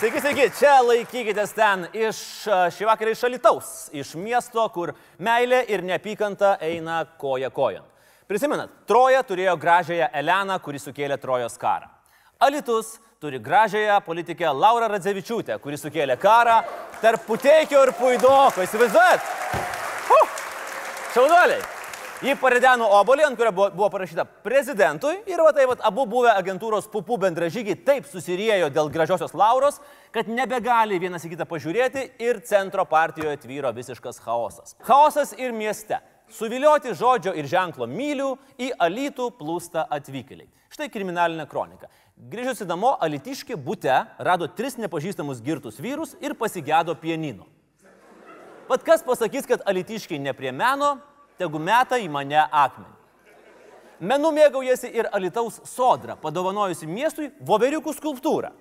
Sveiki, 0.00 0.20
sveiki, 0.24 0.44
čia 0.56 0.78
laikykitės 0.80 1.50
ten 1.52 1.82
iš 1.92 2.18
a, 2.48 2.70
šį 2.72 2.86
vakarą 2.88 3.10
iš 3.12 3.20
Alitaus, 3.28 3.70
iš 3.92 4.14
miesto, 4.16 4.62
kur 4.72 4.94
meilė 5.20 5.58
ir 5.68 5.82
neapykanta 5.84 6.54
eina 6.64 7.02
koja 7.20 7.50
kojon. 7.52 7.84
Prisimenat, 8.24 8.72
Troja 8.88 9.20
turėjo 9.28 9.58
gražiąją 9.60 10.06
Eleną, 10.22 10.56
kuri 10.64 10.80
sukėlė 10.80 11.18
Trojos 11.20 11.60
karą. 11.60 11.90
Alitus 12.40 12.94
turi 13.20 13.42
gražiąją 13.44 13.98
politikę 14.06 14.54
Laurą 14.56 14.88
Radzevičiūtę, 14.94 15.58
kuri 15.60 15.76
sukėlė 15.76 16.16
karą 16.22 16.62
tarp 17.02 17.26
Puteikio 17.28 17.82
ir 17.84 17.92
Puidoko. 18.00 18.64
Įsivaizduojat? 18.64 19.28
Huh! 20.08 20.40
Šaunuoliai. 21.12 21.60
Jį 22.20 22.34
parideno 22.36 22.84
obolį, 22.98 23.22
ant 23.30 23.38
kurio 23.38 23.50
buvo, 23.56 23.86
parašyta 23.88 24.26
prezidentui 24.44 25.14
ir 25.30 25.40
va 25.40 25.54
taip, 25.56 25.70
va, 25.70 25.76
abu 25.88 26.02
buvę 26.04 26.34
agentūros 26.36 26.90
pupų 26.92 27.16
bendražygiai 27.22 27.78
taip 27.80 28.04
susiriejo 28.10 28.68
dėl 28.68 28.90
gražiosios 28.92 29.32
lauros, 29.32 29.78
kad 30.12 30.28
nebegali 30.28 30.98
vienas 31.00 31.24
į 31.24 31.30
kitą 31.32 31.46
pažiūrėti 31.48 32.04
ir 32.20 32.42
centro 32.44 32.84
partijoje 32.84 33.40
tvyro 33.40 33.72
visiškas 33.72 34.20
chaosas. 34.20 34.76
Chaosas 34.84 35.32
ir 35.40 35.56
mieste. 35.56 35.96
Suvilioti 36.28 36.92
žodžio 36.92 37.32
ir 37.32 37.48
ženklo 37.48 37.88
mylių 37.88 38.34
į 38.60 38.68
alytų 38.76 39.32
plūsta 39.40 39.88
atvykėliai. 39.88 40.50
Štai 40.68 40.92
kriminalinė 40.92 41.48
kronika. 41.48 41.88
Grįžusi 42.20 42.68
namo, 42.68 42.98
alitiški 43.00 43.56
būte 43.56 43.96
rado 44.20 44.44
tris 44.52 44.76
nepažįstamus 44.76 45.40
girtus 45.40 45.80
vyrus 45.80 46.12
ir 46.20 46.36
pasigėdo 46.36 47.00
pienino. 47.00 47.48
Pat 48.68 48.84
kas 48.84 49.00
pasakys, 49.02 49.48
kad 49.48 49.64
alitiškiai 49.66 50.20
ne 50.20 50.36
prie 50.36 50.52
meno, 50.54 50.98
tegu 51.40 51.60
meta 51.62 51.98
į 52.00 52.08
mane 52.12 52.42
akmenį. 52.44 52.96
Menu 54.00 54.30
mėgaujasi 54.32 54.88
ir 54.96 55.08
Alitaus 55.12 55.58
sodra, 55.68 56.16
padovanojusi 56.16 56.86
miestui 56.88 57.28
voveriukų 57.44 57.92
skulptūrą 57.98 58.54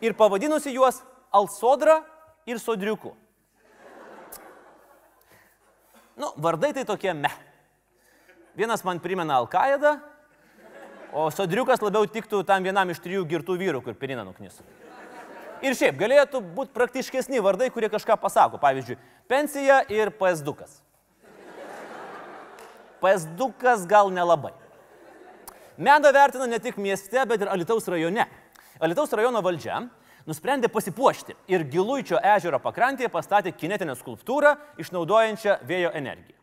ir 0.00 0.14
pavadinusi 0.16 0.72
juos 0.72 1.02
Alsodra 1.28 1.98
ir 2.48 2.56
Sodriuku. 2.56 3.12
Nu, 6.16 6.32
vardai 6.40 6.72
tai 6.72 6.86
tokie 6.88 7.12
me. 7.12 7.28
Vienas 8.56 8.82
man 8.82 8.98
primena 8.98 9.36
Alkaidą, 9.38 9.98
o 11.12 11.28
Sodriukas 11.30 11.84
labiau 11.84 12.08
tiktų 12.08 12.40
tam 12.48 12.64
vienam 12.64 12.88
iš 12.88 13.04
trijų 13.04 13.28
girtų 13.28 13.58
vyrų, 13.60 13.84
kur 13.84 13.94
pirina 13.94 14.24
nuknis. 14.26 14.56
Ir 15.62 15.76
šiaip 15.76 16.00
galėtų 16.00 16.40
būti 16.56 16.72
praktiškesni 16.74 17.44
vardai, 17.44 17.68
kurie 17.74 17.90
kažką 17.92 18.16
pasako. 18.18 18.58
Pavyzdžiui, 18.62 18.98
pensija 19.30 19.82
ir 19.92 20.10
PS2. 20.16 20.87
PS2 23.02 23.86
gal 23.86 24.10
nelabai. 24.12 24.52
Meną 25.78 26.12
vertina 26.12 26.46
ne 26.46 26.58
tik 26.58 26.76
mieste, 26.76 27.22
bet 27.26 27.40
ir 27.40 27.48
Alitaus 27.48 27.86
rajone. 27.86 28.26
Alitaus 28.80 29.12
rajono 29.14 29.42
valdžia 29.42 29.84
nusprendė 30.28 30.68
pasipuošti 30.68 31.36
ir 31.48 31.64
Giluičio 31.70 32.18
ežero 32.36 32.58
pakrantėje 32.62 33.08
pastatė 33.12 33.52
kinetinę 33.56 33.94
skulptūrą 33.96 34.56
išnaudojančią 34.82 35.60
vėjo 35.68 35.92
energiją. 35.94 36.36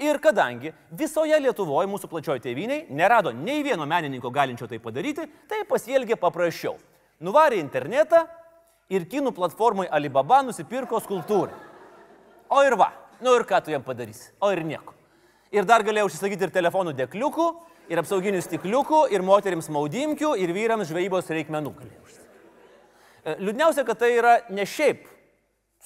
Ir 0.00 0.20
kadangi 0.22 0.72
visoje 0.96 1.36
Lietuvoje 1.42 1.88
mūsų 1.90 2.08
plačioji 2.10 2.44
tėviniai 2.44 2.86
nerado 2.94 3.32
nei 3.34 3.64
vieno 3.66 3.86
menininko 3.86 4.30
galinčio 4.30 4.68
tai 4.70 4.78
padaryti, 4.82 5.26
tai 5.50 5.64
pasielgė 5.68 6.16
paprasčiau. 6.20 6.76
Nuvarė 7.20 7.58
internetą 7.60 8.22
ir 8.88 9.04
kinų 9.10 9.34
platformai 9.36 9.90
Alibaba 9.90 10.40
nusipirko 10.46 11.02
skulptūrą. 11.02 11.52
O 12.50 12.62
ir 12.66 12.78
va, 12.80 12.92
nu 13.20 13.34
ir 13.36 13.44
ką 13.46 13.60
tu 13.64 13.74
jam 13.74 13.84
padarysi? 13.84 14.30
O 14.40 14.50
ir 14.54 14.64
nieko. 14.64 14.99
Ir 15.50 15.66
dar 15.66 15.82
galėjau 15.82 16.06
užsisakyti 16.06 16.46
ir 16.46 16.52
telefonų 16.54 16.94
dėkliukų, 16.98 17.46
ir 17.90 18.00
apsauginių 18.02 18.42
stikliukų, 18.44 19.00
ir 19.10 19.24
moteriams 19.26 19.66
maudimkių, 19.74 20.36
ir 20.38 20.52
vyrams 20.54 20.90
žvejybos 20.92 21.30
reikmenų 21.34 21.72
galėjau 21.74 22.02
užsisakyti. 22.04 22.36
E, 23.24 23.34
Liūdniausia, 23.42 23.84
kad 23.88 23.98
tai 23.98 24.12
yra 24.14 24.36
ne 24.54 24.66
šiaip 24.68 25.08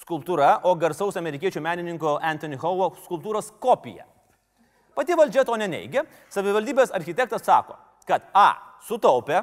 skulptūra, 0.03 0.59
o 0.69 0.75
garsaus 0.77 1.17
amerikiečių 1.17 1.63
menininko 1.65 2.19
Anthony 2.21 2.59
Howe 2.61 2.91
skulptūros 3.07 3.49
kopija. 3.63 4.05
Pati 4.95 5.17
valdžia 5.17 5.43
to 5.47 5.57
neneigia. 5.59 6.05
Savivaldybės 6.31 6.93
architektas 6.95 7.43
sako, 7.43 7.75
kad 8.07 8.29
A. 8.37 8.51
Sutaupė, 8.85 9.41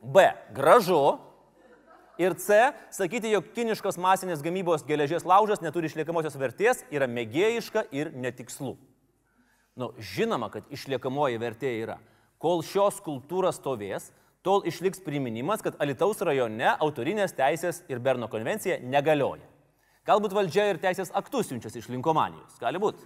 B. 0.00 0.24
Gražu, 0.56 1.18
Ir 2.20 2.34
C, 2.36 2.56
sakyti, 2.92 3.30
jog 3.32 3.46
kiniškos 3.56 3.96
masinės 3.96 4.42
gamybos 4.44 4.82
geležies 4.84 5.24
laužas 5.24 5.62
neturi 5.64 5.88
išliekamosios 5.88 6.34
vertės, 6.36 6.82
yra 6.92 7.06
mėgėjiška 7.08 7.86
ir 7.96 8.10
netikslu. 8.12 8.74
Nu, 9.80 9.94
žinoma, 9.96 10.50
kad 10.52 10.66
išliekamoji 10.68 11.40
vertė 11.40 11.70
yra. 11.78 11.96
Kol 12.36 12.60
šios 12.66 12.98
kultūros 13.06 13.56
stovės, 13.56 14.10
tol 14.44 14.60
išliks 14.68 15.00
priminimas, 15.06 15.64
kad 15.64 15.80
Alitaus 15.80 16.20
rajone 16.20 16.74
autorinės 16.74 17.32
teisės 17.40 17.80
ir 17.88 18.04
Berno 18.04 18.28
konvencija 18.28 18.76
negalioja. 18.84 19.48
Galbūt 20.04 20.36
valdžia 20.36 20.68
ir 20.74 20.84
teisės 20.84 21.14
aktus 21.16 21.48
siunčiasi 21.48 21.80
iš 21.80 21.88
linkomanijos. 21.88 22.60
Gali 22.60 22.84
būti. 22.84 23.00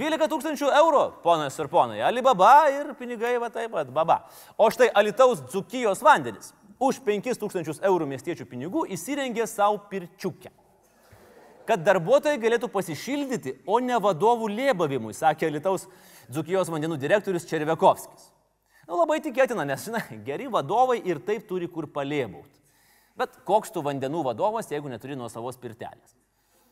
12 0.00 0.32
tūkstančių 0.32 0.72
eurų, 0.80 1.06
ponas 1.20 1.60
ir 1.60 1.68
ponai, 1.68 2.00
Alibaba 2.00 2.70
ir 2.72 2.94
pinigai 2.96 3.36
va 3.36 3.52
taip 3.52 3.76
pat, 3.76 3.92
baba. 3.92 4.22
O 4.56 4.72
štai 4.72 4.88
Alitaus 4.96 5.44
dzukijos 5.44 6.00
vandenis 6.00 6.54
už 6.82 7.00
5000 7.06 7.80
eurų 7.84 8.08
miestiečių 8.10 8.46
pinigų 8.50 8.84
įsirengė 8.94 9.46
savo 9.50 9.80
pirčiukę. 9.90 10.52
Kad 11.64 11.80
darbuotojai 11.80 12.40
galėtų 12.40 12.68
pasišildyti, 12.68 13.54
o 13.64 13.78
ne 13.80 13.96
vadovų 13.96 14.50
lėbavimui, 14.52 15.14
sakė 15.16 15.48
Lietuvos 15.54 15.86
Dzukijos 16.28 16.68
vandenų 16.72 16.98
direktorius 17.00 17.46
Červekovskis. 17.48 18.28
Nu, 18.84 18.98
labai 18.98 19.16
tikėtina, 19.24 19.64
nes, 19.64 19.86
žinai, 19.86 20.02
geri 20.26 20.50
vadovai 20.52 20.98
ir 21.08 21.22
taip 21.24 21.46
turi 21.48 21.70
kur 21.72 21.88
palėbauti. 21.88 22.60
Bet 23.16 23.38
koks 23.48 23.72
tu 23.72 23.80
vandenų 23.84 24.24
vadovas, 24.26 24.68
jeigu 24.68 24.90
neturi 24.92 25.16
nuo 25.16 25.30
savos 25.32 25.56
pirtelės? 25.60 26.12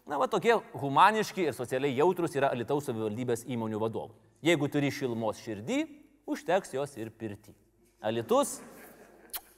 Na, 0.04 0.19
va 0.19 0.26
tokie 0.28 0.56
humaniški 0.76 1.46
ir 1.46 1.56
socialiai 1.56 1.94
jautrus 1.94 2.34
yra 2.36 2.50
Lietuvos 2.58 2.88
savivaldybės 2.90 3.46
įmonių 3.46 3.80
vadovai. 3.80 4.19
Jeigu 4.44 4.69
turi 4.69 4.90
šilmos 4.92 5.40
širdį, 5.40 5.84
užteks 6.28 6.74
jos 6.74 6.96
ir 6.98 7.12
pirti. 7.14 7.54
Alitus 8.02 8.58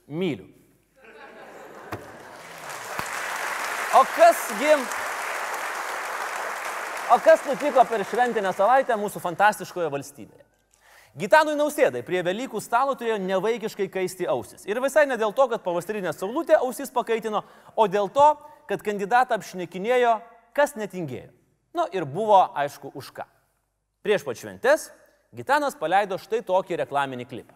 myliu. 0.07 0.47
O 3.95 4.01
kasgi, 4.15 4.73
o 7.15 7.19
kas 7.23 7.45
nutiko 7.47 7.85
per 7.87 8.03
šventinę 8.03 8.51
savaitę 8.51 8.97
mūsų 8.99 9.21
fantastiškoje 9.23 9.87
valstybėje? 9.93 10.43
Gitanui 11.15 11.55
Nausėdai 11.55 12.01
prie 12.03 12.19
Velykų 12.27 12.59
stalo 12.59 12.91
turėjo 12.99 13.21
nevaikiškai 13.23 13.87
kaisti 13.87 14.27
ausis. 14.27 14.65
Ir 14.67 14.81
visai 14.83 15.05
ne 15.07 15.15
dėl 15.15 15.31
to, 15.31 15.45
kad 15.47 15.63
pavasarinė 15.63 16.11
saulutė 16.11 16.57
ausis 16.59 16.91
pakaitino, 16.91 17.45
o 17.71 17.87
dėl 17.87 18.11
to, 18.11 18.33
kad 18.67 18.83
kandidatą 18.83 19.37
apšnekinėjo, 19.39 20.17
kas 20.51 20.75
netingėjo. 20.75 21.31
Nu 21.75 21.87
ir 21.95 22.03
buvo 22.03 22.41
aišku 22.51 22.91
už 22.99 23.13
ką. 23.15 23.23
Prieš 24.03 24.27
pat 24.27 24.39
šventes 24.39 24.89
Gitanas 25.35 25.75
paleido 25.79 26.19
štai 26.19 26.43
tokį 26.43 26.83
reklaminį 26.83 27.25
klipą. 27.31 27.55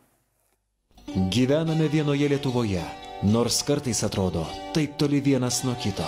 Gyvename 1.08 1.88
vienoje 1.88 2.28
Lietuvoje, 2.30 2.84
nors 3.24 3.64
kartais 3.66 4.04
atrodo 4.04 4.44
taip 4.74 4.98
toli 4.98 5.22
vienas 5.26 5.64
nuo 5.66 5.74
kito. 5.82 6.06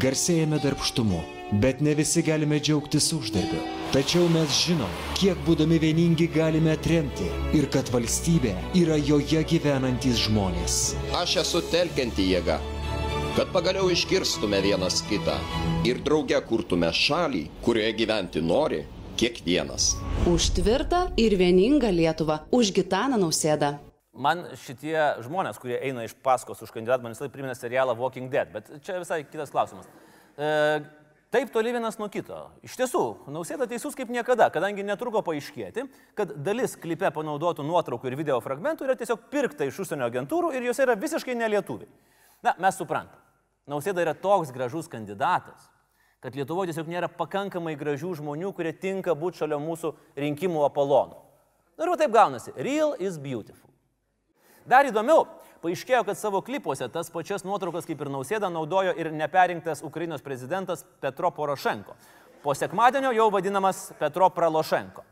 Garsėjame 0.00 0.60
darbštumu, 0.62 1.18
bet 1.60 1.80
ne 1.84 1.92
visi 1.98 2.22
galime 2.24 2.60
džiaugtis 2.60 3.10
uždarbiu. 3.16 3.60
Tačiau 3.92 4.28
mes 4.32 4.54
žinom, 4.64 4.94
kiek 5.18 5.38
būdami 5.46 5.80
vieningi 5.82 6.28
galime 6.32 6.72
atremti 6.72 7.26
ir 7.58 7.68
kad 7.74 7.90
valstybė 7.92 8.54
yra 8.80 8.96
joje 8.96 9.42
gyvenantys 9.52 10.22
žmonės. 10.24 10.78
Aš 11.20 11.36
esu 11.42 11.60
telkianti 11.74 12.30
jėga, 12.30 12.60
kad 13.36 13.50
pagaliau 13.54 13.90
išgirstume 13.92 14.60
vienas 14.64 15.02
kitą 15.10 15.36
ir 15.84 16.00
drauge 16.06 16.38
kurtume 16.48 16.92
šalį, 16.94 17.48
kurioje 17.66 17.96
gyventi 18.00 18.42
nori 18.42 18.84
kiekvienas. 19.20 19.94
Už 20.30 20.54
tvirtą 20.56 21.08
ir 21.20 21.36
vieningą 21.38 21.90
Lietuvą, 21.92 22.46
už 22.50 22.72
Gitaną 22.74 23.20
Nausėdą. 23.20 23.74
Man 24.14 24.44
šitie 24.62 24.94
žmonės, 25.26 25.58
kurie 25.58 25.74
eina 25.82 26.04
iš 26.06 26.12
paskos 26.22 26.60
už 26.62 26.70
kandidatą, 26.74 27.02
man 27.02 27.16
visai 27.16 27.26
primena 27.32 27.54
serialą 27.58 27.96
Walking 27.98 28.30
Dead, 28.30 28.52
bet 28.52 28.68
čia 28.86 29.00
visai 29.00 29.24
kitas 29.26 29.50
klausimas. 29.50 29.88
E, 30.38 30.50
taip 31.34 31.50
toli 31.50 31.72
vienas 31.74 31.98
nuo 31.98 32.06
kito. 32.12 32.38
Iš 32.62 32.76
tiesų, 32.78 33.02
nausėda 33.34 33.66
teisus 33.70 33.98
kaip 33.98 34.12
niekada, 34.14 34.46
kadangi 34.54 34.86
netruko 34.86 35.24
paaiškėti, 35.26 35.88
kad 36.14 36.36
dalis 36.46 36.76
klipe 36.78 37.10
panaudotų 37.16 37.66
nuotraukų 37.66 38.12
ir 38.12 38.18
video 38.22 38.38
fragmentų 38.44 38.86
yra 38.86 38.94
tiesiog 39.00 39.26
pirkta 39.34 39.66
iš 39.66 39.82
užsienio 39.82 40.06
agentūrų 40.06 40.54
ir 40.54 40.70
jos 40.70 40.84
yra 40.86 40.94
visiškai 40.94 41.34
nelietuviai. 41.42 41.90
Na, 42.46 42.54
mes 42.62 42.78
suprantam. 42.78 43.18
Nausėda 43.66 44.04
yra 44.04 44.14
toks 44.14 44.54
gražus 44.54 44.86
kandidatas, 44.92 45.66
kad 46.22 46.36
Lietuvoje 46.38 46.70
tiesiog 46.70 46.86
nėra 46.88 47.10
pakankamai 47.10 47.74
gražių 47.80 48.14
žmonių, 48.20 48.54
kurie 48.54 48.76
tinka 48.76 49.16
būti 49.18 49.42
šalia 49.42 49.58
mūsų 49.58 49.90
rinkimų 50.20 50.62
apolonų. 50.70 51.18
Na 51.74 51.88
ir 51.88 51.96
taip 51.98 52.12
gaunasi. 52.14 52.54
Real 52.54 52.94
is 53.02 53.18
beautiful. 53.18 53.73
Dar 54.64 54.88
įdomiau, 54.88 55.26
paaiškėjo, 55.60 56.04
kad 56.08 56.16
savo 56.16 56.40
klipuose 56.44 56.86
tas 56.92 57.10
pačias 57.12 57.44
nuotraukas 57.44 57.84
kaip 57.84 58.00
ir 58.00 58.08
nausėda 58.12 58.48
naudojo 58.52 58.94
ir 58.96 59.10
neperinktas 59.12 59.84
Ukrainos 59.84 60.24
prezidentas 60.24 60.86
Petro 61.04 61.28
Porošenko. 61.36 61.96
Po 62.44 62.54
sekmadienio 62.56 63.12
jau 63.16 63.28
vadinamas 63.32 63.90
Petro 64.00 64.30
Pralošenko. 64.32 65.04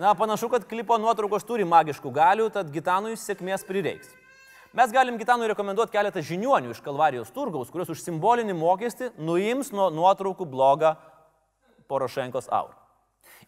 Na, 0.00 0.14
panašu, 0.16 0.48
kad 0.48 0.64
klipo 0.64 0.96
nuotraukos 0.96 1.44
turi 1.44 1.66
magiškų 1.68 2.12
galių, 2.16 2.48
tad 2.52 2.72
Gitanui 2.72 3.18
sėkmės 3.20 3.66
prireiks. 3.68 4.08
Mes 4.72 4.92
galim 4.96 5.20
Gitanui 5.20 5.50
rekomenduoti 5.50 5.92
keletą 5.92 6.24
žiniuonių 6.24 6.72
iš 6.72 6.80
Kalvarijos 6.80 7.32
turgaus, 7.36 7.68
kurios 7.68 7.92
už 7.92 8.00
simbolinį 8.00 8.56
mokestį 8.56 9.12
nuims 9.20 9.74
nuo 9.76 9.90
nuotraukų 9.92 10.48
blogą 10.48 10.94
Porošenkos 11.90 12.48
aurą. 12.48 12.79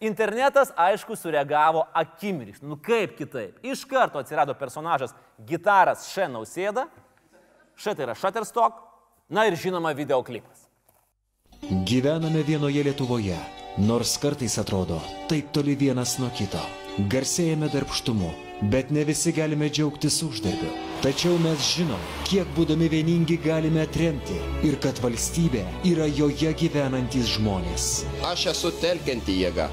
Internetas, 0.00 0.73
aišku, 0.77 1.17
sureagavo 1.17 1.85
akimirks. 1.94 2.62
Nu 2.62 2.79
kaip 2.81 3.17
kitaip? 3.19 3.59
Iš 3.62 3.85
karto 3.85 4.23
atsirado 4.23 4.55
personažas 4.59 5.15
Gitaras 5.47 6.09
Šenausėda, 6.15 6.89
štai 7.77 7.97
tai 7.97 8.09
yra 8.09 8.17
Shutterstock, 8.19 8.83
na 9.31 9.47
ir 9.49 9.56
žinoma 9.56 9.94
videoklipas. 9.97 10.69
Gyvename 11.87 12.43
vienoje 12.43 12.83
Lietuvoje, 12.83 13.39
nors 13.79 14.17
kartais 14.19 14.59
atrodo 14.59 14.99
taip 15.31 15.53
toli 15.55 15.77
vienas 15.79 16.19
nuo 16.19 16.31
kito. 16.35 16.62
Garsėjame 17.09 17.71
darbštumu, 17.73 18.29
bet 18.73 18.91
ne 18.93 19.05
visi 19.09 19.33
galime 19.33 19.71
džiaugtis 19.73 20.19
uždarbiu. 20.27 20.73
Tačiau 21.00 21.39
mes 21.41 21.62
žinom, 21.73 22.03
kiek 22.29 22.50
būdami 22.56 22.91
vieningi 22.93 23.39
galime 23.41 23.81
atremti 23.87 24.37
ir 24.69 24.77
kad 24.83 25.00
valstybė 25.00 25.62
yra 25.89 26.05
joje 26.19 26.53
gyvenantys 26.61 27.31
žmonės. 27.39 27.87
Aš 28.29 28.44
esu 28.53 28.75
telkianti 28.83 29.39
jėga, 29.41 29.71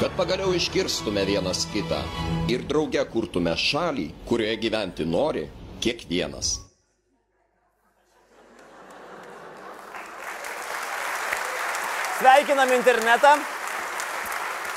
kad 0.00 0.12
pagaliau 0.12 0.52
išgirstume 0.52 1.22
vienas 1.24 1.62
kitą 1.72 2.02
ir 2.52 2.66
drauge 2.68 3.00
kurtume 3.08 3.54
šalį, 3.56 4.10
kurioje 4.28 4.56
gyventi 4.60 5.04
nori 5.08 5.46
kiekvienas. 5.80 6.50
Sveikinam 12.18 12.74
internetą 12.76 13.30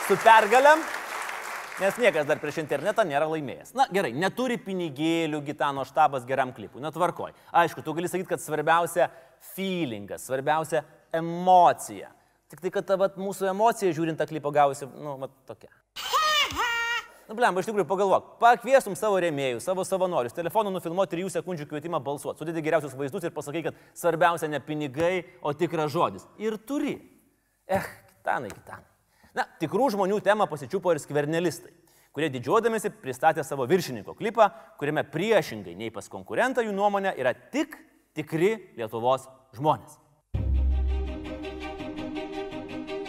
su 0.08 0.16
pergalėm, 0.24 0.86
nes 1.84 2.00
niekas 2.00 2.28
dar 2.30 2.40
prieš 2.40 2.62
internetą 2.64 3.04
nėra 3.08 3.28
laimėjęs. 3.32 3.74
Na 3.76 3.90
gerai, 3.92 4.14
neturi 4.16 4.56
pinigėlių 4.64 5.42
Gitano 5.48 5.84
štabas 5.88 6.28
geram 6.28 6.56
klipui, 6.56 6.80
netvarkoj. 6.84 7.36
Aišku, 7.64 7.84
tu 7.84 7.96
gali 7.98 8.12
sakyti, 8.12 8.32
kad 8.32 8.44
svarbiausia 8.44 9.10
feelingas, 9.52 10.24
svarbiausia 10.30 10.86
emocija. 11.12 12.14
Tik 12.50 12.64
tai, 12.64 12.72
kad 12.74 12.88
ta 12.90 12.98
vat, 12.98 13.18
mūsų 13.20 13.52
emocija 13.52 13.94
žiūrint 13.94 14.18
tą 14.18 14.26
klipą 14.30 14.50
gausi, 14.54 14.88
nu, 14.98 15.20
mat, 15.22 15.34
tokia. 15.46 15.70
Nu, 17.30 17.36
blem, 17.38 17.60
iš 17.62 17.68
tikrųjų 17.70 17.86
pagalvok, 17.86 18.30
pakviesum 18.42 18.96
savo 18.98 19.20
rėmėjus, 19.22 19.68
savo 19.68 19.84
savanorius, 19.86 20.34
telefonu 20.34 20.72
nufilmuoti 20.74 21.14
3 21.14 21.36
sekundžių 21.36 21.68
kvietimą 21.70 22.00
balsuoti, 22.02 22.42
sudėti 22.42 22.64
geriausius 22.66 22.96
vaizdus 22.98 23.28
ir 23.28 23.36
pasakai, 23.36 23.62
kad 23.68 23.78
svarbiausia 23.94 24.50
ne 24.50 24.58
pinigai, 24.66 25.28
o 25.46 25.54
tikras 25.54 25.94
žodis. 25.94 26.26
Ir 26.42 26.58
turi. 26.66 26.96
Eh, 27.70 27.86
kitanai, 28.16 28.50
kitanai. 28.50 28.90
Na, 29.38 29.46
tikrų 29.62 29.92
žmonių 29.94 30.18
temą 30.26 30.50
pasičiupo 30.50 30.90
ir 30.96 31.04
skvernelistai, 31.04 31.70
kurie 32.18 32.32
didžiuodamėsi 32.34 32.90
pristatė 32.98 33.46
savo 33.46 33.70
viršininko 33.70 34.18
klipą, 34.18 34.50
kuriame 34.82 35.06
priešingai 35.06 35.78
nei 35.78 35.94
pas 35.94 36.10
konkurentą 36.10 36.66
jų 36.66 36.74
nuomonė 36.74 37.14
yra 37.14 37.38
tik 37.54 37.78
tikri 38.18 38.56
Lietuvos 38.74 39.30
žmonės. 39.54 40.00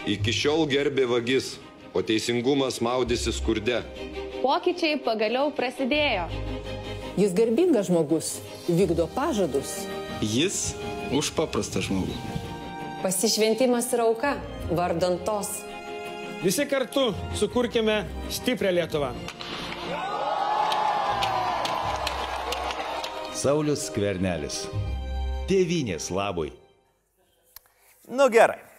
Iki 0.09 0.33
šiol 0.33 0.63
gerbė 0.65 1.03
vagis, 1.05 1.59
o 1.93 2.01
teisingumas 2.01 2.79
maudėsi 2.81 3.29
skurde. 3.35 3.83
Pokyčiai 4.41 4.97
pagaliau 5.05 5.51
prasidėjo. 5.53 6.23
Jis 7.19 7.35
garbingas 7.37 7.91
žmogus, 7.91 8.31
vykdo 8.65 9.05
pažadus. 9.13 9.83
Jis 10.25 10.73
už 11.13 11.29
paprastą 11.37 11.83
žmogų. 11.85 12.15
Pasišventimas 13.03 13.91
ir 13.93 14.01
auka, 14.07 14.31
vardant 14.73 15.21
tos. 15.27 15.51
Visi 16.41 16.65
kartu 16.65 17.11
sukurkime 17.37 17.99
stiprią 18.33 18.73
Lietuvą. 18.79 19.11
Saulis 23.37 23.85
Skvernelis. 23.91 24.63
Tėvynės 25.49 26.09
labui. 26.13 26.49
Nu 28.09 28.29
gerai. 28.33 28.70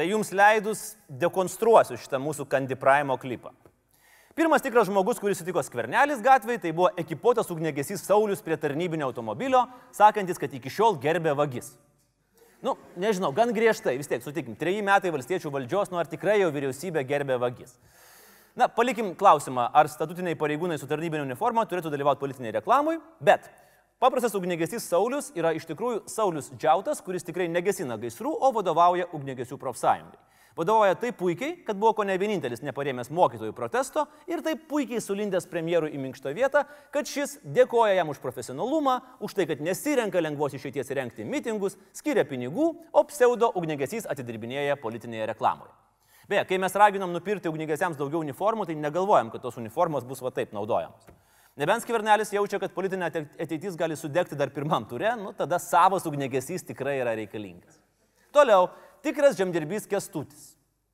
Tai 0.00 0.06
jums 0.08 0.30
leidus 0.32 0.94
dekonstruosiu 1.20 1.98
šitą 2.00 2.16
mūsų 2.24 2.46
Candy 2.48 2.72
Prime 2.80 3.12
klipą. 3.20 3.50
Pirmas 4.32 4.62
tikras 4.64 4.86
žmogus, 4.88 5.18
kuris 5.20 5.42
sutiko 5.42 5.60
skvernelis 5.60 6.22
gatvėje, 6.24 6.62
tai 6.62 6.70
buvo 6.72 6.88
ekipuotas 7.02 7.50
ugnegesys 7.52 8.06
Saulis 8.08 8.40
prie 8.40 8.56
tarnybinio 8.56 9.10
automobilio, 9.10 9.66
sakantis, 9.92 10.40
kad 10.40 10.54
iki 10.56 10.72
šiol 10.72 10.96
gerbė 11.02 11.34
vagis. 11.36 11.74
Nu, 12.64 12.78
nežinau, 12.96 13.28
gan 13.36 13.52
griežtai, 13.52 13.98
vis 14.00 14.08
tiek, 14.08 14.24
sutikim, 14.24 14.56
treji 14.56 14.80
metai 14.88 15.12
valstiečių 15.12 15.52
valdžios, 15.52 15.92
nu 15.92 16.00
ar 16.00 16.08
tikrai 16.08 16.38
jau 16.40 16.48
vyriausybė 16.54 17.04
gerbė 17.04 17.36
vagis. 17.44 17.76
Na, 18.56 18.72
palikim 18.72 19.12
klausimą, 19.20 19.68
ar 19.68 19.92
statutiniai 19.92 20.40
pareigūnai 20.40 20.80
su 20.80 20.88
tarnybinė 20.88 21.26
uniforma 21.28 21.68
turėtų 21.68 21.92
dalyvauti 21.92 22.24
politiniai 22.24 22.56
reklamui, 22.56 22.96
bet 23.20 23.52
paprastas 24.00 24.34
ugnegesys 24.34 24.88
Saulis 24.88 25.28
yra 25.36 25.52
iš 25.52 25.68
tikrųjų 25.68 26.06
Saulis 26.08 26.50
Džiautas, 26.56 27.02
kuris 27.04 27.26
tikrai 27.26 27.50
negesina 27.52 28.00
gaisrų, 28.00 28.32
o 28.32 28.50
vadovauja 28.56 29.10
ugnegesių 29.12 29.60
profsąjungai. 29.60 30.18
Vadovauja 30.58 30.96
taip 30.98 31.14
puikiai, 31.20 31.52
kad 31.64 31.78
buvo 31.78 31.92
ko 31.96 32.04
ne 32.04 32.16
vienintelis 32.18 32.60
neparėmęs 32.66 33.12
mokytojų 33.14 33.54
protesto 33.56 34.06
ir 34.28 34.42
taip 34.44 34.64
puikiai 34.68 34.98
sulindęs 35.00 35.46
premjerui 35.48 35.92
į 35.94 36.00
minkštą 36.02 36.32
vietą, 36.36 36.64
kad 36.90 37.06
šis 37.08 37.36
dėkoja 37.44 37.94
jam 38.00 38.10
už 38.10 38.18
profesionalumą, 38.24 38.98
už 39.22 39.36
tai, 39.38 39.46
kad 39.48 39.62
nesirenka 39.62 40.20
lengvos 40.20 40.56
išeities 40.58 40.90
rengti 40.98 41.24
mitingus, 41.24 41.78
skiria 41.96 42.26
pinigų, 42.26 42.72
o 42.92 43.04
pseudo 43.08 43.52
ugnegesys 43.54 44.10
atidirbinėja 44.10 44.76
politinėje 44.82 45.30
reklamoje. 45.30 45.72
Beje, 46.30 46.44
kai 46.50 46.58
mes 46.62 46.76
raginam 46.78 47.14
nupirkti 47.14 47.50
ugnigesiams 47.50 47.98
daugiau 47.98 48.20
uniformų, 48.24 48.66
tai 48.66 48.76
negalvojam, 48.78 49.30
kad 49.30 49.42
tos 49.46 49.56
uniformos 49.58 50.04
bus 50.06 50.20
va 50.22 50.34
taip 50.34 50.52
naudojamos. 50.54 51.08
Nebent 51.58 51.82
skvernelis 51.82 52.30
jaučia, 52.32 52.60
kad 52.62 52.72
politinė 52.74 53.08
ateitis 53.10 53.76
gali 53.78 53.96
sudegti 53.98 54.38
dar 54.38 54.52
pirmam 54.54 54.86
turė, 54.88 55.16
nu 55.18 55.32
tada 55.36 55.58
savas 55.58 56.06
ugnegesys 56.06 56.62
tikrai 56.68 57.00
yra 57.00 57.16
reikalingas. 57.18 57.80
Toliau, 58.32 58.68
tikras 59.02 59.36
žemdirbys 59.38 59.88
Kestutis. 59.90 60.52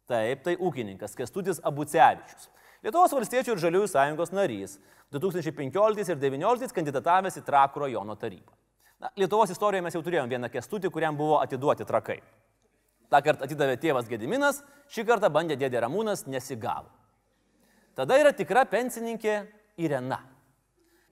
Taip, 0.08 0.44
tai 0.46 0.54
ūkininkas 0.56 1.16
Kestutis 1.18 1.60
Abucevičius. 1.66 2.48
Lietuvos 2.86 3.12
valstiečių 3.12 3.54
ir 3.54 3.62
žaliųjų 3.62 3.90
sąjungos 3.92 4.32
narys. 4.32 4.78
2015 5.14 6.12
ir 6.12 6.18
2019 6.18 6.74
kandidatavęs 6.74 7.38
į 7.40 7.44
Trakų 7.46 7.84
rajono 7.84 8.16
tarybą. 8.18 8.54
Na, 9.02 9.10
Lietuvos 9.18 9.52
istorijoje 9.52 9.84
mes 9.84 9.96
jau 9.96 10.02
turėjome 10.02 10.32
vieną 10.32 10.50
Kestutį, 10.52 10.90
kuriam 10.94 11.18
buvo 11.18 11.40
atiduoti 11.42 11.86
trakai. 11.86 12.20
Ta 13.12 13.20
kartą 13.22 13.46
atidavė 13.46 13.76
tėvas 13.82 14.08
Gediminas, 14.10 14.62
šį 14.90 15.04
kartą 15.06 15.30
bandė 15.30 15.58
dėdė 15.60 15.84
Ramūnas, 15.84 16.24
nesigavo. 16.30 16.88
Tada 17.96 18.18
yra 18.18 18.32
tikra 18.34 18.64
pensininkė 18.68 19.44
Irena. 19.78 20.18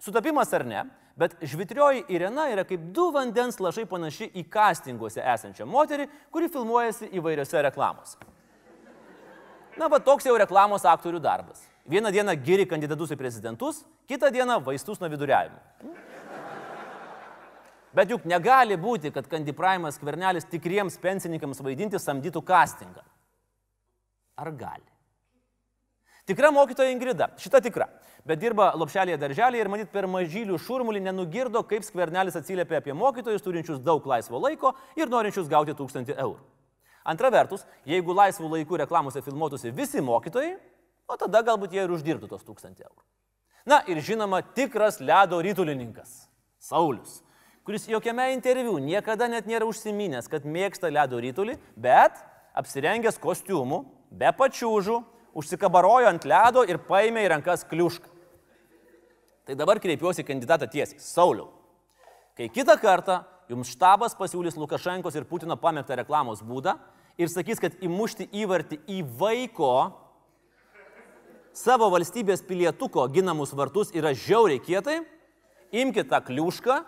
Sutapimas 0.05 0.53
ar 0.53 0.67
ne, 0.69 0.83
bet 1.17 1.37
žvitrioji 1.41 2.05
Irena 2.13 2.51
yra 2.53 2.67
kaip 2.69 2.83
du 2.93 3.07
vandens 3.15 3.57
lašai 3.63 3.87
panaši 3.89 4.29
į 4.37 4.45
castinguose 4.53 5.23
esančią 5.23 5.65
moterį, 5.65 6.05
kuri 6.35 6.51
filmuojasi 6.53 7.09
įvairiose 7.17 7.63
reklamose. 7.65 8.19
Na, 9.81 9.89
va 9.89 9.99
toks 10.05 10.29
jau 10.29 10.37
reklamos 10.39 10.85
aktorių 10.87 11.23
darbas. 11.25 11.65
Vieną 11.89 12.13
dieną 12.13 12.37
giri 12.45 12.67
kandidatus 12.69 13.15
į 13.17 13.19
prezidentus, 13.21 13.81
kitą 14.09 14.29
dieną 14.35 14.61
vaistus 14.67 15.01
nuo 15.01 15.09
viduriavimo. 15.09 15.59
Bet 17.95 18.11
juk 18.11 18.27
negali 18.29 18.77
būti, 18.77 19.13
kad 19.15 19.29
kandipraimas 19.31 19.97
skvernelis 19.97 20.49
tikriems 20.51 20.99
pensininkams 21.01 21.63
vaidinti 21.65 22.01
samdytų 22.03 22.43
castingą. 22.45 23.05
Ar 24.37 24.51
gali? 24.53 24.94
Tikra 26.25 26.49
mokytoja 26.51 26.89
Ingrida, 26.89 27.29
šita 27.37 27.61
tikra, 27.61 27.85
bet 28.25 28.41
dirba 28.41 28.71
lopšelėje 28.81 29.19
darželėje 29.21 29.61
ir 29.61 29.69
manyt 29.69 29.91
per 29.93 30.07
mažylių 30.09 30.57
šurmulį 30.57 31.03
nenugirdo, 31.05 31.61
kaip 31.69 31.85
skvernelis 31.85 32.39
atsiliepia 32.41 32.81
apie 32.81 32.95
mokytojus 32.97 33.45
turinčius 33.45 33.83
daug 33.85 34.07
laisvo 34.09 34.41
laiko 34.41 34.73
ir 34.97 35.13
norinčius 35.13 35.51
gauti 35.53 35.77
tūkstantį 35.77 36.17
eurų. 36.17 36.41
Antra 37.05 37.29
vertus, 37.29 37.67
jeigu 37.85 38.17
laisvų 38.17 38.49
laikų 38.55 38.81
reklamose 38.81 39.21
filmuotųsi 39.21 39.75
visi 39.77 40.01
mokytojai, 40.01 40.55
o 41.05 41.21
tada 41.21 41.45
galbūt 41.45 41.77
jie 41.77 41.85
ir 41.85 41.93
uždirbtų 41.93 42.33
tos 42.33 42.49
tūkstantį 42.49 42.89
eurų. 42.89 43.03
Na 43.69 43.83
ir 43.85 44.01
žinoma, 44.01 44.41
tikras 44.57 45.03
ledo 45.05 45.43
rytulininkas- 45.45 46.25
Saulis, 46.69 47.21
kuris 47.65 47.85
jokiame 47.85 48.33
interviu 48.33 48.79
niekada 48.81 49.29
net 49.29 49.45
nėra 49.45 49.69
užsiminęs, 49.69 50.31
kad 50.33 50.45
mėgsta 50.45 50.89
ledo 50.89 51.21
rytulį, 51.21 51.59
bet 51.77 52.17
apsirengęs 52.57 53.21
kostiumu, 53.21 53.85
be 54.11 54.33
pačiūžų, 54.33 55.05
užsikabarojo 55.35 56.09
ant 56.11 56.27
ledo 56.29 56.65
ir 56.69 56.81
paėmė 56.89 57.25
į 57.25 57.31
rankas 57.35 57.67
kliušką. 57.69 58.11
Tai 59.45 59.57
dabar 59.59 59.81
kreipiuosi 59.83 60.25
kandidatą 60.25 60.69
tiesiai. 60.71 61.03
Sauliau, 61.03 61.51
kai 62.39 62.49
kitą 62.49 62.79
kartą 62.81 63.21
jums 63.51 63.75
štabas 63.75 64.17
pasiūlys 64.17 64.57
Lukašenkos 64.57 65.19
ir 65.19 65.27
Putino 65.29 65.59
pamėgtą 65.61 65.99
reklamos 66.01 66.41
būdą 66.45 66.79
ir 67.21 67.29
sakys, 67.29 67.61
kad 67.61 67.77
įmušti 67.85 68.31
įvartį 68.33 68.81
į 68.89 69.03
vaiko 69.19 69.75
savo 71.55 71.91
valstybės 71.93 72.43
pilietuko 72.47 73.05
ginamus 73.13 73.53
vartus 73.55 73.93
yra 73.95 74.15
žiauriai 74.17 74.63
kietai, 74.65 75.03
imkite 75.75 76.09
tą 76.11 76.23
kliūšką 76.25 76.81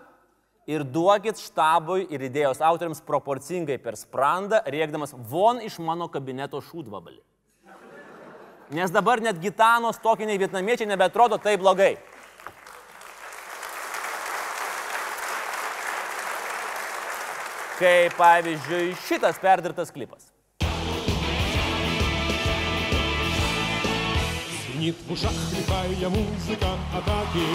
ir 0.67 0.83
duokit 0.83 1.39
štabui 1.39 2.09
ir 2.11 2.25
idėjos 2.27 2.65
autoriams 2.65 3.05
proporcingai 3.07 3.79
per 3.79 3.99
sprandą, 4.01 4.65
rėkdamas 4.67 5.15
von 5.31 5.61
iš 5.63 5.79
mano 5.79 6.09
kabineto 6.11 6.59
šūdvabalį. 6.65 7.21
Nes 8.72 8.92
dabar 8.92 9.20
net 9.20 9.40
gitanos 9.44 10.00
tokiniai 10.00 10.40
vietnamiečiai 10.40 10.88
nebetrodo 10.88 11.38
taip 11.38 11.60
blogai. 11.60 11.98
Kaip 17.80 18.16
pavyzdžiui 18.18 18.94
šitas 19.08 19.42
perdirtas 19.42 19.92
klipas. 19.92 20.32
Звенит 24.82 24.96
в 25.08 25.12
ушах 25.12 25.32
лихая 25.52 26.10
музыка 26.10 26.70
атаки 26.96 27.46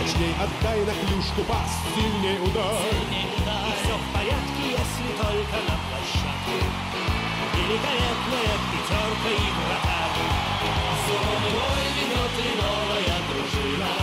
Точней 0.00 0.34
отдай 0.34 0.80
на 0.80 0.92
клюшку 0.92 1.42
пас, 1.48 1.70
сильней 1.94 2.38
удар 2.42 2.74
И 3.14 3.84
все 3.84 3.94
в 3.96 4.12
порядке, 4.12 4.64
если 4.64 5.16
только 5.16 5.56
на 5.68 5.76
площадке 5.86 6.93
Великолепная 7.65 8.55
пятерка 8.69 9.29
и 9.29 9.49
вратарь 9.57 10.21
Зоны 11.07 11.49
бой 11.49 11.85
ведет 11.97 12.35
и 12.37 12.61
новая 12.61 13.17
дружина 13.25 13.93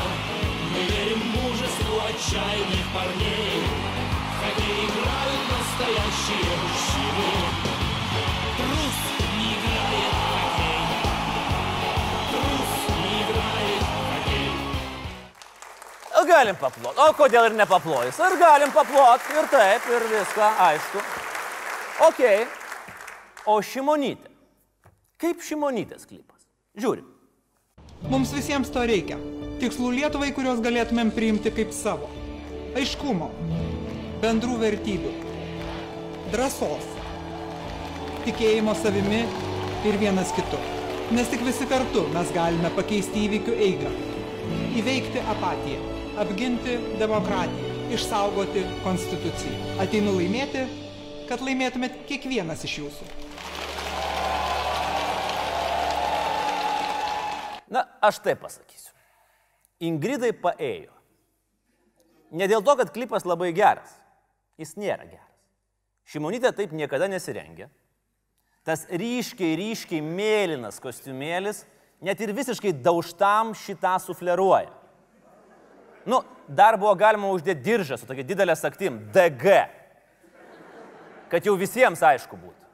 Мы 0.73 0.81
верим 0.83 1.23
мужеству 1.31 1.95
отчаянных 2.09 2.87
парней 2.93 3.63
В 3.63 4.43
хоккей 4.43 4.83
играют 4.83 5.45
настоящие 5.55 6.55
мужчины 6.59 7.31
Трус 8.59 8.99
не 9.39 9.47
играет 9.55 10.15
в 10.19 10.59
Трус 12.33 12.73
не 12.99 13.15
играет 13.23 13.83
в 13.83 13.95
хоккей 14.11 14.51
Galim 16.33 16.57
paploti. 16.57 16.97
O 16.99 17.13
kodėl 17.15 17.45
ir 17.51 17.55
nepaplojus? 17.55 18.19
Ir 18.19 18.39
galim 18.41 18.71
paploti 18.73 19.37
ir 19.37 19.47
taip, 19.53 19.87
ir 19.91 20.09
viską, 20.15 20.51
aišku. 20.67 21.03
Ok. 22.09 22.62
O 23.43 23.57
šimonytė. 23.59 24.31
Kaip 25.19 25.41
šimonytės 25.43 26.05
klipas? 26.07 26.45
Žiūrim. 26.79 27.07
Mums 28.11 28.31
visiems 28.35 28.69
to 28.71 28.85
reikia. 28.87 29.17
Tikslų 29.59 29.89
Lietuvai, 29.97 30.29
kuriuos 30.35 30.61
galėtumėm 30.63 31.11
priimti 31.15 31.51
kaip 31.55 31.73
savo. 31.75 32.07
Aiškumo, 32.79 33.33
bendrų 34.23 34.61
vertybių, 34.61 35.11
drąsos, 36.31 36.87
tikėjimo 38.29 38.77
savimi 38.79 39.25
ir 39.91 39.99
vienas 39.99 40.31
kitu. 40.39 40.63
Nes 41.11 41.27
tik 41.33 41.43
visi 41.43 41.67
kartu 41.71 42.07
mes 42.15 42.31
galime 42.37 42.71
pakeisti 42.79 43.27
įvykių 43.27 43.57
eigą, 43.67 43.91
įveikti 44.79 45.27
apatiją, 45.35 45.83
apginti 46.23 46.79
demokratiją, 47.03 47.75
išsaugoti 47.99 48.63
konstituciją. 48.87 49.75
Ateinu 49.83 50.15
laimėti, 50.21 50.65
kad 51.27 51.43
laimėtumėt 51.43 52.05
kiekvienas 52.07 52.63
iš 52.71 52.79
jūsų. 52.85 53.11
Na, 57.73 57.87
aš 58.05 58.21
taip 58.21 58.43
pasakysiu. 58.45 58.93
Ingridai 59.83 60.33
paėjo. 60.37 60.93
Ne 62.33 62.49
dėl 62.49 62.65
to, 62.65 62.75
kad 62.79 62.93
klipas 62.93 63.25
labai 63.29 63.51
geras. 63.57 63.95
Jis 64.61 64.77
nėra 64.77 65.07
geras. 65.09 65.29
Šimonytė 66.09 66.53
taip 66.57 66.75
niekada 66.77 67.09
nesirengia. 67.09 67.71
Tas 68.67 68.85
ryškiai, 68.91 69.57
ryškiai 69.59 70.03
mėlynas 70.05 70.79
kostiumėlis 70.83 71.65
net 72.05 72.21
ir 72.23 72.35
visiškai 72.37 72.75
daužtam 72.85 73.57
šitą 73.59 73.97
sufleruoja. 74.05 74.71
Nu, 76.07 76.21
dar 76.49 76.77
buvo 76.79 76.93
galima 76.99 77.31
uždėti 77.31 77.63
diržą 77.63 77.99
su 77.99 78.07
tokia 78.07 78.27
didelė 78.27 78.57
saktim- 78.59 78.99
DG. 79.15 79.69
Kad 81.31 81.47
jau 81.47 81.57
visiems 81.57 82.03
aišku 82.03 82.37
būtų, 82.37 82.67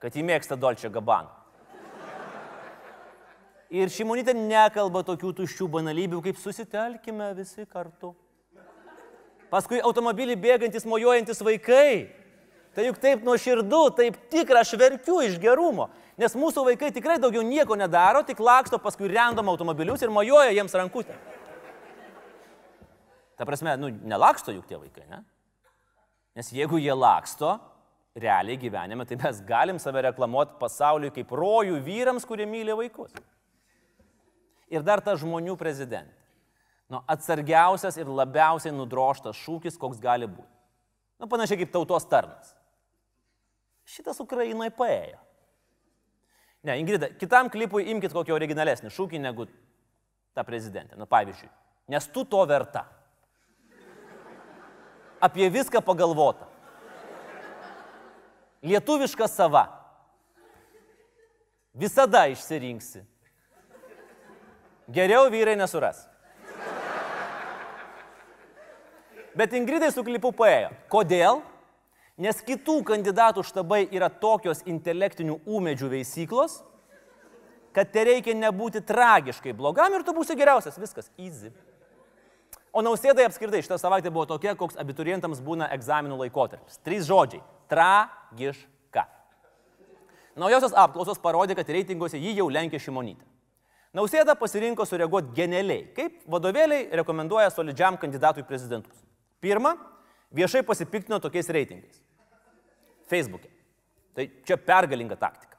kad 0.00 0.14
jį 0.14 0.22
mėgsta 0.24 0.56
Dolčia 0.56 0.88
Gabbana. 0.88 1.41
Ir 3.72 3.88
šimonytė 3.88 4.34
nekalba 4.36 5.00
tokių 5.06 5.30
tuščių 5.38 5.66
banalybių, 5.72 6.18
kaip 6.26 6.36
susitelkime 6.36 7.30
visi 7.38 7.64
kartu. 7.64 8.10
Paskui 9.52 9.80
automobilį 9.84 10.36
bėgantis, 10.40 10.84
mojuojantis 10.88 11.40
vaikai. 11.44 12.10
Tai 12.76 12.84
juk 12.86 13.00
taip 13.00 13.24
nuoširdu, 13.24 13.80
taip 13.96 14.16
tikra, 14.32 14.60
aš 14.64 14.74
verkiu 14.80 15.18
iš 15.24 15.38
gerumo. 15.40 15.90
Nes 16.20 16.36
mūsų 16.36 16.66
vaikai 16.68 16.92
tikrai 16.92 17.18
daugiau 17.20 17.44
nieko 17.44 17.76
nedaro, 17.76 18.22
tik 18.28 18.40
laksto 18.40 18.80
paskui 18.80 19.10
random 19.12 19.48
automobilius 19.52 20.04
ir 20.04 20.12
mojuoja 20.12 20.52
jiems 20.52 20.76
rankutę. 20.76 21.16
Ta 23.36 23.48
prasme, 23.48 23.74
nu, 23.80 23.88
nelaksto 24.08 24.52
juk 24.52 24.68
tie 24.68 24.76
vaikai, 24.76 25.04
ne? 25.08 25.20
Nes 26.36 26.48
jeigu 26.52 26.80
jie 26.80 26.92
laksto, 26.96 27.58
realiai 28.16 28.60
gyvenime, 28.60 29.04
tai 29.08 29.16
mes 29.20 29.40
galim 29.48 29.80
save 29.80 30.04
reklamuoti 30.08 30.56
pasauliui 30.60 31.12
kaip 31.12 31.32
rojų 31.36 31.80
vyrams, 31.84 32.28
kurie 32.28 32.48
myli 32.48 32.76
vaikus. 32.76 33.12
Ir 34.72 34.84
dar 34.84 35.02
ta 35.04 35.14
žmonių 35.18 35.54
prezidentė. 35.60 36.16
Nu, 36.92 37.00
atsargiausias 37.08 37.96
ir 38.00 38.08
labiausiai 38.08 38.72
nudroštas 38.74 39.38
šūkis, 39.40 39.78
koks 39.80 40.00
gali 40.00 40.28
būti. 40.28 40.48
Nu, 41.20 41.28
panašiai 41.30 41.62
kaip 41.62 41.72
tautos 41.72 42.04
tarnas. 42.08 42.54
Šitas 43.88 44.20
Ukrainai 44.20 44.68
paėjo. 44.74 45.20
Ne, 46.62 46.76
Ingrida, 46.78 47.08
kitam 47.18 47.48
klipui 47.50 47.88
imkite 47.90 48.14
kokį 48.14 48.34
originalesnį 48.36 48.92
šūkį 48.94 49.20
negu 49.22 49.48
ta 50.36 50.44
prezidentė. 50.46 50.98
Nu, 51.00 51.08
pavyzdžiui, 51.10 51.48
nes 51.90 52.08
tu 52.14 52.24
to 52.28 52.42
verta. 52.48 52.84
Apie 55.22 55.48
viską 55.54 55.82
pagalvota. 55.86 56.48
Lietuviška 58.62 59.26
sava. 59.30 59.64
Visada 61.74 62.26
išsirinksi. 62.30 63.02
Geriau 64.90 65.30
vyrai 65.30 65.56
nesuras. 65.56 66.08
Bet 69.36 69.54
Ingridai 69.56 69.92
su 69.92 70.04
klipu 70.04 70.32
paėjo. 70.36 70.72
Kodėl? 70.92 71.40
Nes 72.20 72.42
kitų 72.44 72.82
kandidatų 72.84 73.44
štabai 73.46 73.86
yra 73.88 74.10
tokios 74.12 74.60
intelektinių 74.68 75.38
ūmedžių 75.48 75.88
veisyklos, 75.94 76.58
kad 77.72 77.88
te 77.88 78.04
reikia 78.04 78.34
nebūti 78.36 78.82
tragiškai 78.84 79.54
blogam 79.56 79.94
ir 79.96 80.04
tu 80.04 80.12
būsi 80.12 80.36
geriausias. 80.36 80.76
Viskas, 80.78 81.08
easy. 81.16 81.52
O 82.72 82.84
nausėdai 82.84 83.24
apskritai 83.28 83.62
šitą 83.64 83.78
savaitę 83.80 84.12
buvo 84.12 84.26
tokia, 84.28 84.54
koks 84.56 84.78
abiturientams 84.80 85.40
būna 85.44 85.70
egzaminų 85.74 86.20
laikotarpis. 86.22 86.78
Trys 86.84 87.08
žodžiai- 87.08 87.42
tragiška. 87.72 89.06
Naujosios 90.36 90.72
apklausos 90.72 91.20
parodė, 91.20 91.56
kad 91.56 91.68
reitinguose 91.68 92.20
jį 92.20 92.36
jau 92.36 92.48
lenkia 92.48 92.80
šimonytė. 92.80 93.24
Nausėda 93.92 94.32
pasirinko 94.40 94.86
sureaguoti 94.88 95.34
genialiai, 95.36 95.84
kaip 95.92 96.22
vadovėliai 96.32 96.88
rekomenduoja 97.02 97.50
solidžiam 97.52 97.98
kandidatui 98.00 98.44
prezidentus. 98.48 98.96
Pirma, 99.42 99.74
viešai 100.32 100.62
pasipiktino 100.64 101.18
tokiais 101.20 101.50
reitingais. 101.52 102.00
Facebook'e. 103.12 103.50
Tai 104.16 104.24
čia 104.48 104.56
pergalinga 104.56 105.18
taktika. 105.20 105.58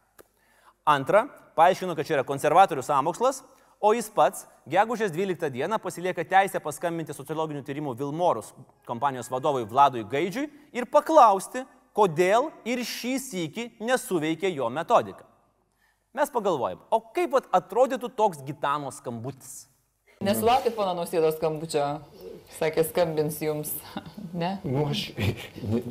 Antra, 0.90 1.28
paaiškino, 1.58 1.94
kad 1.96 2.08
čia 2.10 2.18
yra 2.18 2.25
konservatorių 2.25 2.82
samokslas, 2.86 3.44
o 3.84 3.92
jis 3.94 4.10
pats 4.16 4.48
gegužės 4.70 5.13
12 5.13 5.52
dieną 5.54 5.78
pasilieka 5.84 6.25
teisę 6.25 6.62
paskambinti 6.63 7.13
sociologinių 7.13 7.62
tyrimų 7.68 7.94
Vilmorus 8.00 8.50
kompanijos 8.88 9.30
vadovui 9.30 9.68
Vladui 9.70 10.06
Gaidžiui 10.10 10.48
ir 10.74 10.90
paklausti, 10.90 11.66
kodėl 11.94 12.50
ir 12.66 12.82
šį 12.82 13.13
sįkį 13.28 13.68
nesuveikė 13.84 14.50
jo 14.56 14.70
metodika. 14.74 15.28
Mes 16.13 16.29
pagalvojom, 16.29 16.77
o 16.93 17.00
kaip 17.10 17.34
atrodytų 17.41 18.12
toks 18.13 18.43
gitano 18.46 18.91
skambutis? 18.93 19.63
Nesulaukit 20.22 20.75
pono 20.77 20.91
nausėdo 20.93 21.32
skambučio, 21.34 21.86
sakė, 22.60 22.84
skambins 22.86 23.39
jums, 23.41 23.72
ne? 24.41 24.51
Nu, 24.62 24.84
aš 24.91 25.08
ne, 25.17 25.82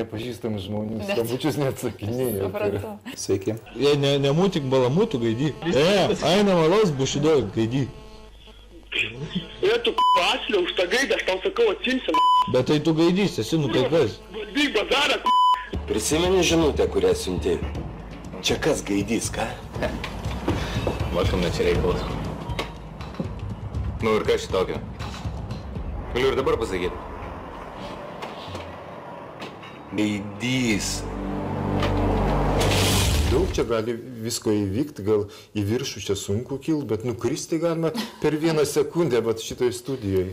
nepažįstamų 0.00 0.62
žmonių 0.64 0.98
ne. 0.98 1.06
skambučius 1.06 1.58
neatsakinėjau. 1.62 2.48
Supratau. 2.48 2.96
Sveiki. 3.14 3.54
Jei 3.78 4.00
ne, 4.02 4.16
nemūtik 4.24 4.66
balamutų 4.72 5.20
gaidį. 5.22 5.52
E, 5.70 5.84
aina 6.32 6.56
malos 6.58 6.90
bušido 6.98 7.36
gaidį. 7.54 7.84
E, 8.98 9.70
tu 9.86 9.94
pasliau 10.16 10.64
už 10.66 10.74
tą 10.80 10.88
gaidą, 10.90 11.14
aš 11.14 11.28
tau 11.28 11.38
sakau, 11.46 11.68
atsimsim. 11.76 12.18
Bet 12.50 12.66
tai 12.72 12.80
tu 12.82 12.96
gaidys, 12.98 13.38
esi 13.38 13.62
nu 13.62 13.70
kai 13.70 13.86
kas. 13.94 14.18
Vykba, 14.50 14.82
dara. 14.90 15.22
Prisimeni 15.86 16.42
žinutę, 16.42 16.90
kurią 16.90 17.14
siuntėjai. 17.22 17.89
Čia 18.40 18.56
kas 18.56 18.80
gaidys, 18.80 19.28
ką? 19.28 19.44
Matom, 21.12 21.42
čia 21.52 21.66
reikalas. 21.68 22.00
Nu 24.00 24.14
ir 24.16 24.24
kas 24.24 24.46
šitokio? 24.46 24.78
Galiu 26.14 26.30
ir 26.30 26.38
dabar 26.38 26.56
pasakyti. 26.56 26.96
Gaidys. 29.92 31.02
Daug 33.28 33.52
čia 33.52 33.66
gali 33.68 33.98
visko 34.24 34.56
įvykti, 34.56 35.04
gal 35.04 35.28
į 35.52 35.66
viršų 35.68 36.06
čia 36.08 36.16
sunku 36.16 36.56
kilti, 36.64 36.88
bet 36.88 37.04
nukristi 37.04 37.60
galima 37.60 37.92
per 38.22 38.40
vieną 38.40 38.64
sekundę, 38.64 39.20
bet 39.20 39.44
šitoje 39.44 39.76
studijoje. 39.76 40.32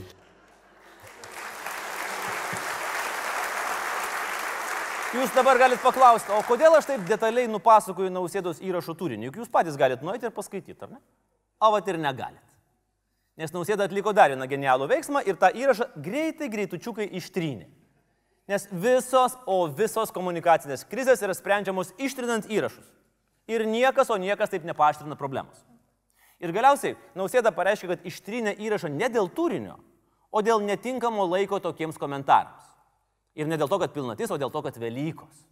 Jūs 5.18 5.32
dabar 5.34 5.58
galite 5.58 5.82
paklausti, 5.82 6.30
o 6.30 6.44
kodėl 6.46 6.76
aš 6.78 6.92
taip 6.92 7.06
detaliai 7.10 7.50
nupasakoju 7.50 8.12
nausėdos 8.14 8.60
įrašų 8.62 8.94
turinį? 9.00 9.32
Juk 9.32 9.40
jūs 9.42 9.50
patys 9.50 9.78
galite 9.80 10.06
nueiti 10.06 10.28
ir 10.30 10.34
paskaityti, 10.36 10.78
ar 10.86 10.92
ne? 10.94 11.00
O 11.58 11.72
vat 11.74 11.90
ir 11.90 11.98
negalit. 11.98 12.44
Nes 13.42 13.54
nausėda 13.54 13.88
atliko 13.88 14.14
dar 14.14 14.30
vieną 14.34 14.46
genialų 14.50 14.86
veiksmą 14.92 15.24
ir 15.26 15.40
tą 15.42 15.50
įrašą 15.58 15.90
greitai 16.06 16.52
greitučiukai 16.54 17.10
ištrynė. 17.18 17.66
Nes 18.48 18.68
visos, 18.70 19.34
o 19.50 19.58
visos 19.80 20.14
komunikacinės 20.14 20.86
krizės 20.86 21.26
yra 21.26 21.34
sprendžiamos 21.34 21.96
ištrinant 21.98 22.46
įrašus. 22.54 22.86
Ir 23.50 23.66
niekas, 23.66 24.14
o 24.14 24.22
niekas 24.22 24.54
taip 24.54 24.70
nepaštrina 24.70 25.18
problemos. 25.18 25.66
Ir 26.38 26.54
galiausiai 26.54 26.94
nausėda 27.18 27.50
pareiškė, 27.58 27.90
kad 27.90 28.06
ištrynė 28.06 28.54
įrašą 28.62 28.94
ne 28.94 29.10
dėl 29.10 29.34
turinio, 29.34 29.80
o 30.30 30.46
dėl 30.46 30.62
netinkamo 30.62 31.26
laiko 31.26 31.58
tokiems 31.64 31.98
komentarams. 31.98 32.77
Ir 33.38 33.46
ne 33.46 33.58
dėl 33.60 33.70
to, 33.70 33.78
kad 33.82 33.94
pilnatis, 33.94 34.32
o 34.34 34.40
dėl 34.42 34.50
to, 34.54 34.64
kad 34.66 34.80
Velykos. 34.82 35.44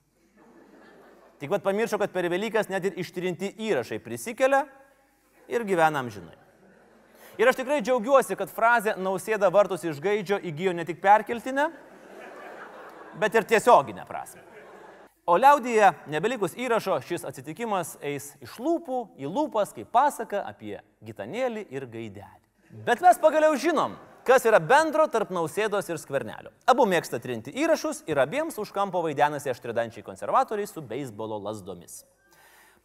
Tik 1.39 1.51
vad 1.51 1.61
pamiršo, 1.65 1.99
kad 2.01 2.13
per 2.13 2.25
Velykas 2.31 2.71
net 2.71 2.87
ir 2.87 2.97
ištrinti 3.01 3.51
įrašai 3.67 3.99
prisikelia 4.01 4.63
ir 5.51 5.65
gyvena 5.67 6.01
amžinai. 6.01 6.37
Ir 7.35 7.51
aš 7.51 7.59
tikrai 7.59 7.81
džiaugiuosi, 7.83 8.37
kad 8.39 8.49
frazė 8.49 8.95
nausėda 8.95 9.51
vartus 9.51 9.83
iš 9.83 9.99
gaidžio 10.01 10.39
įgyjo 10.39 10.71
ne 10.73 10.85
tik 10.87 11.01
perkeltinę, 11.03 11.67
bet 13.19 13.35
ir 13.35 13.47
tiesioginę 13.47 14.07
prasme. 14.07 14.41
O 15.25 15.35
liaudyje, 15.41 15.89
nebelikus 16.13 16.53
įrašo, 16.53 16.99
šis 17.01 17.23
atsitikimas 17.25 17.95
eis 18.05 18.31
iš 18.45 18.59
lūpų 18.61 18.99
į 19.17 19.29
lūpas 19.29 19.73
kaip 19.73 19.89
pasaka 19.91 20.43
apie 20.45 20.77
gitanėlį 21.03 21.65
ir 21.73 21.87
gaidelį. 21.89 22.43
Bet 22.85 23.01
mes 23.01 23.17
pagaliau 23.19 23.57
žinom, 23.57 23.95
kas 24.25 24.45
yra 24.49 24.59
bendro 24.59 25.05
tarp 25.11 25.29
nausėdos 25.33 25.87
ir 25.91 26.01
skvernelio. 26.01 26.51
Abu 26.65 26.87
mėgsta 26.89 27.21
trinti 27.21 27.53
įrašus 27.53 28.03
ir 28.09 28.19
abiems 28.19 28.57
už 28.61 28.73
kampo 28.73 29.03
vaidenasi 29.05 29.51
aštridančiai 29.53 30.05
konservatoriai 30.05 30.67
su 30.69 30.81
beisbolo 30.81 31.37
lasdomis. 31.45 32.01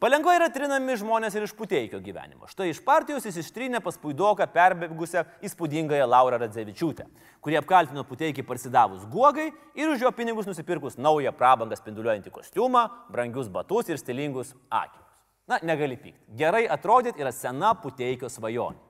Palengva 0.01 0.33
yra 0.33 0.47
trinami 0.49 0.95
žmonės 0.97 1.35
ir 1.37 1.45
iš 1.45 1.53
puteikio 1.57 1.99
gyvenimo. 2.01 2.47
Štai 2.49 2.71
iš 2.71 2.79
partijos 2.85 3.27
jis 3.29 3.37
ištrynė 3.43 3.83
pas 3.85 3.99
puidoką 4.01 4.47
perbėgusią 4.49 5.27
įspūdingąją 5.45 6.07
Laurą 6.09 6.39
Radzevičiūtę, 6.41 7.05
kurie 7.45 7.59
apkaltino 7.61 8.07
puteikį 8.09 8.47
parsidavus 8.49 9.05
guogai 9.13 9.51
ir 9.77 9.93
už 9.93 10.07
jo 10.07 10.13
pinigus 10.17 10.49
nusipirkus 10.49 10.97
naują 10.97 11.35
prabangą 11.37 11.77
spinduliuojantį 11.77 12.33
kostiumą, 12.33 12.87
brangius 13.13 13.53
batus 13.53 13.93
ir 13.93 14.01
stilingus 14.01 14.55
akinius. 14.71 15.05
Na, 15.53 15.61
negali 15.69 16.01
pykti. 16.01 16.33
Gerai 16.39 16.65
atrodyti 16.65 17.21
yra 17.21 17.33
sena 17.37 17.75
puteikio 17.77 18.33
svajonė. 18.33 18.81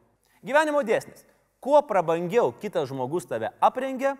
Gyvenimo 0.46 0.84
dėsnis. 0.86 1.26
Kuo 1.60 1.82
prabangiau 1.84 2.54
kitas 2.56 2.88
žmogus 2.88 3.26
tave 3.28 3.50
aprengia, 3.60 4.14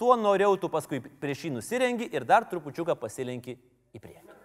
tuo 0.00 0.16
noriau 0.16 0.56
tu 0.56 0.70
paskui 0.72 1.00
prieš 1.00 1.44
jį 1.44 1.56
nusirengi 1.58 2.08
ir 2.08 2.24
dar 2.24 2.46
trupučiuką 2.48 2.96
pasilenki 2.96 3.58
į 3.92 4.00
priekį. 4.00 4.40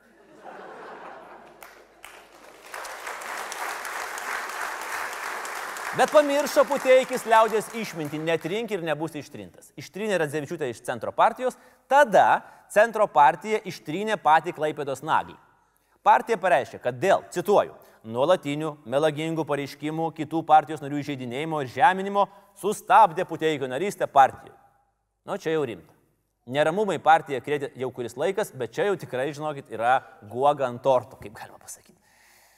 Bet 5.96 6.12
pamiršo 6.12 6.66
puteikis 6.68 7.24
liaudės 7.24 7.70
išminti, 7.72 8.20
netrink 8.20 8.74
ir 8.76 8.82
nebus 8.84 9.14
ištrintas. 9.16 9.70
Ištrinė 9.80 10.18
Radzevičiūtė 10.20 10.68
iš 10.74 10.82
centro 10.84 11.14
partijos, 11.16 11.56
tada 11.88 12.42
centro 12.68 13.08
partija 13.08 13.62
ištrynė 13.64 14.18
patį 14.20 14.52
Klaipėdos 14.58 15.00
naglį. 15.08 15.38
Partija 16.04 16.36
pareiškė, 16.36 16.82
kad 16.84 17.00
dėl, 17.00 17.24
cituoju, 17.32 17.78
nuolatinių, 18.06 18.76
melagingų 18.90 19.46
pareiškimų, 19.48 20.12
kitų 20.18 20.44
partijos 20.48 20.84
narių 20.84 21.02
įžeidinėjimo 21.02 21.62
ir 21.64 21.72
žeminimo 21.74 22.28
sustabdė 22.62 23.26
puteikio 23.28 23.70
narystę 23.72 24.08
partijoje. 24.08 24.56
Nu, 25.26 25.38
čia 25.42 25.56
jau 25.56 25.66
rimta. 25.66 25.92
Neramumai 26.46 27.00
partija 27.02 27.42
krėtė 27.42 27.72
jau 27.82 27.90
kuris 27.90 28.14
laikas, 28.22 28.52
bet 28.54 28.76
čia 28.76 28.86
jau 28.92 28.98
tikrai, 29.02 29.32
žinokit, 29.34 29.72
yra 29.74 29.98
guoga 30.30 30.68
ant 30.68 30.84
torto, 30.86 31.18
kaip 31.18 31.34
galima 31.34 31.58
pasakyti. 31.58 31.98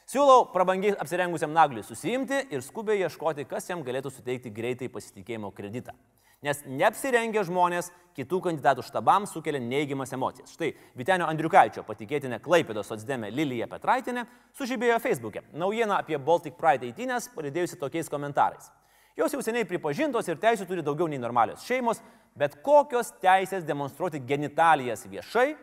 Siūlau 0.07 0.45
prabangiai 0.51 0.95
apsirengusiam 0.99 1.51
nagliui 1.55 1.83
susijimti 1.87 2.45
ir 2.51 2.63
skubiai 2.63 3.01
ieškoti, 3.03 3.47
kas 3.47 3.67
jam 3.67 3.83
galėtų 3.87 4.11
suteikti 4.11 4.51
greitai 4.55 4.87
pasitikėjimo 4.91 5.53
kreditą. 5.55 5.95
Nes 6.45 6.59
neapsirengę 6.69 7.41
žmonės 7.47 7.89
kitų 8.17 8.39
kandidatų 8.45 8.83
štabams 8.85 9.31
sukelia 9.33 9.61
neigiamas 9.61 10.13
emocijas. 10.13 10.53
Štai 10.53 10.71
Vitenio 10.97 11.25
Andriukaičio 11.29 11.83
patikėtinė 11.85 12.39
Klaipėdos 12.45 12.89
socdemė 12.89 13.31
Lilija 13.33 13.67
Petraitinė 13.69 14.25
sužibėjo 14.57 14.99
Facebook'e 15.01 15.43
naujieną 15.53 15.97
apie 15.97 16.17
Baltic 16.17 16.57
Pride 16.57 16.89
eitynės, 16.89 17.29
palidėjusi 17.33 17.79
tokiais 17.81 18.09
komentarais. 18.09 18.69
Jos 19.17 19.33
jau 19.33 19.41
seniai 19.41 19.65
pripažintos 19.65 20.29
ir 20.29 20.37
teisų 20.41 20.67
turi 20.69 20.85
daugiau 20.85 21.09
nei 21.09 21.17
normalios 21.21 21.65
šeimos, 21.65 22.03
bet 22.37 22.59
kokios 22.65 23.15
teisės 23.21 23.65
demonstruoti 23.65 24.21
genitalijas 24.21 25.07
viešai 25.09 25.55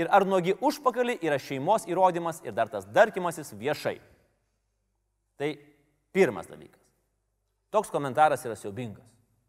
ir 0.00 0.08
ar 0.08 0.24
nuogi 0.28 0.56
užpakalį 0.56 1.18
yra 1.20 1.36
šeimos 1.40 1.84
įrodymas 1.88 2.40
ir 2.44 2.56
dar 2.56 2.72
tas 2.72 2.88
darkimasis 2.88 3.52
viešai. 3.60 3.98
Tai 5.36 5.50
pirmas 6.16 6.48
dalykas. 6.48 6.80
Toks 7.74 7.90
komentaras 7.90 8.44
yra 8.46 8.56
siaubingas, 8.56 9.04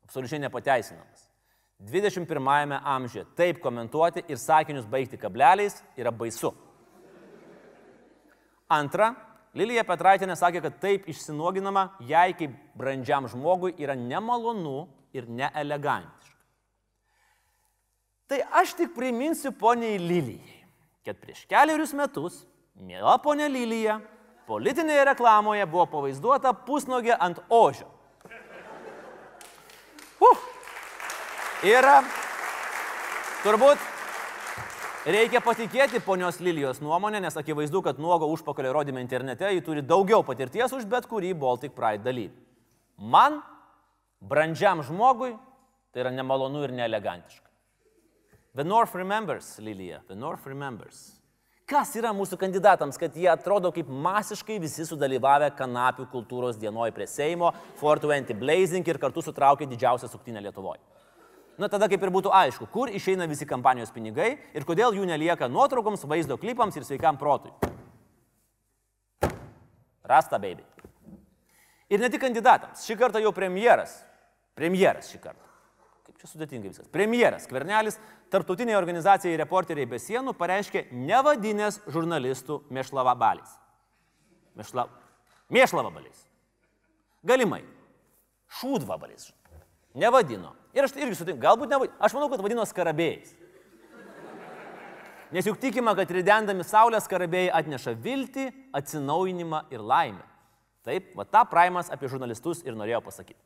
absoliučiai 0.05 0.41
nepateisinamas. 0.45 1.29
21-ame 1.83 2.79
amžiuje 2.83 3.25
taip 3.35 3.59
komentuoti 3.61 4.23
ir 4.31 4.39
sakinius 4.39 4.87
baigti 4.87 5.17
kableliais 5.19 5.81
yra 5.97 6.11
baisu. 6.11 6.53
Antra, 8.71 9.11
Lilija 9.55 9.85
Petraitinė 9.87 10.35
sakė, 10.35 10.61
kad 10.63 10.79
taip 10.83 11.05
išsinuoginama 11.11 11.89
jai 12.07 12.33
kaip 12.35 12.55
brandžiam 12.75 13.27
žmogui 13.31 13.75
yra 13.79 13.95
nemalonu 13.95 14.87
ir 15.15 15.29
neelegantiška. 15.31 16.33
Tai 18.27 18.39
aš 18.59 18.73
tik 18.75 18.95
priminsiu 18.95 19.53
poniai 19.53 19.99
Lilijai, 20.01 20.63
kad 21.05 21.19
prieš 21.21 21.45
keliarius 21.47 21.93
metus, 21.93 22.41
mėla 22.75 23.19
ponė 23.21 23.47
Lilija, 23.51 23.99
politinėje 24.49 25.05
reklamoje 25.11 25.67
buvo 25.69 25.85
pavaizduota 25.91 26.51
pusnogė 26.65 27.13
ant 27.19 27.39
ožio. 27.53 27.87
Uh. 30.21 30.37
Ir 31.65 31.87
turbūt 33.41 33.81
reikia 35.05 35.41
patikėti 35.41 36.01
ponios 36.03 36.37
Lilijos 36.43 36.81
nuomonę, 36.83 37.21
nes 37.23 37.37
akivaizdu, 37.39 37.81
kad 37.85 37.99
nuogo 38.01 38.29
užpakalio 38.33 38.73
rodymė 38.75 39.01
internete 39.05 39.49
jį 39.53 39.63
turi 39.65 39.83
daugiau 39.85 40.23
patirties 40.25 40.73
už 40.75 40.85
bet 40.89 41.07
kurį 41.09 41.33
Baltic 41.39 41.75
Pride 41.77 42.03
dalyvį. 42.05 42.35
Man, 42.99 43.41
brandžiam 44.21 44.83
žmogui, 44.85 45.33
tai 45.91 46.05
yra 46.05 46.13
nemalonu 46.13 46.63
ir 46.67 46.75
neelegantiška. 46.75 47.49
The 48.55 48.63
North 48.63 48.95
remembers, 48.95 49.57
Lilija, 49.59 49.99
the 50.07 50.15
North 50.15 50.45
remembers. 50.47 51.14
Kas 51.65 51.95
yra 51.97 52.11
mūsų 52.13 52.37
kandidatams, 52.37 52.97
kad 53.01 53.15
jie 53.17 53.25
atrodo 53.31 53.71
kaip 53.73 53.87
masiškai 53.89 54.59
visi 54.61 54.83
sudalyvavę 54.85 55.47
kanapių 55.57 56.03
kultūros 56.11 56.59
dienoje 56.61 56.93
prie 56.93 57.07
Seimo, 57.09 57.49
420 57.79 58.37
Blazing 58.37 58.85
ir 58.85 58.99
kartu 59.01 59.23
sutraukė 59.25 59.65
didžiausią 59.71 60.11
suktinę 60.11 60.43
Lietuvoje. 60.45 60.83
Na 61.57 61.65
tada 61.71 61.87
kaip 61.89 62.03
ir 62.05 62.11
būtų 62.13 62.29
aišku, 62.37 62.67
kur 62.69 62.91
išeina 62.93 63.25
visi 63.31 63.47
kampanijos 63.49 63.89
pinigai 63.95 64.35
ir 64.53 64.67
kodėl 64.67 64.93
jų 64.93 65.07
nelieka 65.09 65.49
nuotraukoms, 65.49 66.05
vaizdo 66.05 66.37
klipams 66.37 66.77
ir 66.77 66.85
sveikam 66.85 67.17
protui. 67.17 67.49
Rasta, 70.05 70.37
baby. 70.37 70.61
Ir 71.89 71.97
ne 71.97 72.11
tik 72.13 72.21
kandidatams, 72.21 72.85
šį 72.85 72.99
kartą 73.01 73.25
jau 73.25 73.33
premjeras. 73.33 74.03
Premjeras 74.53 75.09
šį 75.09 75.23
kartą. 75.23 75.54
Čia 76.25 76.31
sudėtingai 76.39 76.71
viskas. 76.71 76.87
Premjeras 76.89 77.43
Kvernelis 77.45 77.99
tarptautiniai 78.33 78.73
organizacijai 78.79 79.37
Reporteriai 79.37 79.85
be 79.85 79.99
sienų 80.01 80.31
pareiškė 80.39 80.87
nevadinės 80.89 81.83
žurnalistų 81.93 82.63
mėšlavabaliais. 82.73 83.51
Mėšla... 84.57 84.87
Mėšlavabaliais. 85.53 86.23
Galimai. 87.29 87.59
Šūdvabaliais. 88.57 89.27
Nevadino. 90.01 90.55
Ir 90.73 90.87
aš 90.87 90.95
irgi 90.97 91.19
sutinku, 91.19 91.43
galbūt 91.43 91.69
nevadino. 91.75 91.99
Aš 92.01 92.17
manau, 92.17 92.31
kad 92.33 92.41
vadino 92.41 92.65
skarabėjais. 92.65 93.35
Nes 95.35 95.45
juk 95.45 95.61
tikima, 95.61 95.93
kad 95.93 96.09
ridendami 96.09 96.65
Saulės 96.65 97.05
skarabėjai 97.05 97.53
atneša 97.61 97.93
viltį, 98.01 98.47
atsinaujinimą 98.81 99.61
ir 99.77 99.85
laimę. 99.93 100.25
Taip, 100.89 101.13
va 101.13 101.29
tą 101.29 101.45
praimas 101.53 101.93
apie 101.93 102.09
žurnalistus 102.09 102.65
ir 102.65 102.73
norėjau 102.73 103.05
pasakyti. 103.05 103.41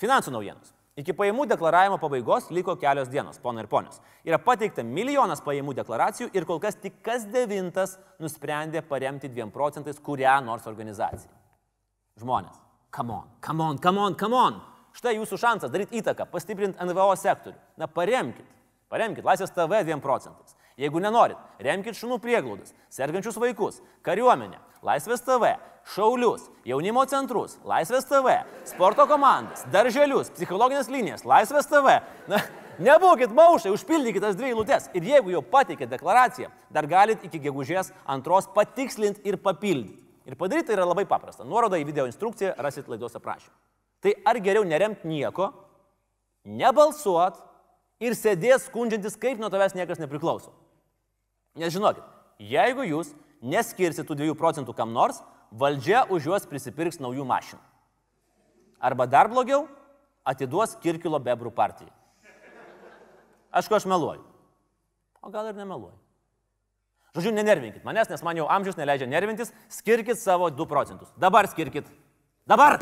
Finansų 0.00 0.32
naujienos. 0.32 0.72
Iki 0.96 1.12
pajamų 1.12 1.44
deklaravimo 1.50 1.98
pabaigos 2.00 2.46
liko 2.56 2.72
kelios 2.80 3.10
dienos, 3.12 3.36
ponai 3.42 3.66
ir 3.66 3.68
ponios. 3.68 3.98
Yra 4.24 4.38
pateikta 4.40 4.80
milijonas 4.80 5.42
pajamų 5.44 5.74
deklaracijų 5.76 6.30
ir 6.32 6.46
kol 6.48 6.56
kas 6.62 6.78
tik 6.80 7.02
kas 7.04 7.26
devintas 7.28 7.98
nusprendė 8.22 8.80
paremti 8.80 9.28
2 9.28 9.50
procentais 9.52 10.00
kurią 10.00 10.38
nors 10.46 10.64
organizaciją. 10.66 11.28
Žmonės, 12.16 12.56
come 12.96 13.12
on, 13.12 13.28
come 13.44 13.66
on, 13.66 13.78
come 13.84 14.00
on, 14.00 14.16
come 14.16 14.40
on. 14.40 14.56
Štai 14.96 15.18
jūsų 15.18 15.36
šansas 15.36 15.72
daryti 15.74 16.00
įtaką, 16.00 16.30
pastiprinti 16.32 16.80
NVO 16.80 17.10
sektorių. 17.20 17.60
Na 17.76 17.92
paremkit, 17.92 18.48
paremkit 18.88 19.28
Laisvės 19.28 19.52
TV 19.52 19.82
2 19.84 20.00
procentais. 20.00 20.56
Jeigu 20.80 21.00
nenorit, 21.04 21.36
remkite 21.60 22.00
šunų 22.00 22.16
prieglaudas, 22.24 22.72
sergančius 22.88 23.36
vaikus, 23.40 23.82
kariuomenę, 24.04 24.62
Laisvės 24.84 25.20
TV, 25.28 25.58
šaulius, 25.94 26.48
jaunimo 26.66 27.04
centrus, 27.06 27.56
Laisvės 27.66 28.08
TV, 28.08 28.40
sporto 28.66 29.06
komandas, 29.08 29.64
darželius, 29.72 30.32
psichologinės 30.34 30.90
linijas, 30.90 31.26
Laisvės 31.28 31.68
TV. 31.70 32.00
Na, 32.30 32.40
nebūkit 32.82 33.34
maušai, 33.34 33.72
užpildykite 33.74 34.24
tas 34.24 34.38
dvi 34.38 34.50
eilutes. 34.50 34.88
Ir 34.98 35.06
jeigu 35.12 35.34
jau 35.36 35.44
pateikėte 35.46 35.92
deklaraciją, 35.94 36.50
dar 36.74 36.88
galite 36.90 37.28
iki 37.28 37.40
gegužės 37.46 37.92
antros 38.02 38.50
patikslinti 38.54 39.22
ir 39.28 39.38
papildyti. 39.42 40.02
Ir 40.26 40.34
padaryti 40.34 40.72
tai 40.72 40.80
yra 40.80 40.88
labai 40.88 41.04
paprasta. 41.06 41.46
Nuorodą 41.46 41.78
į 41.78 41.86
video 41.86 42.08
instrukciją 42.10 42.56
rasit 42.58 42.88
laidos 42.90 43.14
aprašymą. 43.14 43.54
Tai 44.02 44.12
ar 44.26 44.40
geriau 44.42 44.66
neremti 44.66 45.06
nieko, 45.06 45.52
nebalsuot 46.46 47.38
ir 48.02 48.16
sėdės 48.18 48.66
skundžiantis, 48.66 49.14
kaip 49.22 49.38
nuo 49.38 49.50
tavęs 49.54 49.76
niekas 49.78 50.02
nepriklauso. 50.02 50.50
Nes 51.56 51.72
žinokit, 51.72 52.02
jeigu 52.42 52.84
jūs 52.90 53.14
neskirsit 53.40 54.04
tų 54.08 54.18
2 54.18 54.36
procentų 54.36 54.74
kam 54.76 54.90
nors, 54.92 55.22
valdžia 55.56 56.04
už 56.12 56.28
juos 56.28 56.46
prisipirks 56.48 57.00
naujų 57.00 57.24
mašinų. 57.26 57.62
Arba 58.80 59.06
dar 59.08 59.30
blogiau, 59.32 59.64
atiduos 60.26 60.76
Kirkilo 60.82 61.18
bebrų 61.22 61.52
partijai. 61.56 61.92
Aišku, 63.56 63.78
aš 63.78 63.86
meluoju. 63.88 64.20
O 65.24 65.32
gal 65.32 65.48
ir 65.48 65.56
nemeluoju. 65.56 65.96
Žodžiu, 67.16 67.32
nenervinkit 67.32 67.86
manęs, 67.86 68.10
nes 68.12 68.20
man 68.20 68.36
jau 68.36 68.44
amžius 68.52 68.76
neleidžia 68.76 69.08
nervintis, 69.08 69.48
skirkit 69.72 70.20
savo 70.20 70.50
2 70.52 70.68
procentus. 70.68 71.08
Dabar 71.16 71.48
skirkit. 71.48 71.88
Dabar! 72.44 72.76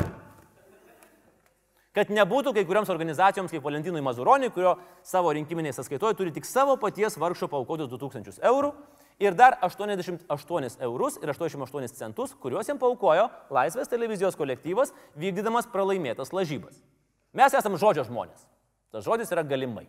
Kad 1.95 2.11
nebūtų 2.11 2.51
kai 2.57 2.65
kuriams 2.67 2.91
organizacijoms 2.91 3.53
kaip 3.55 3.63
Valentinui 3.63 4.03
Mazuroniui, 4.03 4.51
kurio 4.51 4.73
savo 4.99 5.31
rinkiminiai 5.31 5.71
sąskaitoje 5.71 6.17
turi 6.19 6.33
tik 6.35 6.43
savo 6.43 6.75
paties 6.75 7.15
vargšo 7.15 7.47
paukotus 7.47 7.87
2000 7.93 8.43
eurų 8.43 8.73
ir 9.19 9.35
dar 9.35 9.57
88 9.61 10.81
eurus 10.83 11.19
ir 11.21 11.29
88 11.31 11.95
centus, 11.95 12.33
kuriuos 12.39 12.67
jam 12.67 12.79
paukojo 12.79 13.29
Laisvės 13.53 13.91
televizijos 13.91 14.37
kolektyvas, 14.39 14.93
vykdydamas 15.19 15.69
pralaimėtas 15.71 16.33
lažybas. 16.35 16.81
Mes 17.35 17.53
esame 17.53 17.79
žodžio 17.79 18.05
žmonės. 18.07 18.47
Tas 18.91 19.03
žodis 19.03 19.31
yra 19.31 19.43
galimai. 19.43 19.87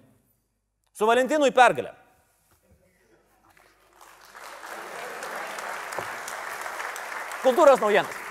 Su 0.97 1.07
Valentinui 1.07 1.53
pergalė. 1.55 1.93
Kultūros 7.47 7.79
naujienos. 7.79 8.26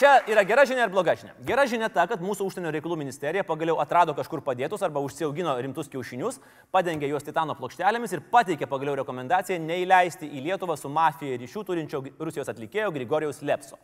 Čia 0.00 0.14
yra 0.32 0.40
gera 0.48 0.62
žinia 0.64 0.86
ir 0.86 0.92
bloga 0.94 1.12
žinia. 1.12 1.34
Gera 1.44 1.66
žinia 1.68 1.90
ta, 1.92 2.06
kad 2.08 2.22
mūsų 2.24 2.46
užsienio 2.48 2.70
reikalų 2.72 2.96
ministerija 3.02 3.42
pagaliau 3.44 3.82
atrado 3.82 4.14
kažkur 4.16 4.40
padėtus 4.40 4.80
arba 4.86 5.02
užsiaugino 5.04 5.52
rimtus 5.60 5.90
kiaušinius, 5.92 6.38
padengė 6.72 7.10
juos 7.10 7.26
titano 7.26 7.52
plokštelėmis 7.58 8.14
ir 8.16 8.22
pateikė 8.32 8.64
pagaliau 8.70 8.96
rekomendaciją 9.02 9.58
neįleisti 9.60 10.30
į 10.30 10.46
Lietuvą 10.46 10.78
su 10.80 10.88
mafija 10.88 11.36
ryšių 11.42 11.64
turinčio 11.68 12.00
Rusijos 12.16 12.48
atlikėjo 12.48 12.94
Grigorijaus 12.96 13.42
Lepso. 13.44 13.76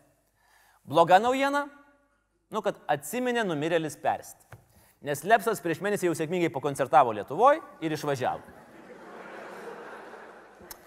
Bloga 0.89 1.21
naujiena, 1.21 1.67
nu 2.49 2.65
kad 2.65 2.81
atsiminė 2.97 3.45
numirėlis 3.45 4.01
persti. 4.01 4.65
Nes 5.05 5.21
Lepsas 5.21 5.61
prieš 5.61 5.85
mėnesį 5.85 6.09
jau 6.09 6.17
sėkmingai 6.17 6.49
pakoncertavo 6.57 7.13
Lietuvoje 7.13 7.61
ir 7.85 7.93
išvažiavo. 7.93 8.41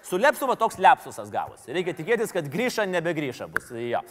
Su 0.10 0.18
Lepsu 0.18 0.50
va 0.50 0.58
toks 0.58 0.82
lepsusas 0.82 1.30
gavosi. 1.30 1.70
Reikia 1.70 1.94
tikėtis, 1.94 2.34
kad 2.34 2.50
grįža, 2.50 2.90
nebegrįža 2.90 3.46
bus. 3.46 3.70
Jo. 3.78 4.08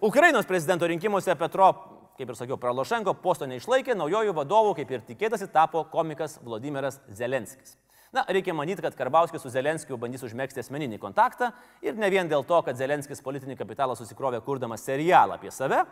Ukrainos 0.00 0.46
prezidento 0.46 0.86
rinkimuose 0.86 1.34
Petro, 1.38 1.70
kaip 2.16 2.30
ir 2.30 2.38
sakiau, 2.38 2.58
Pralošenko 2.60 3.16
posto 3.22 3.48
neišlaikė, 3.48 3.96
naujojų 3.96 4.34
vadovų, 4.36 4.76
kaip 4.80 4.92
ir 4.94 5.04
tikėtasi, 5.08 5.50
tapo 5.52 5.84
komikas 5.92 6.38
Vladimiras 6.44 7.00
Zelenskis. 7.08 7.76
Na, 8.14 8.22
reikia 8.32 8.54
manyti, 8.54 8.80
kad 8.84 8.94
Karbauskis 8.96 9.42
su 9.42 9.50
Zelenskiu 9.52 9.98
bandys 10.00 10.22
užmėgsti 10.24 10.62
asmeninį 10.62 11.00
kontaktą 11.02 11.50
ir 11.84 11.98
ne 11.98 12.08
vien 12.12 12.28
dėl 12.30 12.46
to, 12.48 12.60
kad 12.64 12.78
Zelenskis 12.78 13.20
politinį 13.24 13.58
kapitalą 13.58 13.96
susikrovė 13.98 14.40
kurdamas 14.46 14.86
serialą 14.86 15.36
apie 15.36 15.50
save, 15.52 15.82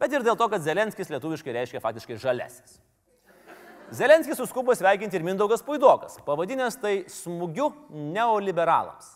bet 0.00 0.14
ir 0.14 0.24
dėl 0.24 0.38
to, 0.38 0.48
kad 0.48 0.64
Zelenskis 0.64 1.10
lietuviškai 1.12 1.56
reiškia 1.58 1.82
faktiškai 1.82 2.16
žalesis. 2.22 2.78
Zelenskis 3.92 4.38
suskubo 4.40 4.72
sveikinti 4.72 5.18
ir 5.18 5.26
Mindaugas 5.26 5.60
Puidokas, 5.66 6.16
pavadinęs 6.24 6.78
tai 6.80 6.94
smūgiu 7.12 7.68
neoliberalams. 8.14 9.10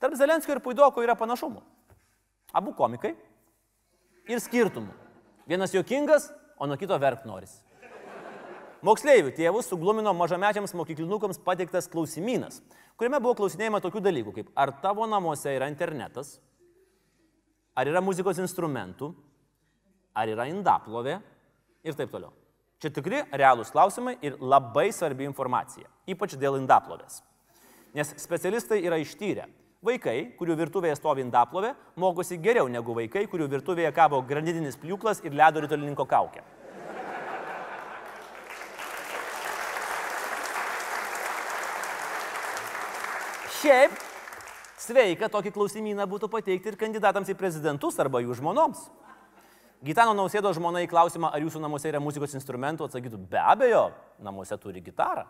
Tarp 0.00 0.16
Zelenskio 0.16 0.54
ir 0.54 0.62
Puidoko 0.64 1.04
yra 1.04 1.18
panašumų. 1.18 1.60
Abu 2.56 2.72
komikai 2.78 3.12
ir 4.28 4.40
skirtumų. 4.40 4.92
Vienas 5.48 5.74
juokingas, 5.74 6.30
o 6.56 6.66
nuo 6.68 6.78
kito 6.80 6.96
verkt 7.00 7.26
noris. 7.28 7.58
Moksleivių 8.84 9.32
tėvus 9.32 9.70
suglumino 9.70 10.12
mažamečiams 10.16 10.74
mokyklinukams 10.76 11.38
pateiktas 11.44 11.88
klausimynas, 11.88 12.60
kuriame 13.00 13.20
buvo 13.24 13.38
klausinėjama 13.38 13.80
tokių 13.80 14.02
dalykų 14.04 14.34
kaip 14.36 14.50
ar 14.60 14.74
tavo 14.82 15.06
namuose 15.08 15.54
yra 15.56 15.70
internetas, 15.72 16.34
ar 17.72 17.88
yra 17.88 18.02
muzikos 18.04 18.40
instrumentų, 18.44 19.14
ar 20.12 20.28
yra 20.28 20.48
indaplovė 20.52 21.16
ir 21.84 21.96
taip 21.96 22.12
toliau. 22.12 22.32
Čia 22.82 22.92
tikri 22.92 23.22
realūs 23.32 23.72
klausimai 23.72 24.18
ir 24.20 24.36
labai 24.40 24.90
svarbi 24.92 25.24
informacija, 25.24 25.88
ypač 26.10 26.36
dėl 26.36 26.58
indaplovės. 26.60 27.22
Nes 27.96 28.10
specialistai 28.20 28.82
yra 28.84 28.98
ištyrę, 29.00 29.46
Vaikai, 29.84 30.30
kurių 30.38 30.54
virtuvėje 30.56 30.96
stovi 30.96 31.20
indaplovė, 31.20 31.74
mokosi 32.00 32.38
geriau 32.40 32.70
negu 32.72 32.94
vaikai, 32.96 33.26
kurių 33.28 33.50
virtuvėje 33.52 33.90
kabo 33.92 34.22
granitinis 34.24 34.78
pjūklas 34.80 35.20
ir 35.26 35.36
ledo 35.36 35.60
rytolininko 35.60 36.06
kaukė. 36.08 36.40
Šiaip 43.60 43.92
sveika 44.80 45.28
tokį 45.28 45.52
klausimyną 45.52 46.08
būtų 46.08 46.32
pateikti 46.32 46.72
ir 46.72 46.80
kandidatams 46.80 47.28
į 47.28 47.36
prezidentus 47.36 48.00
arba 48.00 48.24
jų 48.24 48.40
žmonoms. 48.40 48.88
Gitano 49.84 50.16
nausėdo 50.16 50.48
žmona 50.56 50.80
į 50.80 50.88
klausimą, 50.88 51.28
ar 51.28 51.44
jūsų 51.44 51.60
namuose 51.60 51.92
yra 51.92 52.00
muzikos 52.00 52.32
instrumentų, 52.40 52.88
atsakytų, 52.88 53.20
be 53.28 53.40
abejo, 53.40 53.90
namuose 54.24 54.56
turi 54.56 54.80
gitarą. 54.80 55.28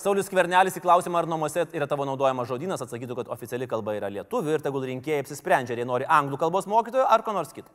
Saulis 0.00 0.30
Kvernelis 0.32 0.78
į 0.78 0.80
klausimą, 0.80 1.20
ar 1.20 1.26
namuose 1.28 1.66
yra 1.76 1.84
tavo 1.88 2.06
naudojamas 2.08 2.48
žodynas, 2.48 2.80
atsakytų, 2.80 3.18
kad 3.18 3.30
oficiali 3.34 3.66
kalba 3.68 3.92
yra 3.98 4.08
lietuvių 4.08 4.54
ir 4.56 4.62
tegul 4.64 4.86
rinkėjai 4.88 5.20
apsisprendžia, 5.26 5.74
ar 5.74 5.82
jie 5.82 5.88
nori 5.88 6.06
anglų 6.08 6.38
kalbos 6.40 6.68
mokytojo 6.70 7.04
ar 7.04 7.20
ko 7.26 7.34
nors 7.36 7.52
kito. 7.52 7.68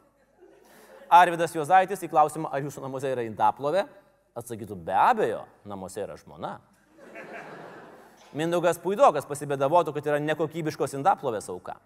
Arvidas 1.14 1.54
Juozaitis 1.54 2.02
į 2.02 2.10
klausimą, 2.10 2.50
ar 2.50 2.66
jūsų 2.66 2.82
namuose 2.82 3.12
yra 3.14 3.28
indaplovė, 3.28 3.84
atsakytų, 4.42 4.78
be 4.88 4.96
abejo, 4.98 5.44
namuose 5.70 6.02
yra 6.02 6.16
žmona. 6.18 6.56
Mindaugas 8.36 8.82
Puidokas 8.82 9.30
pasibėdavotų, 9.30 9.94
kad 9.94 10.10
yra 10.10 10.18
nekokybiškos 10.24 10.98
indaplovės 10.98 11.52
auka. 11.54 11.78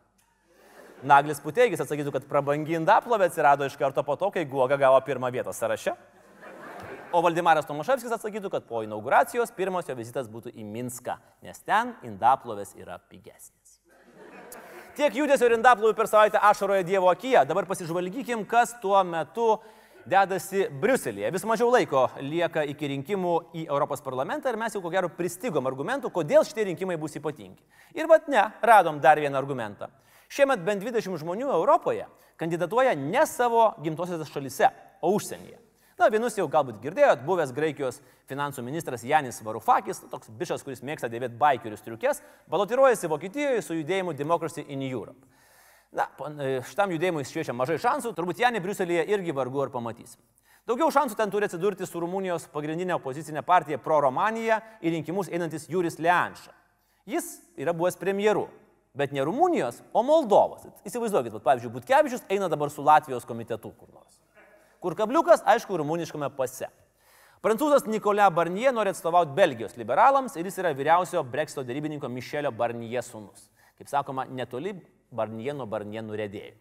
Naglis 1.04 1.44
Puteigis 1.44 1.84
atsakytų, 1.84 2.16
kad 2.16 2.32
prabangi 2.32 2.80
indaplovė 2.80 3.28
atsirado 3.28 3.68
iš 3.68 3.76
karto 3.80 4.08
po 4.08 4.16
to, 4.16 4.32
kai 4.32 4.48
Guoga 4.48 4.80
gavo 4.80 5.04
pirmą 5.04 5.34
vietą 5.36 5.52
sąraše. 5.56 5.98
O 7.10 7.24
Valdemaras 7.26 7.66
Tomaševskis 7.66 8.12
atsakytų, 8.14 8.52
kad 8.54 8.66
po 8.70 8.84
inauguracijos 8.86 9.50
pirmas 9.58 9.88
jo 9.90 9.96
vizitas 9.98 10.28
būtų 10.30 10.52
į 10.54 10.62
Minską, 10.62 11.16
nes 11.42 11.58
ten 11.66 11.96
indaplovės 12.06 12.76
yra 12.78 13.00
pigesnės. 13.10 13.80
Tiek 14.94 15.16
judesio 15.18 15.48
ir 15.48 15.56
indaplovių 15.56 15.96
per 15.98 16.10
savaitę 16.12 16.42
ašaroje 16.44 16.84
Dievo 16.86 17.10
akyje. 17.10 17.42
Dabar 17.50 17.66
pasižvalgykim, 17.66 18.44
kas 18.50 18.76
tuo 18.82 19.00
metu 19.08 19.48
dedasi 20.10 20.68
Briuselėje. 20.82 21.32
Vis 21.34 21.46
mažiau 21.50 21.72
laiko 21.74 22.04
lieka 22.22 22.66
iki 22.70 22.92
rinkimų 22.92 23.34
į 23.58 23.64
Europos 23.70 24.04
parlamentą 24.06 24.52
ir 24.52 24.60
mes 24.62 24.76
jau 24.76 24.82
ko 24.84 24.92
gero 24.94 25.10
pristigom 25.10 25.70
argumentų, 25.72 26.12
kodėl 26.14 26.46
šitie 26.46 26.68
rinkimai 26.70 27.00
bus 27.02 27.18
ypatingi. 27.18 27.64
Ir 27.98 28.10
vad 28.12 28.30
ne, 28.30 28.44
radom 28.62 29.00
dar 29.02 29.22
vieną 29.22 29.40
argumentą. 29.40 29.90
Šiemet 30.30 30.62
bent 30.68 30.86
20 30.86 31.18
žmonių 31.24 31.50
Europoje 31.56 32.06
kandidatuoja 32.38 32.94
ne 33.00 33.26
savo 33.26 33.72
gimtosiose 33.82 34.30
šalise, 34.30 34.70
o 35.02 35.16
užsienyje. 35.16 35.58
Na, 36.00 36.08
vienus 36.08 36.38
jau 36.38 36.46
galbūt 36.48 36.78
girdėjot, 36.80 37.26
buvęs 37.28 37.50
Graikijos 37.52 37.98
finansų 38.32 38.64
ministras 38.64 39.02
Janis 39.04 39.42
Varufakis, 39.44 39.98
toks 40.08 40.30
bišas, 40.40 40.62
kuris 40.64 40.80
mėgsta 40.80 41.10
dėvėti 41.12 41.36
baikerius 41.42 41.82
triukės, 41.84 42.22
balotiruojasi 42.48 43.10
Vokietijoje 43.12 43.66
su 43.66 43.76
judėjimu 43.76 44.14
Democracy 44.16 44.64
in 44.64 44.86
Europe. 44.88 45.20
Na, 45.92 46.06
e, 46.40 46.62
šitam 46.70 46.94
judėjimui 46.96 47.26
šviečia 47.28 47.52
mažai 47.52 47.76
šansų, 47.84 48.14
turbūt 48.16 48.40
Janį 48.40 48.62
Briuselėje 48.64 49.04
irgi 49.12 49.36
vargu 49.36 49.66
ar 49.66 49.74
pamatysim. 49.74 50.22
Daugiau 50.70 50.88
šansų 50.88 51.20
ten 51.20 51.34
turi 51.34 51.50
atsidurti 51.50 51.84
su 51.90 52.00
Rumunijos 52.00 52.48
pagrindinė 52.54 52.96
opozicinė 52.96 53.44
partija 53.44 53.82
Pro 53.84 54.00
Romanija 54.06 54.62
į 54.80 54.96
rinkimus 54.96 55.28
einantis 55.28 55.68
Juris 55.68 56.00
Leanša. 56.00 56.56
Jis 57.12 57.28
yra 57.60 57.76
buvęs 57.76 58.00
premjeru, 58.00 58.48
bet 58.96 59.12
ne 59.12 59.28
Rumunijos, 59.28 59.84
o 59.92 60.06
Moldovos. 60.08 60.64
Įsivaizduokit, 60.88 61.36
pavyzdžiui, 61.44 61.76
Butkevičius 61.76 62.24
eina 62.32 62.48
dabar 62.48 62.72
su 62.72 62.88
Latvijos 62.88 63.28
komitetu 63.28 63.74
kur 63.76 63.92
nors 63.92 64.19
kur 64.84 64.96
kabliukas, 65.00 65.44
aišku, 65.46 65.78
rumuniškame 65.82 66.30
pase. 66.38 66.70
Prancūzas 67.40 67.86
Nikolė 67.88 68.26
Barnie 68.36 68.72
nori 68.76 68.92
atstovauti 68.92 69.32
Belgijos 69.36 69.78
liberalams 69.80 70.36
ir 70.36 70.48
jis 70.50 70.60
yra 70.60 70.74
vyriausio 70.76 71.24
Brexito 71.24 71.64
darybininko 71.64 72.10
Mišelio 72.12 72.52
Barnie 72.52 73.00
sūnus. 73.00 73.48
Kaip 73.80 73.88
sakoma, 73.88 74.26
netoli 74.28 74.74
Barnie 75.12 75.54
nuo 75.56 75.70
Barnie 75.70 76.04
nurėdėjų. 76.04 76.58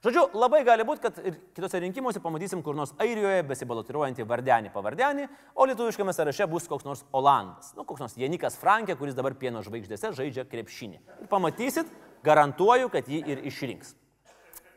Žodžiu, 0.00 0.22
labai 0.40 0.62
gali 0.64 0.84
būti, 0.88 1.02
kad 1.04 1.18
ir 1.28 1.34
kitose 1.52 1.76
rinkimuose 1.82 2.22
pamatysim 2.24 2.62
kur 2.64 2.76
nors 2.76 2.94
Airijoje 3.04 3.42
besibalotiruojantį 3.50 4.24
vardenį 4.28 4.70
pavardенį, 4.72 5.26
o 5.52 5.66
lietuviškame 5.68 6.14
sąraše 6.16 6.46
bus 6.48 6.68
koks 6.72 6.86
nors 6.88 7.02
Olandas, 7.16 7.74
nu, 7.76 7.84
koks 7.84 8.00
nors 8.00 8.16
Janikas 8.16 8.56
Frankė, 8.56 8.96
kuris 8.96 9.16
dabar 9.16 9.36
pieno 9.36 9.60
žvaigždėse 9.66 10.14
žaidžia 10.16 10.46
krepšinį. 10.48 11.02
Ir 11.20 11.28
pamatysit, 11.28 11.92
garantuoju, 12.24 12.88
kad 12.92 13.12
jį 13.12 13.20
ir 13.28 13.44
išrinks. 13.52 13.92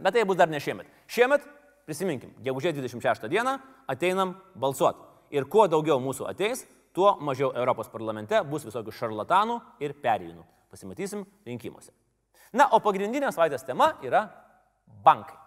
Bet 0.03 0.17
tai 0.17 0.25
bus 0.27 0.39
dar 0.39 0.51
ne 0.51 0.59
šiemet. 0.59 0.91
Šiemet, 1.07 1.47
prisiminkim, 1.87 2.33
gegužės 2.43 2.75
26 2.77 3.27
dieną 3.31 3.57
ateinam 3.91 4.37
balsuoti. 4.59 5.03
Ir 5.33 5.47
kuo 5.49 5.65
daugiau 5.67 5.99
mūsų 6.03 6.27
ateis, 6.29 6.65
tuo 6.93 7.15
mažiau 7.21 7.51
Europos 7.57 7.89
parlamente 7.89 8.37
bus 8.45 8.65
visokių 8.67 8.93
šarlatanų 8.93 9.59
ir 9.83 9.95
perėjūnų. 10.03 10.45
Pasimatysim 10.73 11.25
rinkimuose. 11.45 11.91
Na, 12.53 12.67
o 12.69 12.79
pagrindinė 12.81 13.31
savaitės 13.33 13.65
tema 13.65 13.95
yra 14.05 14.27
bankai. 15.05 15.37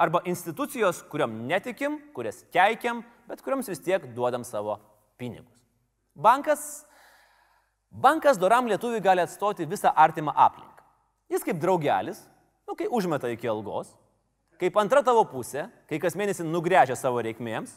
Arba 0.00 0.20
institucijos, 0.28 1.04
kuriam 1.08 1.32
netikim, 1.48 1.98
kurias 2.14 2.42
keikiam, 2.52 3.04
bet 3.30 3.40
kuriams 3.44 3.70
vis 3.70 3.80
tiek 3.80 4.04
duodam 4.16 4.44
savo 4.44 4.76
pinigus. 5.20 5.56
Bankas, 6.14 6.84
bankas 7.90 8.38
doram 8.40 8.68
lietuviui 8.68 9.00
gali 9.04 9.22
atstoti 9.24 9.68
visą 9.70 9.94
artimą 9.96 10.34
aplinką. 10.36 10.84
Jis 11.30 11.46
kaip 11.46 11.60
draugelis, 11.62 12.20
nu, 12.66 12.74
kai 12.76 12.90
užmeta 12.90 13.30
iki 13.30 13.48
algos, 13.48 13.94
kaip 14.60 14.76
antra 14.80 15.02
tavo 15.04 15.24
pusė, 15.28 15.68
kai 15.88 16.00
kas 16.02 16.16
mėnesį 16.18 16.44
nugrėžia 16.46 16.96
savo 16.98 17.22
reikmėms 17.24 17.72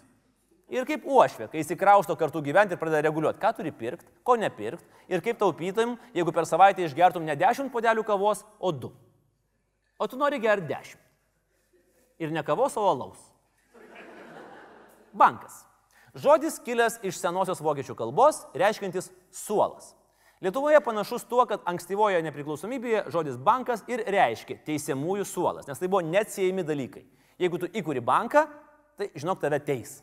ir 0.73 0.87
kaip 0.89 1.05
uošvė, 1.07 1.47
kai 1.51 1.61
įsikrausto 1.61 2.15
kartu 2.19 2.41
gyventi 2.43 2.75
ir 2.75 2.81
pradeda 2.81 3.03
reguliuoti, 3.07 3.39
ką 3.41 3.53
turi 3.57 3.71
pirkti, 3.75 4.09
ko 4.25 4.35
nepirkti 4.39 5.13
ir 5.13 5.23
kaip 5.23 5.39
taupytum, 5.39 5.97
jeigu 6.15 6.33
per 6.35 6.47
savaitę 6.49 6.85
išgertum 6.85 7.25
ne 7.27 7.37
10 7.39 7.71
podelių 7.73 8.05
kavos, 8.07 8.43
o 8.59 8.73
2. 8.75 8.91
O 9.99 10.07
tu 10.09 10.19
nori 10.19 10.41
gerti 10.43 10.67
10. 10.73 10.97
Ir 12.23 12.33
ne 12.33 12.43
kavos, 12.43 12.75
o 12.77 12.87
alaus. 12.89 13.21
Bankas. 15.13 15.63
Žodis 16.13 16.59
kilęs 16.65 16.99
iš 17.05 17.17
senosios 17.17 17.61
vokiečių 17.63 17.95
kalbos, 17.97 18.43
reiškintis 18.57 19.11
suolas. 19.33 19.93
Lietuvoje 20.43 20.81
panašus 20.83 21.23
tuo, 21.23 21.45
kad 21.47 21.63
ankstyvoje 21.69 22.19
nepriklausomybėje 22.25 23.05
žodis 23.13 23.37
bankas 23.39 23.85
ir 23.87 24.01
reiškia 24.11 24.57
teisiamųjų 24.67 25.23
suolas, 25.27 25.69
nes 25.69 25.79
tai 25.79 25.87
buvo 25.87 26.01
neatsiejami 26.03 26.65
dalykai. 26.67 27.05
Jeigu 27.39 27.61
tu 27.61 27.69
įkūri 27.71 28.03
banką, 28.03 28.43
tai 28.99 29.07
žinok, 29.15 29.39
tave 29.39 29.61
teis. 29.63 30.01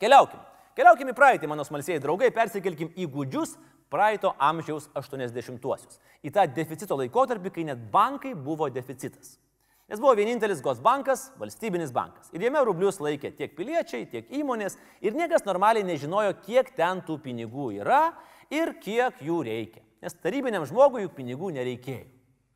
Keliaukim. 0.00 0.40
Keliaukim 0.74 1.12
į 1.12 1.16
praeitį, 1.18 1.50
mano 1.52 1.66
smalsėjai 1.68 2.00
draugai, 2.00 2.32
persikelkim 2.34 2.94
į 2.96 3.06
gudžius 3.12 3.54
praeito 3.92 4.32
amžiaus 4.40 4.88
80-uosius. 4.96 6.00
Į 6.24 6.32
tą 6.34 6.48
deficito 6.56 6.96
laikotarpį, 6.96 7.52
kai 7.52 7.68
net 7.68 7.84
bankai 7.92 8.32
buvo 8.34 8.70
deficitas. 8.72 9.36
Nes 9.84 10.00
buvo 10.00 10.14
vienintelis 10.16 10.64
GOS 10.64 10.80
bankas, 10.80 11.26
valstybinis 11.36 11.92
bankas. 11.92 12.32
Ir 12.32 12.46
jame 12.46 12.62
rublius 12.64 13.02
laikė 13.04 13.34
tiek 13.36 13.52
piliečiai, 13.52 14.08
tiek 14.08 14.32
įmonės. 14.32 14.78
Ir 15.04 15.12
niekas 15.12 15.44
normaliai 15.44 15.84
nežinojo, 15.84 16.38
kiek 16.46 16.72
ten 16.72 17.04
tų 17.04 17.18
pinigų 17.20 17.68
yra 17.82 18.14
ir 18.52 18.74
kiek 18.82 19.20
jų 19.24 19.40
reikia. 19.46 19.82
Nes 20.04 20.16
tarybiniam 20.20 20.66
žmogui 20.68 21.06
juk 21.06 21.14
pinigų 21.16 21.52
nereikėjo. 21.56 22.10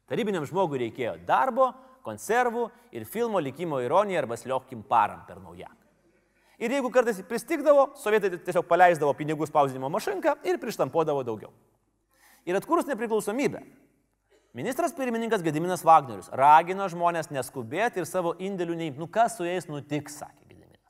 Tarybiniam 0.09 0.45
žmogui 0.49 0.81
reikėjo 0.87 1.19
darbo, 1.29 1.73
konservų 2.05 2.69
ir 2.97 3.05
filmo 3.09 3.41
likimo 3.43 3.81
ironija 3.85 4.23
arba 4.23 4.39
sliokkim 4.41 4.83
param 4.89 5.25
per 5.29 5.41
naują. 5.43 5.69
Ir 6.59 6.73
jeigu 6.75 6.91
kartais 6.91 7.21
pristikdavo, 7.29 7.93
sovietai 8.01 8.33
tiesiog 8.35 8.67
paleisdavo 8.67 9.13
pinigų 9.15 9.47
spausdinimo 9.47 9.91
mašinką 9.95 10.41
ir 10.49 10.59
prištampuodavo 10.59 11.23
daugiau. 11.27 11.53
Ir 12.49 12.57
atkūrus 12.59 12.89
nepriklausomybę, 12.89 13.61
ministras 14.59 14.95
pirmininkas 14.97 15.45
Gediminas 15.45 15.85
Wagnerius 15.87 16.33
ragino 16.35 16.89
žmonės 16.91 17.31
neskubėti 17.31 18.03
ir 18.03 18.09
savo 18.09 18.33
indėlių 18.43 18.79
neimti. 18.81 18.99
Nu 18.99 19.07
kas 19.13 19.37
su 19.39 19.47
jais 19.47 19.69
nutiks, 19.71 20.19
sakė 20.19 20.49
Gediminas. 20.49 20.83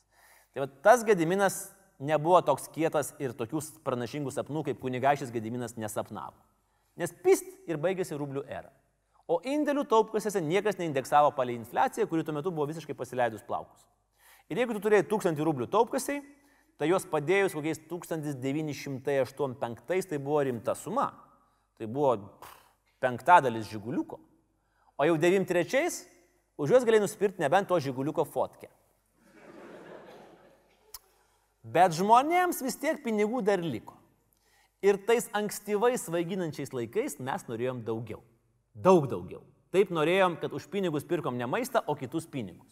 Tai 0.55 0.65
va, 0.65 0.71
tas 0.87 1.05
Gediminas 1.05 1.59
nebuvo 1.99 2.41
toks 2.47 2.69
kietas 2.75 3.15
ir 3.23 3.31
tokių 3.37 3.61
pranašingų 3.87 4.31
sapnų, 4.35 4.61
kaip 4.69 4.79
kunigašys 4.83 5.33
Gediminas 5.35 5.77
nesapnavo. 5.77 6.37
Nes 6.99 7.11
pist 7.25 7.47
ir 7.71 7.77
baigėsi 7.79 8.19
rublių 8.19 8.43
era. 8.47 8.71
O 9.29 9.41
indėlių 9.45 9.85
taupkasiuose 9.91 10.41
niekas 10.41 10.79
neindeksavo 10.81 11.31
palei 11.37 11.55
infliaciją, 11.59 12.07
kuri 12.09 12.25
tuo 12.25 12.35
metu 12.35 12.51
buvo 12.55 12.67
visiškai 12.71 12.95
pasileidus 12.97 13.43
plaukus. 13.47 13.81
Ir 14.49 14.57
jeigu 14.63 14.73
tu 14.75 14.81
turėjai 14.87 15.11
1000 15.11 15.45
rublių 15.45 15.67
taupkasiai, 15.69 16.19
tai 16.81 16.87
juos 16.89 17.05
padėjus 17.11 17.57
kokiais 17.59 17.79
1985 17.91 20.09
tai 20.09 20.19
buvo 20.19 20.41
rimta 20.49 20.73
suma. 20.79 21.09
Tai 21.79 21.87
buvo 21.87 22.13
penktadalis 23.03 23.69
žiguliuko. 23.71 24.19
O 24.99 25.07
jau 25.07 25.17
93 25.21 25.91
už 26.59 26.73
juos 26.73 26.85
galėjai 26.87 27.05
nusipirkti 27.05 27.45
nebent 27.45 27.67
to 27.71 27.77
žiguliuko 27.85 28.23
fotkę. 28.27 28.69
Bet 31.63 31.97
žmonėms 31.99 32.63
vis 32.65 32.79
tiek 32.79 33.01
pinigų 33.05 33.43
dar 33.45 33.63
liko. 33.63 33.97
Ir 34.85 35.01
tais 35.09 35.27
ankstyvais 35.35 36.05
svaiginančiais 36.07 36.71
laikais 36.73 37.19
mes 37.19 37.47
norėjom 37.49 37.83
daugiau. 37.87 38.23
Daug 38.79 39.09
daugiau. 39.11 39.43
Taip 39.75 39.91
norėjom, 39.93 40.39
kad 40.41 40.55
už 40.55 40.69
pinigus 40.73 41.05
pirkom 41.05 41.37
ne 41.37 41.49
maistą, 41.51 41.83
o 41.85 41.97
kitus 41.99 42.29
pinigus. 42.31 42.71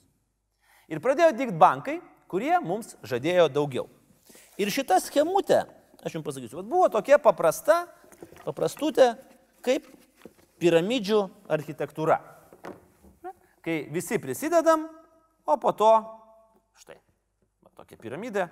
Ir 0.89 1.03
pradėjo 1.03 1.35
dikti 1.35 1.59
bankai, 1.59 1.97
kurie 2.31 2.55
mums 2.63 2.95
žadėjo 3.05 3.49
daugiau. 3.53 3.89
Ir 4.57 4.71
šita 4.73 5.01
schemutė, 5.03 5.65
aš 6.01 6.17
jums 6.17 6.27
pasakysiu, 6.27 6.63
buvo 6.63 6.87
tokia 6.95 7.19
paprasta, 7.21 7.85
paprastutė, 8.47 9.17
kaip 9.67 9.91
piramidžių 10.63 11.21
architektūra. 11.53 12.21
Kai 13.67 13.81
visi 13.91 14.21
prisidedam, 14.23 14.87
o 15.43 15.57
po 15.59 15.75
to, 15.75 15.91
štai, 16.79 17.01
tokia 17.75 17.99
piramidė, 18.01 18.47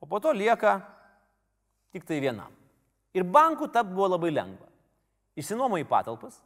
o 0.00 0.08
po 0.08 0.20
to 0.20 0.32
lieka 0.32 0.80
tik 1.92 2.06
tai 2.08 2.20
vienam. 2.22 2.52
Ir 3.14 3.26
bankų 3.26 3.70
tap 3.72 3.88
buvo 3.90 4.08
labai 4.12 4.30
lengva. 4.32 4.68
Išsinuomo 5.38 5.78
į 5.80 5.86
patalpas, 5.88 6.40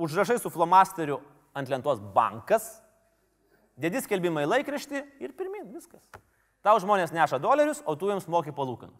užrašai 0.00 0.38
su 0.40 0.50
flomasteriu 0.52 1.20
ant 1.56 1.68
lentos 1.68 2.00
bankas, 2.14 2.80
dėdi 3.80 4.02
skelbimą 4.04 4.44
į 4.44 4.50
laikraštį 4.50 5.02
ir 5.22 5.34
pirmin, 5.36 5.70
viskas. 5.72 6.04
Tau 6.62 6.78
žmonės 6.80 7.14
neša 7.14 7.40
dolerius, 7.42 7.82
o 7.86 7.96
tu 7.98 8.10
jiems 8.10 8.28
moki 8.30 8.54
palūkanas. 8.54 8.98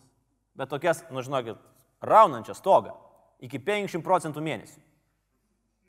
Bet 0.58 0.68
tokias, 0.72 1.04
nu 1.14 1.22
žinokit, 1.24 1.60
raunančią 2.02 2.56
stogą 2.58 2.96
iki 3.42 3.60
50 3.62 4.04
procentų 4.04 4.42
mėnesių. 4.44 4.80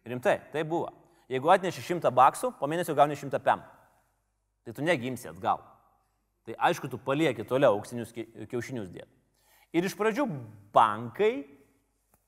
Rimtai, 0.07 0.37
tai 0.53 0.63
buvo. 0.67 0.91
Jeigu 1.31 1.49
atneši 1.49 1.81
100 1.81 2.11
baksų, 2.13 2.53
po 2.59 2.67
mėnesio 2.69 2.95
gauni 2.95 3.15
100 3.17 3.39
pem. 3.43 3.63
Tai 4.63 4.73
tu 4.75 4.85
negimsi 4.85 5.29
atgal. 5.31 5.63
Tai 6.43 6.55
aišku, 6.69 6.89
tu 6.91 6.99
palieki 6.99 7.45
toliau 7.47 7.77
auksinius 7.77 8.11
kiaušinius 8.13 8.89
dėti. 8.91 9.11
Ir 9.73 9.87
iš 9.87 9.95
pradžių 9.97 10.27
bankai 10.75 11.45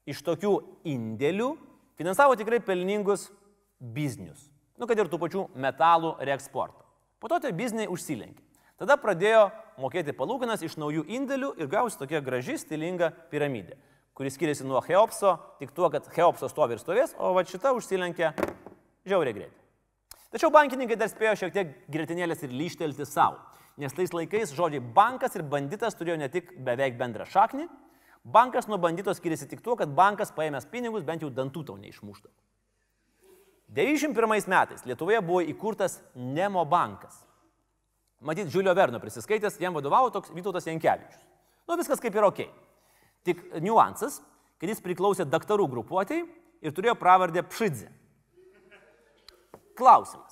iš 0.09 0.21
tokių 0.25 0.53
indėlių 0.87 1.51
finansavo 1.99 2.37
tikrai 2.39 2.61
pelningus 2.63 3.27
biznius. 3.79 4.47
Nu, 4.79 4.87
kad 4.87 4.99
ir 4.99 5.09
tų 5.11 5.19
pačių 5.21 5.45
metalų 5.59 6.15
reeksportą. 6.27 6.83
Po 7.19 7.31
to 7.31 7.39
tie 7.43 7.51
bizniai 7.55 7.89
užsilenkė. 7.91 8.41
Tada 8.79 8.97
pradėjo 8.99 9.47
mokėti 9.79 10.15
palūkanas 10.15 10.63
iš 10.67 10.75
naujų 10.79 11.05
indėlių 11.15 11.53
ir 11.63 11.69
gausi 11.71 11.99
tokia 11.99 12.19
graži, 12.23 12.57
stilinga 12.59 13.11
piramidė, 13.31 13.77
kuris 14.15 14.35
skiriasi 14.35 14.67
nuo 14.67 14.81
Cheopso, 14.83 15.37
tik 15.61 15.71
tuo, 15.75 15.87
kad 15.93 16.09
Cheopso 16.11 16.49
stovi 16.51 16.75
ir 16.75 16.83
stovės, 16.83 17.15
o 17.15 17.31
va 17.35 17.45
šita 17.47 17.71
užsilenkė 17.75 18.33
žiauriai 19.07 19.37
greitai. 19.37 19.63
Tačiau 20.35 20.51
bankininkai 20.51 20.97
dar 20.99 21.07
spėjo 21.07 21.37
šiek 21.39 21.55
tiek 21.55 21.71
gretinėlės 21.91 22.43
ir 22.43 22.51
lyštelti 22.51 23.07
savo, 23.07 23.39
nes 23.77 23.93
tais 23.93 24.13
laikais 24.13 24.53
žodžiai 24.55 24.83
bankas 24.95 25.35
ir 25.35 25.43
banditas 25.43 25.97
turėjo 25.97 26.17
ne 26.21 26.29
tik 26.31 26.53
beveik 26.63 26.97
bendrą 26.99 27.27
šaknį, 27.27 27.67
bankas 28.23 28.69
nuo 28.71 28.79
bandito 28.81 29.13
skiriasi 29.13 29.49
tik 29.51 29.61
tuo, 29.65 29.75
kad 29.79 29.91
bankas 29.95 30.33
paėmęs 30.35 30.69
pinigus 30.71 31.05
bent 31.07 31.25
jau 31.25 31.29
dantų 31.29 31.65
tau 31.67 31.77
neišmušta. 31.81 32.29
91 33.75 34.47
metais 34.47 34.85
Lietuvoje 34.85 35.21
buvo 35.25 35.41
įkurtas 35.41 35.99
Nemo 36.15 36.63
bankas. 36.65 37.23
Matyt, 38.25 38.49
Žiulio 38.49 38.73
Verno 38.73 38.99
prisiskaitęs, 39.01 39.59
jam 39.59 39.75
vadovavo 39.75 40.09
toks 40.13 40.31
Vytautas 40.33 40.65
Jankievičius. 40.65 41.21
Nu, 41.67 41.75
viskas 41.77 42.01
kaip 42.01 42.15
ir 42.15 42.25
ok. 42.25 42.39
Tik 43.25 43.41
niuansas, 43.61 44.21
kad 44.61 44.71
jis 44.71 44.81
priklausė 44.81 45.25
daktarų 45.29 45.67
grupuotėjai 45.73 46.23
ir 46.65 46.73
turėjo 46.73 46.95
pravardę 46.97 47.43
Pšidze. 47.45 47.91
Klausimas. 49.75 50.24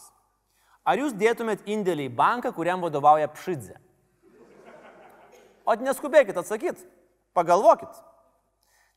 Ar 0.83 0.99
jūs 0.99 1.15
dėtumėt 1.15 1.63
indėlį 1.69 2.09
į 2.09 2.15
banką, 2.15 2.51
kuriam 2.55 2.81
vadovauja 2.83 3.29
Pšidze? 3.31 3.77
O 5.63 5.75
neskubėkit 5.79 6.35
atsakyti, 6.35 6.83
pagalvokit. 7.31 7.93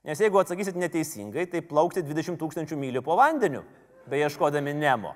Nes 0.07 0.19
jeigu 0.23 0.41
atsakysit 0.41 0.79
neteisingai, 0.79 1.47
tai 1.51 1.63
plaukti 1.63 2.03
20 2.03 2.39
tūkstančių 2.41 2.79
mylių 2.79 3.03
po 3.07 3.15
vandeniu, 3.19 3.63
beieškodami 4.11 4.75
Nemo. 4.75 5.15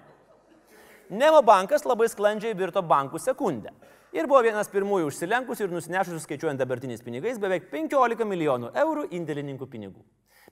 Nemo 1.11 1.42
bankas 1.42 1.83
labai 1.87 2.06
sklandžiai 2.11 2.54
virto 2.54 2.83
bankų 2.87 3.18
sekundę. 3.18 3.74
Ir 4.14 4.26
buvo 4.30 4.42
vienas 4.46 4.70
pirmųjų 4.70 5.11
užsilenkusių 5.11 5.66
ir 5.66 5.74
nusinešusių 5.74 6.22
skaičiuojant 6.22 6.59
dabartiniais 6.59 7.02
pinigais 7.02 7.38
beveik 7.38 7.68
15 7.70 8.26
milijonų 8.26 8.72
eurų 8.78 9.09
indėlininkų 9.18 9.66
pinigų. 9.70 10.02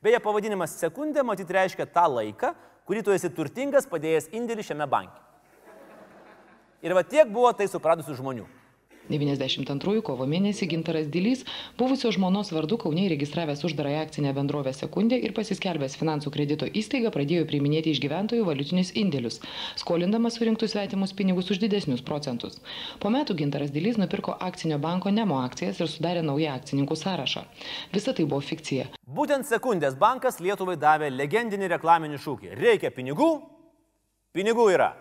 Beje, 0.02 0.18
pavadinimas 0.22 0.76
sekundė 0.78 1.24
matyt 1.26 1.50
reiškia 1.50 1.86
tą 1.90 2.06
laiką, 2.10 2.52
kurį 2.86 3.02
tu 3.06 3.14
esi 3.14 3.30
turtingas 3.34 3.86
padėjęs 3.90 4.30
indėlį 4.34 4.66
šiame 4.66 4.86
banke. 4.90 5.18
Ir 6.82 6.94
va 6.94 7.02
tiek 7.02 7.26
buvo 7.32 7.50
tai 7.58 7.66
supratusių 7.70 8.14
žmonių. 8.20 8.46
92 9.08 10.02
kovo 10.04 10.26
mėnesį 10.28 10.68
Gintaras 10.68 11.08
Dilys, 11.08 11.44
buvusio 11.80 12.10
žmonos 12.12 12.52
vardu 12.52 12.76
Kauniai 12.80 13.08
registravęs 13.14 13.64
uždarąją 13.64 14.02
akcinę 14.04 14.34
bendrovę 14.36 14.74
Sekundė 14.76 15.16
ir 15.24 15.32
pasiskelbęs 15.36 15.96
finansų 16.00 16.32
kredito 16.34 16.68
įstaigą 16.68 17.12
pradėjo 17.14 17.46
priiminėti 17.48 17.94
iš 17.94 18.02
gyventojų 18.04 18.44
valiutinius 18.48 18.92
indėlius, 19.00 19.40
skolindamas 19.80 20.36
surinktus 20.36 20.74
svetimus 20.76 21.16
pinigus 21.16 21.48
už 21.54 21.62
didesnius 21.64 22.04
procentus. 22.04 22.60
Po 23.00 23.12
metų 23.14 23.38
Gintaras 23.40 23.72
Dilys 23.72 23.98
nupirko 24.00 24.36
akcinio 24.50 24.78
banko 24.78 25.10
Nemo 25.14 25.40
akcijas 25.40 25.80
ir 25.80 25.88
sudarė 25.88 26.22
naują 26.22 26.52
akcininkų 26.60 27.00
sąrašą. 27.00 27.46
Visa 27.96 28.12
tai 28.12 28.28
buvo 28.28 28.44
fikcija. 28.44 28.90
Būtent 29.08 29.48
sekundės 29.48 29.96
bankas 29.96 30.40
Lietuvai 30.44 30.76
davė 30.76 31.08
legendinį 31.16 31.72
reklaminį 31.78 32.20
šūkį. 32.20 32.56
Reikia 32.60 32.92
pinigų, 32.92 33.32
pinigų 34.36 34.72
yra. 34.76 34.92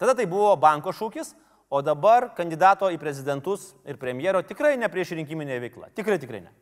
Tada 0.00 0.14
tai 0.16 0.24
buvo 0.24 0.54
banko 0.56 0.94
šūkis, 0.96 1.34
o 1.70 1.82
dabar 1.84 2.30
kandidato 2.34 2.88
į 2.88 2.96
prezidentus 2.98 3.74
ir 3.84 4.00
premjero 4.00 4.40
tikrai 4.42 4.72
ne 4.80 4.88
prieš 4.88 5.12
rinkiminė 5.18 5.60
veikla. 5.60 5.90
Tikrai, 5.94 6.16
tikrai 6.22 6.40
ne. 6.46 6.54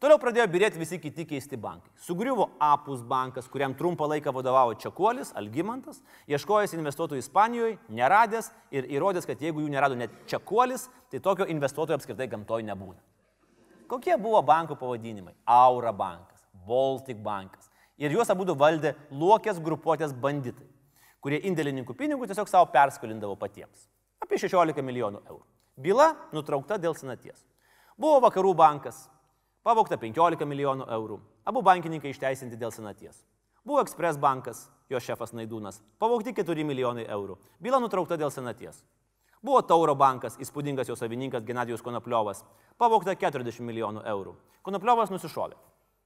Toliau 0.00 0.16
pradėjo 0.16 0.46
birėti 0.48 0.80
visi 0.80 0.96
kiti 0.96 1.26
keisti 1.28 1.58
bankai. 1.60 1.90
Sugriuvo 2.00 2.46
Apus 2.62 3.02
bankas, 3.04 3.50
kuriam 3.52 3.74
trumpą 3.76 4.06
laiką 4.08 4.32
vadovavo 4.32 4.72
Čekuolis, 4.80 5.34
Algymantas, 5.36 5.98
ieškojęs 6.30 6.72
investuotojų 6.78 7.20
Ispanijoje, 7.20 7.74
neradęs 7.92 8.48
ir 8.72 8.88
įrodęs, 8.94 9.26
kad 9.28 9.42
jeigu 9.44 9.60
jų 9.60 9.68
nerado 9.74 9.98
net 10.00 10.14
Čekuolis, 10.30 10.86
tai 11.12 11.20
tokio 11.20 11.44
investuotojo 11.52 11.98
apskritai 11.98 12.30
gamtoje 12.32 12.64
nebūna. 12.70 12.96
Kokie 13.90 14.16
buvo 14.16 14.40
bankų 14.46 14.78
pavadinimai? 14.80 15.34
Aura 15.44 15.92
bankas, 15.92 16.46
Baltic 16.64 17.20
bankas. 17.20 17.68
Ir 18.00 18.14
juos 18.16 18.32
abu 18.32 18.46
valdė 18.56 18.94
luokės 19.12 19.60
grupuotės 19.60 20.14
banditai, 20.16 20.69
kurie 21.20 21.40
indėlininkų 21.48 21.94
pinigus 21.96 22.32
tiesiog 22.32 22.48
savo 22.48 22.68
perskolindavo 22.72 23.36
patiems. 23.40 23.86
Apie 24.20 24.38
16 24.40 24.84
milijonų 24.84 25.22
eurų. 25.26 25.44
Byla 25.80 26.10
nutraukta 26.32 26.78
dėl 26.80 26.96
senaties. 26.96 27.46
Buvo 28.00 28.20
vakarų 28.24 28.54
bankas, 28.56 29.08
pavokta 29.64 29.96
15 30.00 30.48
milijonų 30.48 30.88
eurų. 30.96 31.20
Abu 31.48 31.62
bankininkai 31.64 32.12
išteisinti 32.14 32.58
dėl 32.60 32.72
senaties. 32.72 33.22
Buvo 33.64 33.82
Express 33.84 34.20
bankas, 34.20 34.66
jo 34.88 35.00
šefas 35.00 35.34
Naidūnas, 35.36 35.80
pavokti 36.00 36.32
4 36.36 36.64
milijonai 36.64 37.04
eurų. 37.08 37.36
Byla 37.60 37.80
nutraukta 37.80 38.16
dėl 38.20 38.32
senaties. 38.32 38.82
Buvo 39.40 39.62
Tauro 39.64 39.94
bankas, 39.96 40.36
įspūdingas 40.40 40.88
jo 40.88 40.96
savininkas 40.96 41.44
Genadijus 41.44 41.80
Konopliovas, 41.84 42.42
pavokta 42.80 43.14
40 43.16 43.64
milijonų 43.64 44.04
eurų. 44.04 44.34
Konopliovas 44.62 45.12
nusišovė. 45.12 45.56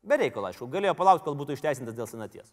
Be 0.04 0.18
reikalo, 0.20 0.50
aišku, 0.50 0.68
galėjo 0.70 0.94
palaukti, 0.94 1.24
kol 1.26 1.38
būtų 1.40 1.56
išteisintas 1.56 1.96
dėl 1.96 2.06
senaties. 2.06 2.52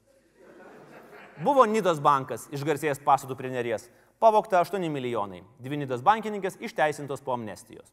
Buvo 1.41 1.65
Nidos 1.65 1.99
bankas, 2.03 2.45
išgarsėjęs 2.53 3.01
pastatų 3.05 3.35
prie 3.39 3.49
neries, 3.53 3.87
pavokta 4.21 4.59
8 4.61 4.83
milijonai. 4.93 5.41
Dvi 5.61 5.81
Nidos 5.81 6.03
bankininkės 6.05 6.59
išteisintos 6.61 7.23
po 7.25 7.33
amnestijos. 7.33 7.89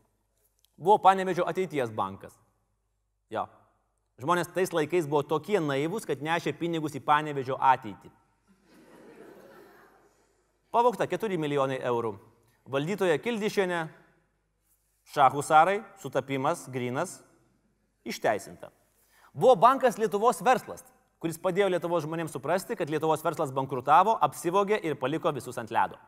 Buvo 0.77 0.99
Panevežio 1.03 1.47
ateities 1.49 1.91
bankas. 1.95 2.35
Jo. 3.33 3.47
Žmonės 4.19 4.51
tais 4.55 4.73
laikais 4.75 5.07
buvo 5.07 5.23
tokie 5.23 5.61
naivus, 5.63 6.05
kad 6.07 6.21
nešė 6.23 6.53
pinigus 6.59 6.97
į 6.99 7.03
Panevežio 7.07 7.57
ateitį. 7.57 8.11
Pavokta 10.75 11.07
4 11.09 11.39
milijonai 11.41 11.79
eurų. 11.89 12.13
Valdytoja 12.69 13.17
Kildišienė, 13.25 13.87
Šahusarai, 15.09 15.79
sutapimas, 16.03 16.67
grinas, 16.69 17.23
išteisinta. 18.05 18.69
Buvo 19.33 19.55
bankas 19.57 19.97
Lietuvos 19.97 20.43
verslas, 20.45 20.85
kuris 21.23 21.39
padėjo 21.43 21.69
Lietuvos 21.73 22.05
žmonėms 22.07 22.35
suprasti, 22.35 22.77
kad 22.79 22.91
Lietuvos 22.91 23.25
verslas 23.25 23.53
bankrutavo, 23.55 24.17
apsivogė 24.23 24.79
ir 24.85 24.99
paliko 25.01 25.33
visus 25.35 25.59
ant 25.59 25.73
ledo. 25.75 25.99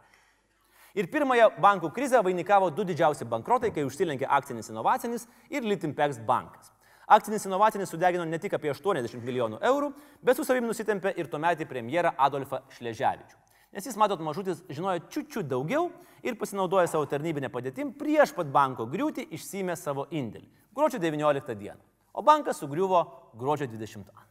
Ir 0.95 1.07
pirmąją 1.11 1.53
bankų 1.63 1.93
krizę 1.95 2.19
vainikavo 2.27 2.71
du 2.75 2.85
didžiausi 2.87 3.27
bankrotai, 3.31 3.71
kai 3.71 3.85
užsilenkė 3.87 4.27
akcinis 4.27 4.71
inovacinis 4.73 5.27
ir 5.51 5.67
Litimpex 5.67 6.19
bankas. 6.27 6.73
Akcinis 7.11 7.47
inovacinis 7.47 7.91
sudegino 7.91 8.25
ne 8.27 8.39
tik 8.39 8.55
apie 8.55 8.71
80 8.71 9.23
milijonų 9.27 9.61
eurų, 9.67 9.93
bet 10.23 10.39
su 10.39 10.47
savim 10.47 10.67
nusitempė 10.67 11.13
ir 11.19 11.31
tuometį 11.31 11.67
premjerą 11.71 12.15
Adolfą 12.19 12.63
Šleževičių. 12.77 13.39
Nes 13.71 13.87
jis, 13.87 13.99
matot, 13.99 14.19
mažutis 14.23 14.65
žinojo 14.71 15.05
čiučiu 15.11 15.45
daugiau 15.47 15.89
ir 16.27 16.39
pasinaudoja 16.39 16.91
savo 16.91 17.07
tarnybinę 17.11 17.51
padėtim 17.55 17.93
prieš 17.99 18.35
pat 18.35 18.51
banko 18.51 18.87
griūtį 18.91 19.29
išsėmė 19.37 19.79
savo 19.79 20.09
indėlį. 20.11 20.49
Gruodžio 20.75 20.99
19 21.03 21.55
dieną. 21.55 21.79
O 22.15 22.23
bankas 22.27 22.59
sugriuvo 22.59 23.05
gruodžio 23.39 23.71
22. 23.71 24.30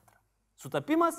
Sutapimas? 0.59 1.15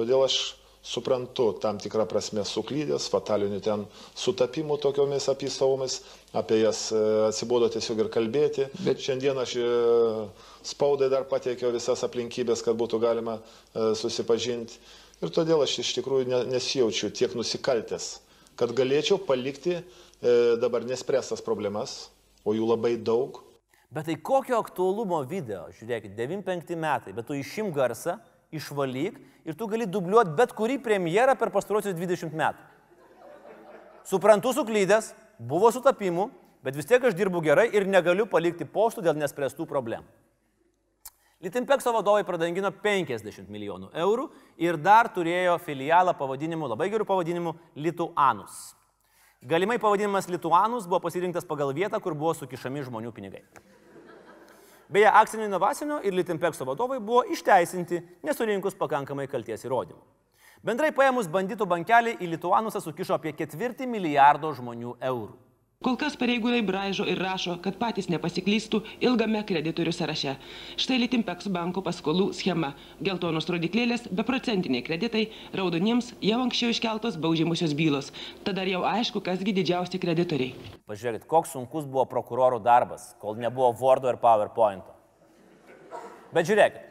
Todėl 0.00 0.22
aš 0.24 0.56
suprantu 0.86 1.50
tam 1.60 1.76
tikrą 1.82 2.06
prasme 2.08 2.40
suklydęs, 2.46 3.08
fatalinių 3.12 3.58
ten 3.60 3.82
sutapimų 4.16 4.78
tokiomis 4.80 5.26
apysavomis, 5.28 5.98
apie 6.36 6.62
jas 6.62 6.86
e, 6.94 7.00
atsibodo 7.26 7.68
tiesiog 7.74 8.04
ir 8.04 8.08
kalbėti. 8.14 8.68
Bet 8.86 9.02
šiandien 9.02 9.36
aš 9.42 9.56
e, 9.60 9.66
spaudai 10.70 11.10
dar 11.12 11.26
pateikiau 11.28 11.72
visas 11.74 12.04
aplinkybės, 12.06 12.62
kad 12.64 12.78
būtų 12.80 13.00
galima 13.02 13.34
e, 13.36 13.90
susipažinti. 13.98 14.78
Ir 15.20 15.32
todėl 15.36 15.64
aš 15.64 15.78
iš 15.82 15.90
tikrųjų 15.98 16.40
nesijaučiu 16.48 17.10
tiek 17.16 17.34
nusikaltęs, 17.36 18.06
kad 18.56 18.72
galėčiau 18.76 19.16
palikti 19.24 19.78
dabar 20.60 20.84
nespręstas 20.84 21.42
problemas, 21.44 22.10
o 22.44 22.52
jų 22.56 22.68
labai 22.68 22.94
daug. 23.00 23.42
Bet 23.92 24.08
tai 24.08 24.16
kokio 24.20 24.58
aktualumo 24.60 25.22
video, 25.28 25.62
žiūrėkit, 25.76 26.12
95 26.18 26.76
metai, 26.80 27.14
bet 27.16 27.28
tu 27.28 27.36
išim 27.36 27.68
garsą, 27.72 28.18
išvalyk 28.56 29.20
ir 29.46 29.54
tu 29.58 29.68
gali 29.70 29.86
dubliuoti 29.86 30.34
bet 30.38 30.54
kurį 30.56 30.80
premjerą 30.82 31.36
per 31.38 31.52
pastarosius 31.54 31.96
20 31.96 32.34
metų. 32.36 32.64
Suprantu 34.06 34.52
suklydęs, 34.54 35.12
buvo 35.38 35.70
sutapimų, 35.74 36.28
bet 36.62 36.76
vis 36.78 36.86
tiek 36.86 37.02
aš 37.02 37.16
dirbu 37.18 37.42
gerai 37.42 37.66
ir 37.74 37.88
negaliu 37.90 38.26
palikti 38.30 38.66
postų 38.66 39.04
dėl 39.06 39.18
nespręstų 39.18 39.66
problemų. 39.70 40.06
Litimpekso 41.42 41.92
vadovai 41.92 42.24
pradangino 42.24 42.70
50 42.72 43.50
milijonų 43.52 43.90
eurų 44.02 44.24
ir 44.62 44.78
dar 44.80 45.10
turėjo 45.12 45.58
filialą 45.60 46.14
pavadinimu, 46.16 46.70
labai 46.72 46.88
gerų 46.90 47.04
pavadinimu, 47.06 47.52
Lituanus. 47.76 48.72
Galimai 49.44 49.76
pavadinimas 49.78 50.30
Lituanus 50.32 50.88
buvo 50.88 51.02
pasirinktas 51.04 51.44
pagal 51.44 51.74
vietą, 51.76 52.00
kur 52.00 52.16
buvo 52.16 52.32
sukišami 52.34 52.86
žmonių 52.88 53.12
pinigai. 53.14 53.44
Beje, 54.88 55.08
akcinio 55.10 55.46
inovacinio 55.46 55.98
ir 56.06 56.14
Litimpekso 56.14 56.64
vadovai 56.64 57.00
buvo 57.00 57.24
išteisinti, 57.32 57.98
nesurinkus 58.22 58.76
pakankamai 58.78 59.26
kalties 59.26 59.66
įrodymų. 59.66 59.98
Bendrai 60.66 60.92
paėmus 60.94 61.28
banditų 61.30 61.66
bankelį 61.68 62.16
į 62.22 62.30
Lituanusą 62.36 62.80
sukišo 62.82 63.16
apie 63.16 63.34
ketvirtį 63.36 63.86
milijardo 63.90 64.52
žmonių 64.54 64.96
eurų. 65.10 65.34
Kol 65.84 65.98
kas 66.00 66.14
pareigūnai 66.16 66.62
braižo 66.64 67.04
ir 67.04 67.18
rašo, 67.20 67.58
kad 67.60 67.76
patys 67.76 68.06
nepasiklystų 68.08 68.78
ilgame 69.04 69.42
kreditorių 69.44 69.92
sąraše. 69.92 70.32
Štai 70.80 70.96
Litimpex 71.02 71.50
banko 71.52 71.82
paskolų 71.84 72.30
schema. 72.38 72.70
Geltonos 73.04 73.44
rodiklėlės, 73.52 74.06
beprocentiniai 74.08 74.80
kreditai, 74.86 75.26
raudoniems 75.52 76.14
jau 76.24 76.40
anksčiau 76.46 76.72
iškeltos 76.72 77.20
baudžiamusios 77.20 77.76
bylos. 77.76 78.08
Tada 78.48 78.64
jau 78.64 78.86
aišku, 78.88 79.20
kasgi 79.20 79.52
didžiausi 79.60 80.00
kreditoriai. 80.00 80.56
Pažiūrėkit, 80.88 81.28
koks 81.28 81.52
sunkus 81.58 81.84
buvo 81.84 82.08
prokurorų 82.08 82.64
darbas, 82.64 83.10
kol 83.20 83.36
nebuvo 83.36 83.74
Wordo 83.76 84.08
ir 84.08 84.16
PowerPoint'o. 84.24 84.96
Bet 86.32 86.48
žiūrėkit, 86.48 86.84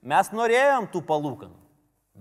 mes 0.00 0.32
norėjom 0.32 0.88
tų 0.88 1.04
palūkanų. 1.12 1.58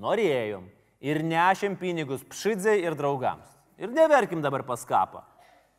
Norėjom. 0.03 0.67
Ir 0.99 1.23
nešėm 1.23 1.79
pinigus 1.79 2.27
pšidzai 2.27 2.81
ir 2.83 2.99
draugams. 2.99 3.47
Ir 3.79 3.91
neverkim 3.95 4.43
dabar 4.43 4.67
paskapą 4.67 5.29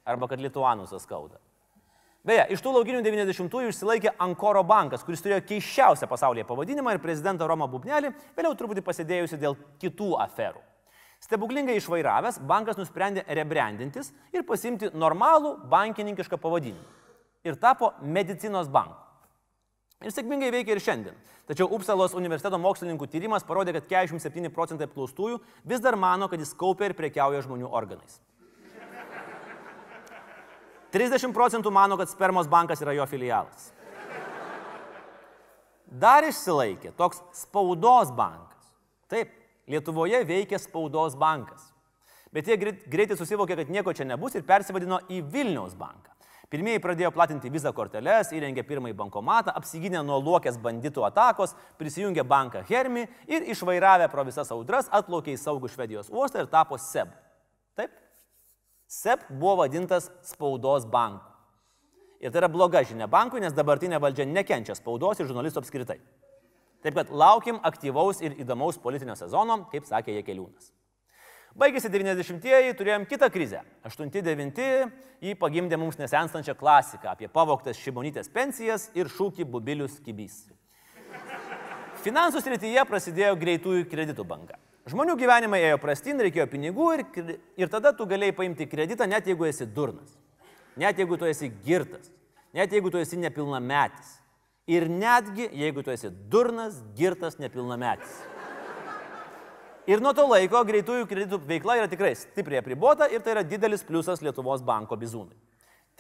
arba 0.05 0.29
kad 0.29 0.41
Lietuanusas 0.41 1.05
skauda. 1.05 1.41
Beje, 2.25 2.47
iš 2.57 2.63
tų 2.65 2.71
laukinių 2.73 3.03
90-ųjų 3.05 3.69
išsilaikė 3.69 4.15
Ankoro 4.25 4.63
bankas, 4.65 5.03
kuris 5.05 5.21
turėjo 5.21 5.43
keiščiausią 5.45 6.09
pasaulyje 6.09 6.47
pavadinimą 6.49 6.95
ir 6.95 7.03
prezidentą 7.03 7.45
Romą 7.51 7.69
Bubnelį, 7.69 8.15
vėliau 8.37 8.55
truputį 8.57 8.85
pasidėjusi 8.87 9.41
dėl 9.43 9.59
kitų 9.83 10.15
aferų. 10.25 10.63
Stebuklingai 11.21 11.77
išvairavęs, 11.77 12.41
bankas 12.49 12.81
nusprendė 12.81 13.27
rebrandintis 13.29 14.11
ir 14.33 14.45
pasimti 14.49 14.89
normalų 14.97 15.55
bankininkišką 15.73 16.41
pavadinimą. 16.41 16.89
Ir 17.45 17.61
tapo 17.61 17.93
medicinos 18.01 18.73
banku. 18.73 18.97
Ir 20.05 20.13
sėkmingai 20.13 20.51
veikia 20.53 20.75
ir 20.75 20.81
šiandien. 20.85 21.17
Tačiau 21.49 21.69
Upsalos 21.77 22.17
universiteto 22.17 22.57
mokslininkų 22.61 23.09
tyrimas 23.13 23.45
parodė, 23.45 23.77
kad 23.77 23.89
47 23.89 24.49
procentai 24.53 24.89
apklaustųjų 24.89 25.43
vis 25.69 25.85
dar 25.85 25.97
mano, 26.01 26.29
kad 26.33 26.41
jis 26.41 26.57
kaupia 26.57 26.89
ir 26.89 26.97
prekiauja 26.97 27.45
žmonių 27.45 27.69
organais. 27.69 28.17
30 30.95 31.35
procentų 31.35 31.73
mano, 31.75 31.99
kad 31.99 32.11
spermos 32.11 32.47
bankas 32.51 32.83
yra 32.85 32.95
jo 32.95 33.07
filialas. 33.11 33.73
Dar 35.85 36.27
išsilaikė 36.27 36.95
toks 36.99 37.21
spaudos 37.35 38.11
bankas. 38.15 38.73
Taip, 39.11 39.31
Lietuvoje 39.71 40.19
veikia 40.29 40.59
spaudos 40.61 41.15
bankas. 41.17 41.71
Bet 42.35 42.49
jie 42.51 42.59
greitai 42.91 43.17
susivokė, 43.17 43.57
kad 43.61 43.71
nieko 43.71 43.95
čia 43.97 44.05
nebus 44.05 44.35
ir 44.35 44.45
persivadino 44.45 44.99
į 45.09 45.23
Vilniaus 45.33 45.77
banką. 45.79 46.11
Pirmieji 46.53 46.83
pradėjo 46.85 47.11
platinti 47.15 47.51
vizą 47.51 47.73
korteles, 47.75 48.29
įrengė 48.37 48.63
pirmąjį 48.69 48.95
bankomatą, 48.99 49.55
apsigynė 49.57 50.03
nuo 50.05 50.21
luokės 50.21 50.59
banditų 50.63 51.07
atakos, 51.09 51.55
prisijungė 51.81 52.27
banką 52.29 52.63
Hermi 52.69 53.07
ir 53.27 53.49
išvairavę 53.55 54.11
pro 54.13 54.27
visas 54.29 54.53
audras 54.55 54.91
atplaukė 54.93 55.33
į 55.35 55.41
saugų 55.41 55.73
Švedijos 55.73 56.13
uostą 56.13 56.45
ir 56.45 56.51
tapo 56.53 56.79
SEB. 56.79 57.24
SEP 58.91 59.27
buvo 59.31 59.57
vadintas 59.63 60.11
spaudos 60.27 60.87
banku. 60.87 61.31
Ir 62.25 62.33
tai 62.33 62.41
yra 62.41 62.49
bloga 62.49 62.81
žinia 62.87 63.09
bankui, 63.11 63.43
nes 63.43 63.53
dabartinė 63.53 63.99
valdžia 64.01 64.25
nekenčia 64.25 64.77
spaudos 64.79 65.21
ir 65.21 65.29
žurnalistų 65.29 65.61
apskritai. 65.61 65.99
Taip 66.85 66.97
kad 66.97 67.11
laukim 67.13 67.59
aktyvaus 67.65 68.23
ir 68.25 68.37
įdomaus 68.41 68.79
politinio 68.81 69.17
sezono, 69.17 69.63
kaip 69.73 69.87
sakė 69.89 70.19
Jekeliūnas. 70.19 70.71
Baigėsi 71.55 71.87
90-ieji, 71.87 72.75
turėjom 72.75 73.05
kitą 73.07 73.29
krizę. 73.31 73.61
8-9 73.87 74.59
jį 75.23 75.37
pagimdė 75.39 75.79
mums 75.79 76.01
nesenstančią 76.01 76.57
klasiką 76.59 77.13
apie 77.13 77.29
pavoktas 77.31 77.79
šimonytės 77.79 78.33
pensijas 78.35 78.89
ir 78.99 79.13
šūkį 79.13 79.47
bubilius 79.53 80.01
kibys. 80.03 80.49
Finansų 82.03 82.43
srityje 82.43 82.83
prasidėjo 82.89 83.37
greitųjų 83.39 83.87
kreditų 83.89 84.27
banga. 84.29 84.59
Žmonių 84.85 85.15
gyvenimai 85.17 85.63
ėjo 85.65 85.79
prastin, 85.81 86.19
reikėjo 86.21 86.45
pinigų 86.53 86.91
ir, 86.99 87.05
ir 87.57 87.71
tada 87.73 87.95
tu 87.97 88.05
galėjai 88.09 88.35
paimti 88.37 88.67
kreditą, 88.69 89.07
net 89.09 89.25
jeigu 89.31 89.47
esi 89.49 89.65
durnas, 89.65 90.11
net 90.77 91.01
jeigu 91.01 91.17
tu 91.17 91.25
esi 91.25 91.49
girtas, 91.65 92.11
net 92.53 92.73
jeigu 92.73 92.93
tu 92.93 93.01
esi 93.01 93.17
nepilnametis. 93.17 94.19
Ir 94.69 94.87
netgi 94.89 95.49
jeigu 95.57 95.83
tu 95.85 95.93
esi 95.93 96.11
durnas, 96.33 96.77
girtas, 96.97 97.39
nepilnametis. 97.41 98.13
Ir 99.89 100.01
nuo 100.05 100.15
to 100.17 100.25
laiko 100.29 100.63
greitųjų 100.65 101.09
kreditų 101.09 101.41
veikla 101.49 101.79
yra 101.81 101.89
tikrai 101.93 102.15
stipriai 102.17 102.63
apribota 102.63 103.09
ir 103.13 103.25
tai 103.25 103.35
yra 103.35 103.43
didelis 103.45 103.85
pliusas 103.85 104.23
Lietuvos 104.25 104.65
banko 104.65 104.97
bizūnui. 105.01 105.37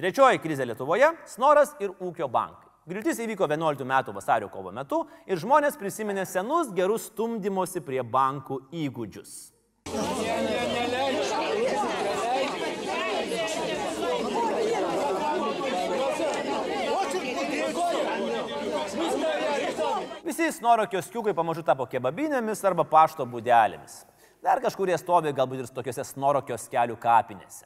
Trečioji 0.00 0.40
krizė 0.44 0.64
Lietuvoje- 0.68 1.12
snoras 1.34 1.74
ir 1.80 1.92
ūkio 2.00 2.28
bankai. 2.28 2.68
Griūtis 2.84 3.16
įvyko 3.24 3.46
11 3.48 3.80
metų 3.88 4.12
vasario 4.12 4.50
kovo 4.52 4.68
metu 4.68 4.98
ir 5.24 5.38
žmonės 5.40 5.78
prisiminė 5.80 6.26
senus 6.28 6.68
gerus 6.76 7.06
stumdymosi 7.08 7.80
prie 7.80 8.02
bankų 8.04 8.58
įgūdžius. 8.76 9.32
Visi 20.28 20.52
snoro 20.52 20.84
kioskiukai 20.84 21.32
pamažu 21.32 21.64
tapo 21.64 21.88
kebabinėmis 21.88 22.60
arba 22.68 22.84
pašto 22.84 23.24
būdelėmis. 23.24 24.02
Dar 24.44 24.60
kažkur 24.60 24.92
jie 24.92 25.00
stovi 25.00 25.32
galbūt 25.32 25.64
ir 25.64 25.72
tokiuose 25.72 26.04
snoro 26.04 26.44
kioskelių 26.44 27.00
kapinėse. 27.00 27.64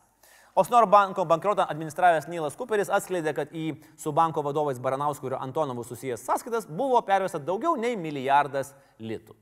O 0.59 0.65
Snoro 0.65 0.87
banko 0.91 1.23
bankrotą 1.25 1.63
administravęs 1.71 2.25
Nylas 2.27 2.57
Cooperis 2.59 2.89
atskleidė, 2.91 3.31
kad 3.31 3.53
į 3.55 3.77
su 3.95 4.11
banko 4.11 4.43
vadovais 4.43 4.81
Baranausku 4.83 5.29
ir 5.29 5.37
Antonovu 5.39 5.85
susijęs 5.87 6.25
sąskaitas 6.27 6.65
buvo 6.67 6.99
pervesta 7.07 7.39
daugiau 7.39 7.77
nei 7.79 7.95
milijardas 7.95 8.73
litų. 8.99 9.37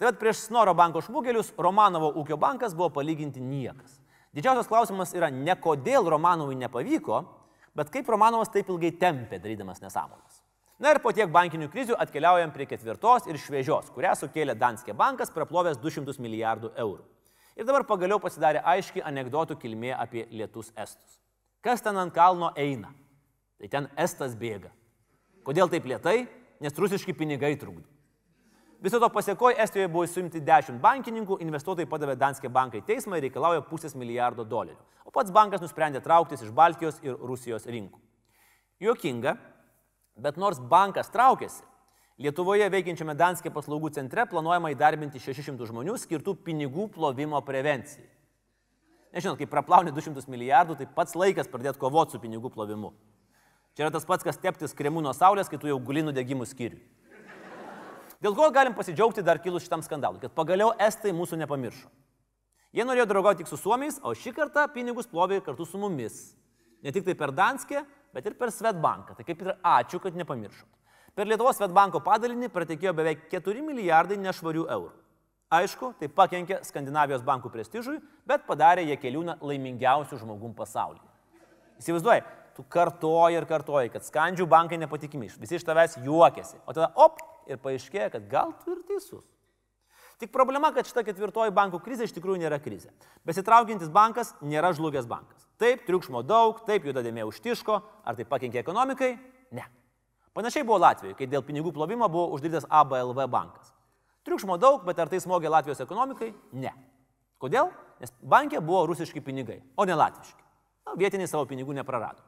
Tai 0.00 0.06
vad 0.08 0.16
prieš 0.22 0.46
Snoro 0.46 0.72
banko 0.72 1.02
šmugelius 1.04 1.50
Romanovo 1.60 2.08
ūkio 2.22 2.38
bankas 2.40 2.72
buvo 2.72 2.88
palyginti 2.94 3.42
niekas. 3.44 3.98
Didžiausias 4.32 4.70
klausimas 4.70 5.12
yra 5.12 5.28
ne 5.28 5.58
kodėl 5.60 6.08
Romanovui 6.08 6.56
nepavyko, 6.62 7.20
bet 7.76 7.92
kaip 7.92 8.08
Romanovas 8.08 8.48
taip 8.54 8.70
ilgai 8.72 8.94
tempė 8.96 9.42
darydamas 9.44 9.84
nesąmonės. 9.84 10.40
Na 10.80 10.94
ir 10.94 11.02
po 11.04 11.12
tiek 11.12 11.28
bankinių 11.36 11.68
krizių 11.68 12.00
atkeliaujam 12.00 12.56
prie 12.56 12.64
ketvirtos 12.72 13.28
ir 13.28 13.36
šviežios, 13.44 13.92
kurią 13.92 14.16
sukėlė 14.16 14.56
Danske 14.56 14.96
bankas, 14.96 15.36
praplovęs 15.36 15.76
200 15.84 16.16
milijardų 16.16 16.72
eurų. 16.80 17.04
Ir 17.56 17.64
dabar 17.64 17.86
pagaliau 17.88 18.20
pasidarė 18.20 18.60
aiški 18.68 19.00
anegdotų 19.00 19.56
kilmė 19.60 19.94
apie 19.96 20.26
lietus 20.30 20.68
estus. 20.76 21.18
Kas 21.64 21.80
ten 21.82 21.96
ant 21.96 22.12
kalno 22.14 22.50
eina? 22.56 22.90
Tai 23.56 23.68
ten 23.72 23.86
estas 23.96 24.36
bėga. 24.36 24.68
Kodėl 25.46 25.70
taip 25.72 25.88
lietai? 25.88 26.26
Nes 26.60 26.76
rusiški 26.76 27.14
pinigai 27.16 27.54
trukdo. 27.56 27.88
Viso 28.80 29.00
to 29.00 29.08
pasiekoje 29.08 29.56
Estijoje 29.62 29.88
buvo 29.88 30.04
suimti 30.06 30.40
10 30.44 30.76
bankininkų, 30.84 31.38
investuotojai 31.40 31.88
padavė 31.88 32.16
Danske 32.20 32.48
bankai 32.52 32.82
teismą 32.84 33.16
ir 33.16 33.24
reikalauja 33.26 33.64
pusės 33.64 33.96
milijardo 33.96 34.44
dolerių. 34.44 34.76
O 35.08 35.12
pats 35.14 35.32
bankas 35.32 35.64
nusprendė 35.64 36.02
trauktis 36.04 36.44
iš 36.44 36.52
Baltijos 36.52 37.00
ir 37.02 37.16
Rusijos 37.16 37.64
rinkų. 37.64 37.98
Jokinga, 38.84 39.36
bet 40.20 40.36
nors 40.36 40.60
bankas 40.60 41.08
traukėsi, 41.08 41.64
Lietuvoje 42.16 42.64
veikiančiame 42.72 43.12
Danskė 43.12 43.50
paslaugų 43.52 43.90
centre 43.92 44.24
planuojama 44.30 44.70
įdarbinti 44.72 45.20
600 45.20 45.66
žmonių 45.68 45.98
skirtų 46.00 46.32
pinigų 46.46 46.86
plovimo 46.94 47.42
prevencijai. 47.44 48.06
Nežinau, 49.12 49.34
kai 49.36 49.48
praplauni 49.48 49.92
200 49.92 50.24
milijardų, 50.32 50.78
tai 50.78 50.86
pats 50.96 51.12
laikas 51.16 51.50
pradėti 51.52 51.80
kovoti 51.80 52.16
su 52.16 52.20
pinigų 52.22 52.48
plovimu. 52.54 52.94
Čia 53.76 53.84
yra 53.84 53.92
tas 53.92 54.08
pats, 54.08 54.24
kas 54.24 54.40
teptis 54.40 54.72
kremų 54.76 55.02
nuo 55.04 55.12
saulės, 55.12 55.50
kai 55.52 55.60
tu 55.60 55.68
jau 55.68 55.76
guli 55.76 56.00
nudegimų 56.06 56.48
skyriui. 56.48 56.80
Dėl 58.24 58.32
ko 58.32 58.48
galim 58.48 58.72
pasidžiaugti 58.76 59.20
dar 59.24 59.42
kilus 59.44 59.66
šitam 59.66 59.84
skandalui, 59.84 60.22
kad 60.22 60.32
pagaliau 60.32 60.70
estai 60.80 61.12
mūsų 61.12 61.36
nepamiršo. 61.42 61.90
Jie 62.72 62.84
norėjo 62.84 63.06
draugauti 63.08 63.44
tik 63.44 63.50
su 63.52 63.58
suomiais, 63.60 64.00
o 64.00 64.14
šį 64.16 64.32
kartą 64.36 64.64
pinigus 64.72 65.08
plovė 65.08 65.42
kartu 65.44 65.68
su 65.68 65.80
mumis. 65.80 66.32
Ne 66.80 66.92
tik 66.96 67.04
tai 67.04 67.16
per 67.16 67.32
Danskę, 67.36 67.84
bet 68.16 68.24
ir 68.28 68.36
per 68.40 68.52
Svetbanką. 68.52 69.16
Tai 69.16 69.24
kaip 69.28 69.44
ir 69.44 69.52
ačiū, 69.60 70.00
kad 70.00 70.16
nepamiršot. 70.16 70.75
Per 71.16 71.24
Lietuvos 71.24 71.56
Svetbanko 71.56 72.02
padalinį 72.04 72.50
pratekėjo 72.52 72.92
beveik 72.92 73.22
4 73.32 73.62
milijardai 73.64 74.18
nešvarių 74.20 74.66
eurų. 74.68 74.94
Aišku, 75.56 75.94
tai 75.96 76.10
pakenkė 76.12 76.58
Skandinavijos 76.66 77.22
bankų 77.24 77.48
prestižui, 77.54 78.00
bet 78.28 78.42
padarė 78.44 78.82
jie 78.84 78.98
keliūną 79.00 79.38
laimingiausių 79.40 80.18
žmogum 80.20 80.52
pasaulyje. 80.58 81.06
Įsivaizduoji, 81.80 82.24
tu 82.58 82.64
kartoji 82.68 83.38
ir 83.38 83.46
kartoji, 83.48 83.92
kad 83.94 84.04
skandžių 84.04 84.44
bankai 84.50 84.80
nepatikimi, 84.82 85.30
visi 85.40 85.56
iš 85.56 85.64
tavęs 85.64 85.96
juokiasi. 86.04 86.60
O 86.66 86.76
tada 86.76 86.90
op 87.00 87.22
ir 87.48 87.62
paaiškėja, 87.64 88.10
kad 88.18 88.28
gal 88.28 88.52
tu 88.60 88.74
ir 88.74 88.84
teisus. 88.90 89.24
Tik 90.20 90.34
problema, 90.34 90.68
kad 90.72 90.88
šita 90.88 91.06
ketvirtoji 91.06 91.54
bankų 91.56 91.80
krizė 91.84 92.10
iš 92.10 92.12
tikrųjų 92.16 92.42
nėra 92.44 92.60
krizė. 92.60 92.92
Besitraukiantis 93.28 93.88
bankas 93.92 94.34
nėra 94.44 94.74
žlugęs 94.76 95.08
bankas. 95.08 95.48
Taip, 95.60 95.88
triukšmo 95.88 96.24
daug, 96.28 96.60
taip, 96.68 96.84
juda 96.88 97.04
dėmė 97.04 97.24
užtiško, 97.28 97.80
ar 98.04 98.16
tai 98.16 98.28
pakenkė 98.28 98.64
ekonomikai? 98.64 99.14
Ne. 99.56 99.68
Panašiai 100.36 100.66
buvo 100.68 100.82
Latvijoje, 100.82 101.16
kai 101.16 101.28
dėl 101.32 101.40
pinigų 101.40 101.72
plovimo 101.72 102.10
buvo 102.12 102.28
uždarytas 102.36 102.66
ABLV 102.68 103.22
bankas. 103.32 103.70
Triukšmo 104.28 104.58
daug, 104.60 104.82
bet 104.84 104.98
ar 105.00 105.08
tai 105.08 105.16
smogė 105.22 105.48
Latvijos 105.48 105.80
ekonomikai? 105.80 106.34
Ne. 106.52 106.74
Kodėl? 107.40 107.70
Nes 108.02 108.12
bankė 108.20 108.60
buvo 108.60 108.82
rusiški 108.90 109.22
pinigai, 109.24 109.62
o 109.80 109.86
ne 109.88 109.96
latviški. 109.96 110.42
Na, 110.84 110.96
vietiniai 111.00 111.30
savo 111.30 111.46
pinigų 111.48 111.72
neprarado. 111.78 112.20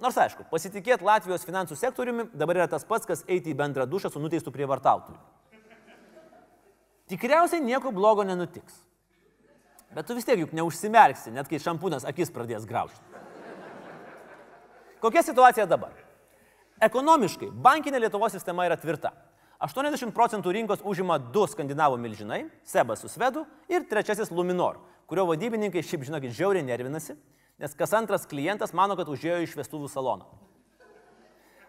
Nors 0.00 0.16
aišku, 0.16 0.46
pasitikėti 0.48 1.04
Latvijos 1.04 1.44
finansų 1.44 1.76
sektoriumi 1.76 2.28
dabar 2.32 2.62
yra 2.62 2.70
tas 2.70 2.88
pats, 2.88 3.04
kas 3.04 3.24
eiti 3.28 3.52
į 3.52 3.58
bendrą 3.60 3.84
dušą 3.90 4.14
su 4.14 4.22
nuteistu 4.24 4.54
prievartautoju. 4.54 5.20
Tikriausiai 7.12 7.60
nieko 7.60 7.92
blogo 7.92 8.24
nenutiks. 8.24 8.80
Bet 9.92 10.08
tu 10.08 10.16
vis 10.16 10.24
tiek 10.24 10.40
juk 10.40 10.56
neužsimerksi, 10.56 11.32
net 11.36 11.48
kai 11.48 11.60
šampūnas 11.60 12.08
akis 12.08 12.32
pradės 12.32 12.64
graužti. 12.68 13.04
Kokia 15.04 15.22
situacija 15.28 15.68
dabar? 15.68 16.07
Ekonomiškai 16.78 17.48
bankinė 17.58 17.98
Lietuvos 18.04 18.36
sistema 18.36 18.62
yra 18.68 18.76
tvirta. 18.78 19.10
80 19.58 20.12
procentų 20.14 20.52
rinkos 20.54 20.84
užima 20.86 21.16
du 21.18 21.42
skandinavų 21.50 21.96
milžinai- 21.98 22.44
Sebas 22.72 23.00
su 23.02 23.08
Svedu 23.08 23.46
ir 23.68 23.82
trečiasis 23.82 24.30
Luminor, 24.30 24.78
kurio 25.08 25.26
vadybininkai 25.26 25.82
šiaip 25.82 26.06
žinokit 26.06 26.30
žiauriai 26.30 26.62
nervinasi, 26.62 27.16
nes 27.58 27.74
kas 27.74 27.92
antras 27.92 28.26
klientas 28.26 28.72
mano, 28.72 28.94
kad 28.94 29.08
užėjo 29.08 29.42
iš 29.42 29.56
vestuvų 29.56 29.90
salono. 29.90 30.26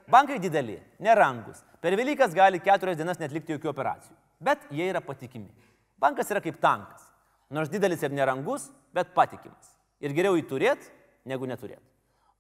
Bankai 0.08 0.38
dideli, 0.40 0.80
nerangus, 1.00 1.64
per 1.82 1.96
Velykas 1.96 2.34
gali 2.34 2.60
keturias 2.60 2.98
dienas 2.98 3.18
netlikti 3.18 3.58
jokių 3.58 3.74
operacijų, 3.74 4.16
bet 4.40 4.60
jie 4.70 4.90
yra 4.94 5.02
patikimi. 5.02 5.50
Bankas 5.98 6.30
yra 6.30 6.42
kaip 6.42 6.62
tankas, 6.62 7.02
nors 7.50 7.70
didelis 7.70 8.04
ir 8.04 8.12
nerangus, 8.12 8.70
bet 8.94 9.16
patikimas. 9.16 9.78
Ir 10.00 10.14
geriau 10.14 10.38
jį 10.38 10.48
turėti, 10.48 10.86
negu 11.26 11.46
neturėti. 11.46 11.89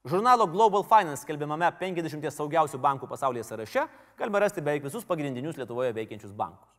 Žurnalo 0.10 0.48
Global 0.48 0.82
Finance 0.84 1.22
skelbiamame 1.22 1.68
50 1.78 2.32
saugiausių 2.34 2.80
bankų 2.82 3.08
pasaulyje 3.12 3.44
sąraše 3.46 3.84
galima 4.18 4.40
rasti 4.42 4.64
beveik 4.66 4.88
visus 4.88 5.06
pagrindinius 5.06 5.60
Lietuvoje 5.60 5.94
veikiančius 5.94 6.32
bankus. 6.34 6.72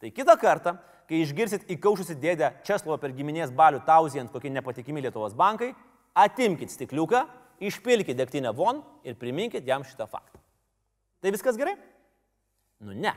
Tai 0.00 0.08
kitą 0.14 0.36
kartą, 0.40 0.76
kai 1.10 1.20
išgirsit 1.20 1.66
įkaušusi 1.74 2.16
dėdę 2.22 2.52
Česlovo 2.64 2.96
per 3.02 3.12
giminės 3.12 3.52
balių 3.52 3.82
tauzijant 3.84 4.32
kokie 4.32 4.48
nepatikimi 4.54 5.02
Lietuvos 5.04 5.34
bankai, 5.36 5.74
atimkite 6.16 6.72
stikliuką, 6.72 7.24
išpilkite 7.60 8.16
degtinę 8.16 8.54
von 8.56 8.80
ir 9.04 9.18
priminkit 9.20 9.66
jam 9.68 9.84
šitą 9.84 10.08
faktą. 10.08 10.40
Tai 11.20 11.34
viskas 11.34 11.58
gerai? 11.60 11.76
Nu 12.80 12.96
ne. 12.96 13.12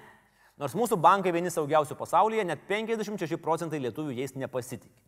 Nors 0.60 0.76
mūsų 0.76 0.98
bankai 1.00 1.32
vieni 1.32 1.54
saugiausių 1.54 1.96
pasaulyje, 1.98 2.44
net 2.50 2.68
56 2.68 3.40
procentai 3.42 3.80
lietuvių 3.86 4.18
jais 4.20 4.36
nepasitikė. 4.36 5.00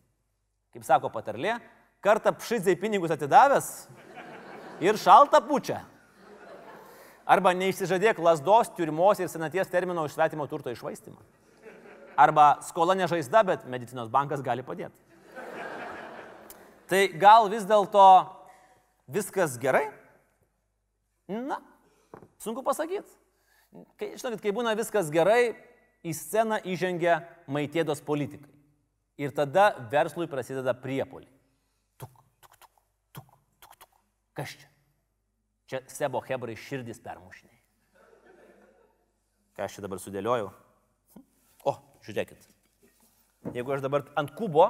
Kaip 0.74 0.86
sako 0.86 1.10
patarlė, 1.12 1.58
kartą 2.02 2.32
pšidzai 2.38 2.78
pinigus 2.80 3.12
atidavęs 3.14 3.68
ir 4.80 4.98
šalta 4.98 5.40
pučia. 5.44 5.82
Arba 7.24 7.54
neišsižadėk 7.56 8.18
lasdos, 8.20 8.68
turimos 8.76 9.20
ir 9.20 9.30
senaties 9.32 9.70
termino 9.72 10.04
už 10.04 10.12
svetimo 10.12 10.44
turto 10.46 10.72
išvaistimą. 10.74 11.16
Arba 12.20 12.58
skola 12.62 12.94
nežaizda, 12.94 13.42
bet 13.42 13.64
medicinos 13.70 14.10
bankas 14.12 14.42
gali 14.44 14.62
padėti. 14.62 15.00
Tai 16.90 17.00
gal 17.18 17.48
vis 17.48 17.64
dėlto 17.64 18.04
viskas 19.08 19.56
gerai? 19.58 19.86
Na, 21.28 21.62
sunku 22.38 22.62
pasakyti. 22.62 23.08
Kai, 23.98 24.12
žinokit, 24.20 24.42
kai 24.44 24.52
būna 24.54 24.76
viskas 24.78 25.08
gerai, 25.10 25.56
į 26.04 26.12
sceną 26.12 26.60
įžengia 26.68 27.22
maitėdos 27.50 28.04
politikai. 28.04 28.52
Ir 29.18 29.32
tada 29.34 29.70
verslui 29.90 30.28
prasideda 30.30 30.74
priepoliai. 30.76 31.30
Kas 34.34 34.50
čia? 34.58 34.68
Čia 35.70 35.80
Sebo 35.88 36.20
Hebrai 36.20 36.56
širdis 36.58 36.98
permušiniai. 37.00 37.60
Ką 39.54 39.64
aš 39.64 39.78
čia 39.78 39.84
dabar 39.86 40.02
sudėliojau? 40.02 40.50
O, 41.64 41.72
žiūrėkit. 42.04 42.50
Jeigu 43.54 43.74
aš 43.76 43.84
dabar 43.84 44.04
ant 44.18 44.34
kubo 44.34 44.66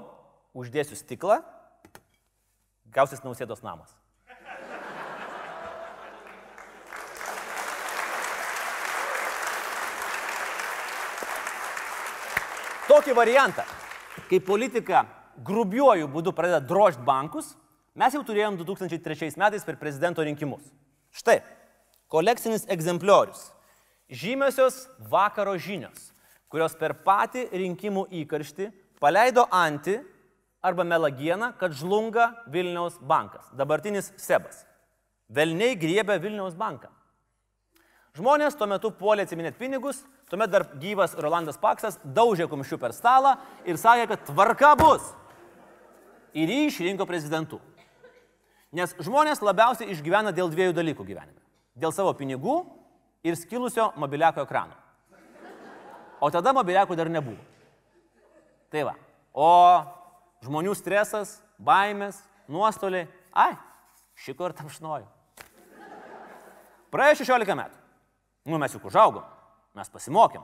uždėsiu 0.54 0.98
stiklą, 0.98 1.40
gausis 2.94 3.24
nausėdos 3.24 3.64
namas. 3.64 3.90
Tokį 12.84 13.14
variantą, 13.16 13.64
kai 14.28 14.38
politika 14.44 15.06
grubiuoju 15.42 16.06
būdu 16.12 16.34
pradeda 16.36 16.60
drožti 16.60 17.02
bankus, 17.02 17.54
mes 17.94 18.14
jau 18.14 18.22
turėjom 18.26 18.58
2003 18.60 19.34
metais 19.40 19.66
per 19.66 19.78
prezidento 19.80 20.24
rinkimus. 20.26 20.64
Štai, 21.14 21.40
kolekcinis 22.10 22.66
egzempliorius. 22.70 23.50
Žymiosios 24.10 24.84
vakaro 25.10 25.54
žinios, 25.56 26.10
kurios 26.52 26.74
per 26.78 26.96
patį 27.06 27.46
rinkimų 27.54 28.08
įkarštį 28.22 28.68
paleido 29.00 29.46
anti 29.50 29.96
arba 30.64 30.84
melagieną, 30.84 31.52
kad 31.58 31.72
žlunga 31.76 32.30
Vilniaus 32.48 32.98
bankas, 33.00 33.46
dabartinis 33.56 34.12
Sebas. 34.20 34.64
Velniai 35.28 35.76
griebė 35.76 36.18
Vilniaus 36.20 36.56
banką. 36.56 36.90
Žmonės 38.14 38.54
tuo 38.54 38.68
metu 38.70 38.92
puolė 38.94 39.24
atsiminėti 39.26 39.58
pinigus, 39.58 40.04
tuomet 40.30 40.52
dar 40.52 40.68
gyvas 40.78 41.16
Rolandas 41.18 41.58
Paksas 41.58 41.98
daužė 42.04 42.46
kumščių 42.46 42.78
per 42.78 42.94
stalą 42.94 43.34
ir 43.66 43.80
sakė, 43.80 44.06
kad 44.12 44.26
tvarka 44.28 44.74
bus. 44.78 45.08
Ir 46.34 46.50
jį 46.50 46.68
išrinko 46.68 47.06
prezidentu. 47.10 47.58
Nes 48.74 48.94
žmonės 48.98 49.42
labiausiai 49.44 49.92
išgyvena 49.94 50.32
dėl 50.34 50.50
dviejų 50.50 50.74
dalykų 50.74 51.06
gyvenime. 51.06 51.38
Dėl 51.78 51.92
savo 51.94 52.10
pinigų 52.18 52.64
ir 53.26 53.36
skilusio 53.38 53.92
mobiliako 53.98 54.42
ekrano. 54.42 54.74
O 56.18 56.30
tada 56.34 56.54
mobiliakų 56.56 56.96
dar 56.98 57.10
nebuvo. 57.12 57.38
Tai 58.72 58.82
va. 58.88 58.94
O 59.34 59.50
žmonių 60.42 60.74
stresas, 60.74 61.36
baimės, 61.58 62.18
nuostoliai, 62.50 63.06
ai, 63.30 63.54
šį 64.24 64.34
kartą 64.38 64.66
apšnoju. 64.66 65.06
Praėjo 66.94 67.22
16 67.22 67.56
metų. 67.58 67.78
Nu, 68.46 68.58
mes 68.60 68.74
juk 68.74 68.86
užaugom, 68.90 69.24
mes 69.74 69.90
pasimokėm, 69.90 70.42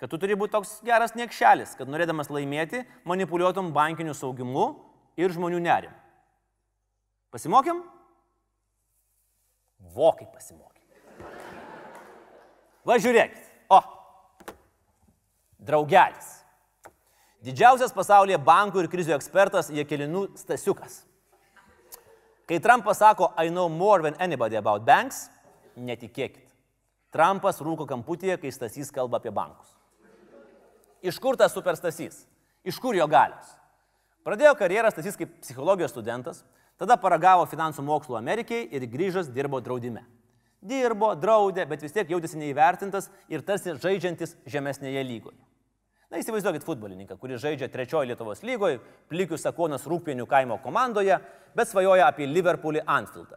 kad 0.00 0.12
tu 0.12 0.20
turi 0.20 0.36
būti 0.38 0.54
toks 0.54 0.78
geras 0.86 1.16
niekšelis, 1.18 1.74
kad 1.76 1.90
norėdamas 1.90 2.30
laimėti, 2.32 2.84
manipuliuotum 3.08 3.72
bankiniu 3.74 4.14
saugimu 4.16 4.70
ir 5.18 5.34
žmonių 5.34 5.60
nerim. 5.64 5.96
Pasimokėm? 7.34 7.82
Vokai 9.94 10.26
pasimokėm. 10.32 11.28
Važiuokit. 12.88 13.36
O, 13.68 13.80
draugelis. 15.58 16.38
Didžiausias 17.44 17.92
pasaulyje 17.94 18.38
bankų 18.42 18.82
ir 18.82 18.88
krizių 18.90 19.14
ekspertas 19.14 19.68
Jekelinų 19.70 20.24
Stasiukas. 20.40 21.04
Kai 22.48 22.58
Trumpas 22.64 22.98
sako, 22.98 23.32
I 23.36 23.52
know 23.52 23.68
more 23.68 24.02
than 24.02 24.16
anybody 24.18 24.56
about 24.56 24.86
banks, 24.86 25.28
netikėkit. 25.76 26.48
Trumpas 27.12 27.60
rūko 27.60 27.86
kamputyje, 27.88 28.38
kai 28.40 28.50
Stasys 28.52 28.90
kalba 28.92 29.20
apie 29.20 29.30
bankus. 29.30 29.70
Iš 31.04 31.20
kur 31.22 31.36
tas 31.36 31.52
superstasys? 31.54 32.24
Iš 32.64 32.80
kur 32.82 32.96
jo 32.96 33.06
galios? 33.08 33.52
Pradėjo 34.26 34.54
karjerą 34.58 34.90
Stasys 34.92 35.16
kaip 35.16 35.38
psichologijos 35.44 35.92
studentas, 35.94 36.42
tada 36.78 36.96
paragavo 37.00 37.46
finansų 37.50 37.84
mokslų 37.84 38.18
Amerikai 38.18 38.62
ir 38.74 38.86
grįžęs 38.90 39.32
dirbo 39.34 39.60
draudime. 39.64 40.04
Dirbo, 40.58 41.12
draudė, 41.14 41.68
bet 41.70 41.82
vis 41.84 41.94
tiek 41.94 42.08
jautėsi 42.10 42.40
neįvertintas 42.40 43.10
ir 43.30 43.44
tarsi 43.46 43.76
žaidžiantis 43.78 44.34
žemesnėje 44.46 45.04
lygoje. 45.06 45.38
Na 46.08 46.18
įsivaizduokit 46.22 46.64
futbolininką, 46.64 47.18
kuris 47.20 47.42
žaidžia 47.42 47.68
trečiojo 47.68 48.08
Lietuvos 48.08 48.40
lygoje, 48.46 48.78
plikių 49.12 49.36
sakonas 49.38 49.84
rūpienių 49.86 50.24
kaimo 50.26 50.56
komandoje, 50.64 51.18
bet 51.54 51.68
svajoja 51.68 52.08
apie 52.08 52.26
Liverpoolį 52.26 52.80
Anfieldą. 52.88 53.36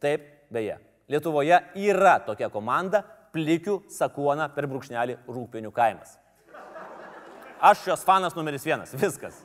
Taip, 0.00 0.24
beje, 0.50 0.78
Lietuvoje 1.10 1.58
yra 1.82 2.16
tokia 2.24 2.48
komanda 2.48 3.02
plikių 3.34 3.82
sakuona 3.92 4.48
per 4.54 4.68
brūkšnelį 4.70 5.20
rūpienių 5.28 5.74
kaimas. 5.74 6.16
Aš 7.60 7.84
šios 7.84 8.06
fanas 8.08 8.36
numeris 8.38 8.64
vienas, 8.64 8.94
viskas. 8.96 9.42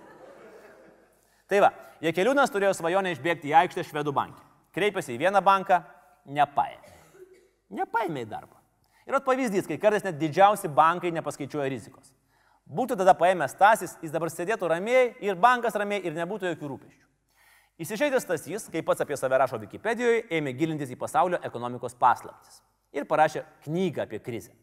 Tai 1.51 1.61
va, 1.61 1.71
Jekeliūnas 2.03 2.51
turėjo 2.53 2.73
svajonę 2.75 3.13
išbėgti 3.15 3.51
į 3.51 3.55
aikštę 3.61 3.85
Švedų 3.87 4.13
bankį. 4.15 4.43
Kreipėsi 4.75 5.15
į 5.15 5.21
vieną 5.21 5.41
banką, 5.45 5.79
nepaėmė. 6.25 6.93
Nepaėmė 7.79 8.25
į 8.25 8.29
darbą. 8.29 8.59
Ir 9.05 9.17
at 9.17 9.25
pavyzdys, 9.25 9.67
kai 9.69 9.77
kartais 9.81 10.03
net 10.05 10.17
didžiausi 10.17 10.69
bankai 10.73 11.13
nepaskaičiuoja 11.13 11.69
rizikos. 11.69 12.11
Būtų 12.65 12.97
tada 12.97 13.13
paėmęs 13.17 13.53
Stasis, 13.53 13.93
jis 14.01 14.13
dabar 14.13 14.31
sėdėtų 14.33 14.69
ramiai 14.71 15.11
ir 15.21 15.37
bankas 15.37 15.77
ramiai 15.77 16.01
ir 16.01 16.15
nebūtų 16.17 16.49
jokių 16.49 16.71
rūpeščių. 16.71 17.03
Įsižeidęs 17.85 18.25
Stasys, 18.25 18.65
kaip 18.73 18.87
pats 18.87 19.03
apie 19.05 19.17
save 19.19 19.37
rašo 19.37 19.59
Wikipedijoje, 19.61 20.23
ėmė 20.33 20.55
gilintis 20.57 20.93
į 20.93 20.97
pasaulio 20.97 21.37
ekonomikos 21.45 21.93
paslaptis 21.99 22.63
ir 22.95 23.05
parašė 23.05 23.43
knygą 23.65 24.05
apie 24.07 24.21
krizę. 24.23 24.53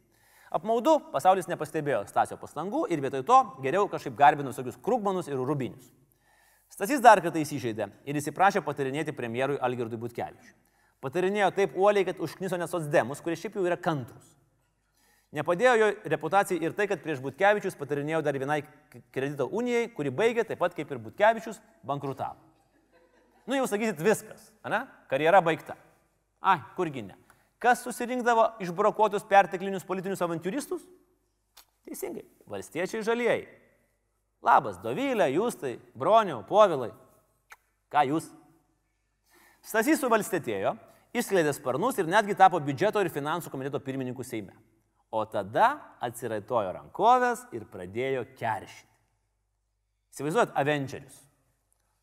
Apmaudu, 0.53 0.99
pasaulis 1.13 1.49
nepastebėjo 1.49 2.03
Stasio 2.09 2.37
pastangų 2.41 2.87
ir 2.93 3.01
vietoj 3.05 3.23
to 3.29 3.39
geriau 3.65 3.87
kažkaip 3.89 4.17
garbino 4.17 4.51
visokius 4.51 4.81
krūkmanus 4.83 5.31
ir 5.31 5.39
rubinius. 5.39 5.93
Stasys 6.73 7.03
dar 7.05 7.21
kartą 7.21 7.41
įsižeidė 7.43 7.91
ir 8.09 8.19
įsiprašė 8.19 8.63
patarinėti 8.65 9.13
premjerui 9.17 9.59
Algirdui 9.61 10.01
Butkevičiui. 10.01 10.55
Patarinėjo 11.03 11.51
taip 11.57 11.75
uoliai, 11.77 12.07
kad 12.07 12.21
užkniso 12.23 12.57
nesos 12.61 12.87
demus, 12.89 13.21
kurie 13.21 13.37
šiaip 13.37 13.59
jau 13.59 13.67
yra 13.67 13.77
kantrus. 13.77 14.31
Nepadėjo 15.33 15.73
jo 15.81 15.89
reputacijai 16.13 16.61
ir 16.61 16.75
tai, 16.77 16.87
kad 16.89 17.01
prieš 17.05 17.21
Butkevičius 17.25 17.77
patarinėjo 17.81 18.21
dar 18.25 18.37
vienai 18.41 18.61
kredito 19.13 19.49
unijai, 19.49 19.87
kuri 19.93 20.13
baigė 20.13 20.45
taip 20.49 20.61
pat 20.61 20.77
kaip 20.77 20.91
ir 20.93 21.01
Butkevičius 21.03 21.61
bankrutavo. 21.89 22.37
Nu 23.49 23.57
jau 23.59 23.67
sakysit 23.67 24.01
viskas, 24.05 24.51
ne? 24.69 24.85
Karjera 25.11 25.41
baigta. 25.43 25.75
Ai, 26.41 26.61
kurgi 26.77 27.03
ne. 27.09 27.17
Kas 27.63 27.83
susirinkdavo 27.87 28.45
išbrokuotus 28.63 29.25
perteklinius 29.29 29.87
politinius 29.87 30.23
avantūristus? 30.25 30.85
Teisingai, 31.87 32.25
valstiečiai 32.51 33.03
žalieji. 33.07 33.49
Labas, 34.43 34.79
Dovilė, 34.83 35.29
jūs 35.37 35.57
tai, 35.61 35.77
broniau, 35.95 36.41
povilai. 36.47 36.91
Ką 37.93 38.03
jūs? 38.09 38.27
Stasys 39.63 40.01
suvalstėtėjo, 40.03 40.75
išskleidė 41.15 41.53
sparnus 41.55 42.01
ir 42.03 42.11
netgi 42.11 42.35
tapo 42.39 42.59
biudžeto 42.59 42.99
ir 43.05 43.13
finansų 43.15 43.53
komiteto 43.53 43.79
pirmininku 43.79 44.27
Seime. 44.27 44.57
O 45.13 45.23
tada 45.29 45.77
atsiraitojo 46.03 46.73
rankovės 46.75 47.45
ir 47.55 47.69
pradėjo 47.71 48.25
keršyti. 48.39 48.89
Įsivaizduojat, 50.13 50.57
Avengerius. 50.59 51.21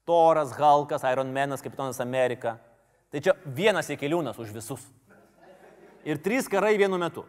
Toras, 0.07 0.53
Halkas, 0.57 1.03
Iron 1.11 1.33
Manas, 1.33 1.61
Kapitonas 1.61 1.99
Amerika. 2.01 2.55
Tai 3.11 3.19
čia 3.21 3.35
vienas 3.45 3.89
įkeliūnas 3.91 4.39
už 4.39 4.53
visus. 4.55 4.85
Ir 6.07 6.21
trys 6.23 6.47
karai 6.49 6.77
vienu 6.79 6.97
metu. 7.01 7.25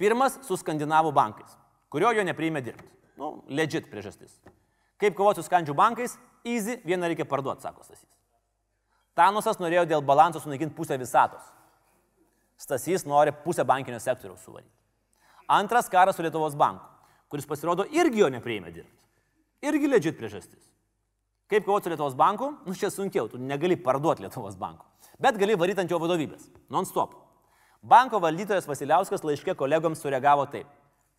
Pirmas 0.00 0.40
su 0.44 0.58
skandinavų 0.58 1.12
bankais, 1.14 1.54
kurio 1.92 2.10
jo 2.16 2.24
nepriėmė 2.26 2.64
dirbti. 2.64 2.90
Nu, 3.18 3.44
legit 3.48 3.86
priežastis. 3.90 4.34
Kaip 5.00 5.16
kovoti 5.18 5.42
su 5.42 5.48
skandžių 5.48 5.74
bankais? 5.76 6.16
Easy, 6.44 6.78
vieną 6.84 7.08
reikia 7.10 7.26
parduoti, 7.28 7.64
sako 7.64 7.84
Stasys. 7.86 8.08
Tanusas 9.14 9.60
norėjo 9.62 9.84
dėl 9.88 10.02
balanso 10.02 10.42
sunaikinti 10.42 10.74
pusę 10.74 10.98
visatos. 10.98 11.44
Stasys 12.58 13.06
nori 13.06 13.32
pusę 13.44 13.64
bankinio 13.66 14.00
sektoriaus 14.02 14.42
suvaryti. 14.42 14.70
Antras 15.48 15.88
karas 15.92 16.16
su 16.16 16.24
Lietuvos 16.24 16.56
banku, 16.58 16.84
kuris 17.30 17.46
pasirodo 17.46 17.86
irgi 17.92 18.24
jo 18.24 18.30
nepriėmė 18.32 18.72
dirbti. 18.74 19.02
Irgi 19.64 19.90
legit 19.90 20.18
priežastis. 20.18 20.62
Kaip 21.50 21.66
kovoti 21.66 21.86
su 21.86 21.94
Lietuvos 21.94 22.16
banku? 22.18 22.50
Nu, 22.66 22.74
čia 22.74 22.90
sunkiau, 22.90 23.28
tu 23.30 23.38
negali 23.38 23.76
parduoti 23.76 24.24
Lietuvos 24.24 24.58
banko. 24.58 24.86
Bet 25.20 25.38
gali 25.38 25.54
varyti 25.54 25.84
ant 25.84 25.92
jo 25.92 26.00
vadovybės. 26.02 26.48
Non-stop. 26.72 27.14
Banko 27.84 28.18
valdytojas 28.24 28.66
Vasiliauskas 28.66 29.22
laiškė 29.22 29.54
kolegoms 29.54 30.00
sureagavo 30.02 30.46
taip. 30.50 30.66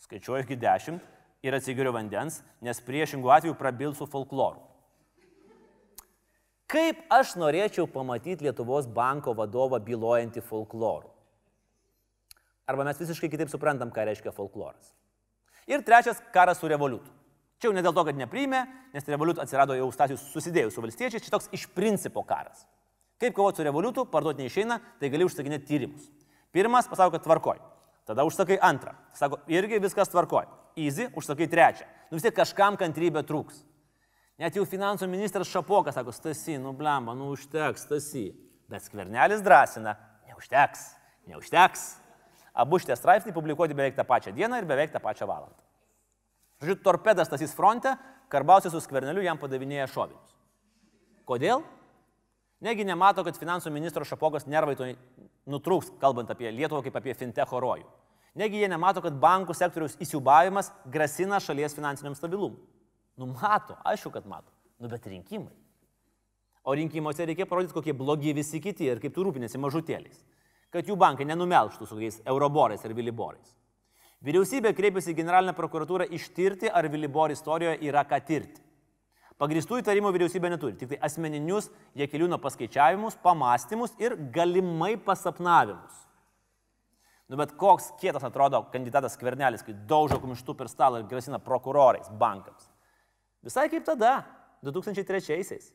Skaičiuoju 0.04 0.44
iki 0.44 0.58
dešimt 0.60 1.16
ir 1.44 1.58
atsigeriu 1.58 1.92
vandens, 1.96 2.42
nes 2.62 2.80
priešingų 2.86 3.32
atveju 3.32 3.58
prabilsiu 3.60 4.08
folkloru. 4.10 4.62
Kaip 6.66 7.04
aš 7.14 7.36
norėčiau 7.38 7.86
pamatyti 7.92 8.48
Lietuvos 8.48 8.88
banko 8.90 9.36
vadovą 9.38 9.78
bylojantį 9.86 10.42
folklorų? 10.48 11.12
Arba 12.66 12.88
mes 12.88 12.98
visiškai 12.98 13.30
kitaip 13.30 13.52
suprantam, 13.52 13.92
ką 13.94 14.08
reiškia 14.08 14.34
folkloras. 14.34 14.96
Ir 15.70 15.84
trečias- 15.86 16.22
karas 16.34 16.58
su 16.58 16.68
revoliutu. 16.68 17.12
Čia 17.60 17.70
jau 17.70 17.74
ne 17.74 17.82
dėl 17.82 17.94
to, 17.94 18.04
kad 18.04 18.16
nepriimė, 18.16 18.68
nes 18.94 19.06
revoliut 19.06 19.38
atsirado 19.40 19.76
jau 19.78 19.92
stasius 19.94 20.26
susidėjus 20.34 20.74
su 20.74 20.82
valstiečiais, 20.82 21.24
čia 21.24 21.32
toks 21.32 21.50
iš 21.54 21.68
principo 21.68 22.24
karas. 22.26 22.66
Kaip 23.20 23.34
kovoti 23.34 23.58
su 23.58 23.64
revoliutu, 23.64 24.10
parduoti 24.12 24.44
neišeina, 24.44 24.82
tai 25.00 25.10
gali 25.10 25.24
užsakinėti 25.24 25.66
tyrimus. 25.66 26.10
Pirmas 26.52 26.88
pasako, 26.88 27.12
kad 27.12 27.24
tvarkoj. 27.24 27.60
Tada 28.06 28.26
užsakai 28.28 28.60
antrą. 28.62 28.94
Sako, 29.18 29.40
irgi 29.50 29.80
viskas 29.82 30.12
tvarkoj. 30.14 30.46
Easy, 30.78 31.08
užsakai 31.18 31.48
trečią. 31.50 31.88
Nu 32.12 32.20
vis 32.20 32.26
tiek 32.26 32.36
kažkam 32.36 32.78
kantrybė 32.78 33.24
trūks. 33.26 33.64
Net 34.42 34.58
jau 34.58 34.66
finansų 34.68 35.08
ministras 35.08 35.50
Šapokas 35.50 35.96
sako, 35.96 36.14
Stasi, 36.14 36.58
nu 36.62 36.74
blemba, 36.76 37.16
nu 37.18 37.32
užteks, 37.34 37.88
Stasi. 37.88 38.28
Bet 38.70 38.84
skvernelis 38.84 39.44
drąsina, 39.46 39.96
neužteks, 40.28 40.84
neužteks. 41.32 41.86
Abu 42.56 42.80
šitie 42.80 42.98
straipsniai 42.98 43.36
publikuoti 43.36 43.78
beveik 43.78 43.96
tą 43.98 44.06
pačią 44.08 44.34
dieną 44.36 44.60
ir 44.62 44.68
beveik 44.68 44.94
tą 44.94 45.02
pačią 45.04 45.28
valandą. 45.30 45.58
Žodžiu, 46.62 46.78
torpedas 46.84 47.32
tasys 47.32 47.56
fronte, 47.56 47.96
karbausis 48.32 48.74
su 48.74 48.82
skverneliu 48.84 49.24
jam 49.26 49.40
padavinėja 49.40 49.90
šovinius. 49.92 50.36
Kodėl? 51.28 51.64
Negi 52.64 52.86
nemato, 52.88 53.26
kad 53.26 53.38
finansų 53.38 53.74
ministro 53.74 54.06
Šapogos 54.08 54.48
nervai 54.48 54.78
to 54.80 54.88
nutrūks, 55.50 55.94
kalbant 56.02 56.32
apie 56.34 56.52
Lietuvą 56.52 56.84
kaip 56.86 56.98
apie 57.00 57.16
fintecho 57.18 57.60
rojų. 57.62 57.86
Negi 58.36 58.60
jie 58.60 58.68
nemato, 58.68 59.00
kad 59.04 59.16
bankų 59.16 59.56
sektoriaus 59.56 59.96
įsiubavimas 60.04 60.72
grasina 60.92 61.40
šalies 61.40 61.76
finansiniam 61.78 62.18
stabilumui. 62.18 62.60
Nu 63.16 63.30
mato, 63.32 63.78
aišku, 63.88 64.12
kad 64.12 64.26
mato. 64.28 64.52
Nu 64.80 64.90
bet 64.92 65.06
rinkimai. 65.08 65.54
O 66.66 66.74
rinkimuose 66.76 67.28
reikia 67.30 67.46
parodyti, 67.48 67.76
kokie 67.78 67.94
blogi 67.94 68.34
visi 68.36 68.60
kiti 68.60 68.90
ir 68.90 69.00
kaip 69.00 69.14
tu 69.16 69.24
rūpinėsi 69.24 69.62
mažutėliais. 69.62 70.18
Kad 70.74 70.90
jų 70.90 70.98
bankai 71.00 71.28
nenumelštų 71.30 71.86
su 71.86 71.96
kokiais 71.96 72.18
euroborais 72.26 72.84
ar 72.84 72.96
viliborais. 72.98 73.54
Vyriausybė 74.26 74.74
kreipėsi 74.76 75.14
į 75.14 75.20
generalinę 75.20 75.54
prokuratūrą 75.56 76.08
ištirti, 76.18 76.68
ar 76.68 76.90
vilibor 76.90 77.32
istorijoje 77.32 77.78
yra 77.86 78.02
ką 78.10 78.20
tirti. 78.26 78.64
Pagristų 79.42 79.82
įtarimų 79.82 80.14
vyriausybė 80.16 80.50
neturi, 80.54 80.78
tik 80.80 80.94
tai 80.94 81.00
asmeninius 81.04 81.68
Jekeliūno 82.00 82.38
paskaičiavimus, 82.40 83.18
pamastymus 83.24 83.96
ir 84.00 84.16
galimai 84.32 84.94
pasapnavimus. 84.96 86.06
Nu 87.28 87.40
bet 87.40 87.56
koks 87.60 87.90
kietas 88.00 88.24
atrodo 88.24 88.62
kandidatas 88.72 89.18
Skvernelis, 89.18 89.66
kai 89.66 89.74
daužo 89.90 90.22
kumištų 90.22 90.56
per 90.56 90.70
stalą 90.72 91.02
ir 91.02 91.10
grasina 91.10 91.42
prokurorais 91.42 92.08
bankams. 92.22 92.70
Visai 93.44 93.66
kaip 93.74 93.84
tada, 93.88 94.22
2003-aisiais. 94.64 95.72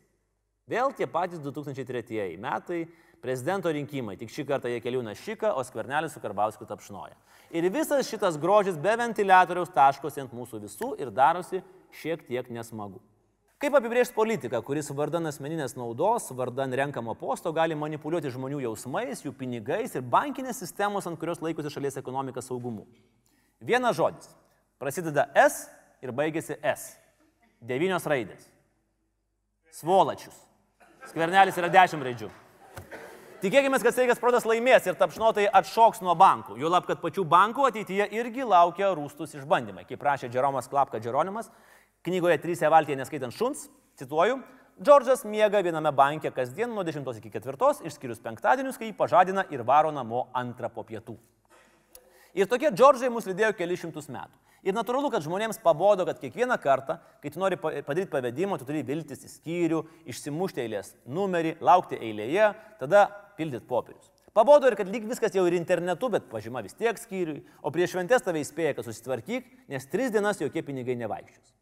Vėl 0.70 0.94
tie 0.94 1.08
patys 1.10 1.42
2003 1.42 2.38
metai, 2.40 2.84
prezidento 3.20 3.70
rinkimai, 3.74 4.16
tik 4.16 4.30
šį 4.32 4.46
kartą 4.48 4.70
Jekeliūnas 4.70 5.20
šika, 5.20 5.52
o 5.58 5.64
Skvernelis 5.66 6.14
su 6.14 6.22
Karbausku 6.22 6.64
tapšnoja. 6.64 7.18
Ir 7.50 7.66
visas 7.74 8.08
šitas 8.08 8.38
grožis 8.40 8.78
be 8.78 8.94
ventiliatoriaus 8.96 9.74
taškosi 9.74 10.22
ant 10.22 10.32
mūsų 10.32 10.62
visų 10.62 10.94
ir 11.02 11.10
darosi 11.12 11.64
šiek 12.00 12.22
tiek 12.28 12.48
nesmagu. 12.54 13.02
Kaip 13.60 13.74
apibrėžti 13.76 14.16
politiką, 14.16 14.62
kuris 14.64 14.86
vardan 14.96 15.28
asmeninės 15.28 15.74
naudos, 15.76 16.30
vardan 16.32 16.72
renkamo 16.80 17.12
posto 17.20 17.50
gali 17.52 17.76
manipuliuoti 17.76 18.30
žmonių 18.32 18.62
jausmais, 18.64 19.20
jų 19.20 19.34
pinigais 19.36 19.92
ir 19.98 20.06
bankinės 20.14 20.62
sistemos, 20.62 21.04
ant 21.04 21.20
kurios 21.20 21.42
laikosi 21.44 21.68
šalies 21.74 22.00
ekonomika 22.00 22.40
saugumu? 22.40 22.86
Vienas 23.60 23.98
žodis. 23.98 24.30
Prasideda 24.80 25.26
S 25.36 25.66
ir 26.00 26.08
baigėsi 26.16 26.56
S. 26.64 26.94
Devynios 27.60 28.08
raidės. 28.08 28.46
Svolačius. 29.76 30.38
Skvernelis 31.10 31.60
yra 31.60 31.68
dešimt 31.68 32.06
raidžių. 32.08 32.30
Tikėkime, 33.44 33.76
kad 33.80 33.92
sveikas 33.92 34.18
protas 34.20 34.44
laimės 34.48 34.88
ir 34.88 34.96
tapšnotai 35.00 35.46
atšoks 35.60 36.00
nuo 36.04 36.16
bankų. 36.16 36.56
Juolab, 36.60 36.88
kad 36.88 37.00
pačių 37.04 37.26
bankų 37.28 37.68
ateityje 37.68 38.08
irgi 38.16 38.44
laukia 38.44 38.90
rūstus 38.96 39.36
išbandymai. 39.36 39.84
Kaip 39.88 40.00
prašė 40.00 40.32
Džeromas 40.32 40.68
Klapka 40.68 41.00
Džeronimas, 41.00 41.52
knygoje 42.06 42.38
Trysė 42.42 42.70
valtyje 42.72 42.98
neskaitant 43.00 43.34
šuns, 43.36 43.68
cituoju, 44.00 44.40
Džordžas 44.80 45.26
miega 45.28 45.60
viename 45.60 45.90
banke 45.92 46.30
kasdien 46.32 46.70
nuo 46.72 46.80
10 46.86 47.04
iki 47.20 47.30
4, 47.34 47.82
išskyrus 47.84 48.22
penktadienius, 48.24 48.78
kai 48.80 48.88
jį 48.88 48.94
pažadina 48.96 49.44
ir 49.52 49.60
varo 49.68 49.90
namo 49.92 50.30
antrą 50.32 50.70
po 50.72 50.86
pietų. 50.88 51.18
Ir 52.32 52.48
tokie 52.48 52.70
Džordžai 52.72 53.10
mus 53.12 53.28
lydėjo 53.28 53.52
keli 53.58 53.76
šimtus 53.76 54.08
metų. 54.08 54.38
Ir 54.64 54.76
natūralu, 54.76 55.10
kad 55.12 55.24
žmonėms 55.24 55.60
pabodo, 55.60 56.06
kad 56.08 56.20
kiekvieną 56.20 56.56
kartą, 56.60 56.96
kai 57.20 57.32
tu 57.32 57.40
nori 57.40 57.56
padaryti 57.60 58.08
pavedimą, 58.12 58.56
tu 58.60 58.68
turi 58.68 58.80
viltis 58.84 59.24
į 59.24 59.30
skyrių, 59.34 59.82
išsimušti 60.12 60.64
eilės 60.64 60.94
numerį, 61.08 61.58
laukti 61.64 62.00
eilėje, 62.00 62.50
tada 62.80 63.06
pildyti 63.36 63.68
popierius. 63.68 64.08
Pabodo 64.36 64.68
ir 64.68 64.76
kad 64.80 64.88
lyg 64.88 65.08
viskas 65.10 65.36
jau 65.36 65.46
ir 65.48 65.56
internetu, 65.60 66.08
bet 66.12 66.28
pažyma 66.32 66.64
vis 66.64 66.76
tiek 66.78 66.96
skyriui, 67.00 67.40
o 67.60 67.72
prieš 67.74 67.96
šventės 67.96 68.24
tave 68.24 68.44
įspėja, 68.44 68.76
kad 68.76 68.88
susitvarkyk, 68.88 69.48
nes 69.72 69.88
tris 69.92 70.12
dienas 70.14 70.40
jokie 70.40 70.62
pinigai 70.64 70.96
nevaikščios. 71.00 71.59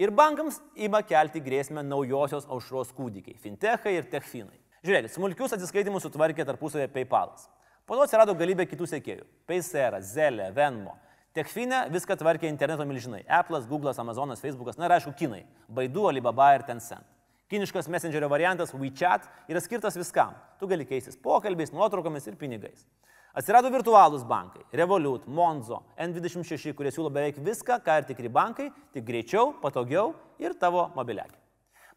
Ir 0.00 0.08
bankams 0.16 0.56
ima 0.80 1.02
kelti 1.04 1.42
grėsmę 1.44 1.82
naujosios 1.84 2.46
aušros 2.48 2.88
kūdikiai- 2.96 3.36
fintechai 3.44 3.92
ir 3.98 4.06
techfinai. 4.08 4.56
Žiūrėkit, 4.80 5.12
smulkius 5.12 5.52
atsiskaitimus 5.52 6.06
sutvarkė 6.06 6.46
tarpusavėje 6.48 6.88
PayPalas. 6.94 7.50
Po 7.84 7.98
to 7.98 8.06
atsirado 8.06 8.32
galybė 8.32 8.64
kitų 8.64 8.88
sėkėjų- 8.88 9.26
Paysera, 9.48 10.00
Zelė, 10.00 10.54
Venmo. 10.54 10.96
Techfinė 11.34 11.90
viską 11.92 12.16
tvarkė 12.16 12.48
interneto 12.48 12.86
milžinai- 12.88 13.26
Apple'as, 13.28 13.66
Google'as, 13.68 13.98
Amazon'as, 13.98 14.40
Facebook'as, 14.40 14.78
na 14.78 14.86
ir 14.86 14.92
aišku, 14.92 15.14
Kinai- 15.18 15.44
Baidu, 15.68 16.08
Alibaba 16.08 16.54
ir 16.54 16.62
Tencent. 16.62 17.04
Kiniškas 17.50 17.86
messengerio 17.88 18.28
variantas 18.30 18.72
WeChat 18.72 19.28
yra 19.50 19.60
skirtas 19.60 19.98
viskam. 19.98 20.34
Tu 20.58 20.66
gali 20.66 20.86
keistis 20.86 21.14
pokalbiais, 21.14 21.72
nuotraukomis 21.72 22.26
ir 22.26 22.36
pinigais. 22.36 22.86
Atsirado 23.30 23.70
virtualūs 23.70 24.24
bankai- 24.26 24.64
Revolut, 24.80 25.26
Monzo, 25.26 25.84
N26, 25.96 26.74
kurie 26.74 26.90
siūlo 26.90 27.12
beveik 27.14 27.36
viską, 27.38 27.78
ką 27.84 27.98
ir 28.00 28.08
tikri 28.08 28.28
bankai, 28.28 28.72
tik 28.92 29.04
greičiau, 29.04 29.54
patogiau 29.62 30.14
ir 30.38 30.54
tavo 30.54 30.90
mobiliakį. 30.96 31.38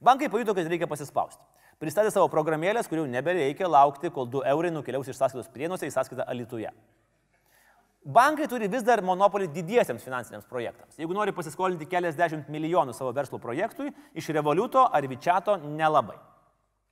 Bankai 0.02 0.30
pajuto, 0.30 0.54
kad 0.54 0.68
reikia 0.68 0.88
pasispausti. 0.88 1.42
Pristatė 1.80 2.12
savo 2.12 2.30
programėlės, 2.30 2.88
kurių 2.88 3.08
nebereikia 3.10 3.68
laukti, 3.68 4.12
kol 4.14 4.28
2 4.28 4.46
eurai 4.46 4.70
nukeliaus 4.72 5.08
iš 5.08 5.18
sąskaitos 5.18 5.50
prienuose 5.50 5.88
į 5.88 5.92
sąskaitą 5.96 6.28
Alituje. 6.28 6.70
Bankai 8.06 8.48
turi 8.48 8.68
vis 8.68 8.84
dar 8.84 9.02
monopolį 9.02 9.48
didiesiems 9.56 10.04
finansiniams 10.04 10.46
projektams. 10.46 10.98
Jeigu 11.00 11.16
nori 11.16 11.32
pasiskolinti 11.32 11.88
keliasdešimt 11.88 12.50
milijonų 12.52 12.94
savo 12.94 13.14
verslo 13.16 13.40
projektui, 13.40 13.94
iš 14.14 14.28
revoliuto 14.36 14.84
ar 14.92 15.08
vičiato 15.08 15.56
nelabai. 15.64 16.18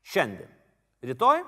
Šiandien. 0.01 0.49
Rytoj 1.03 1.43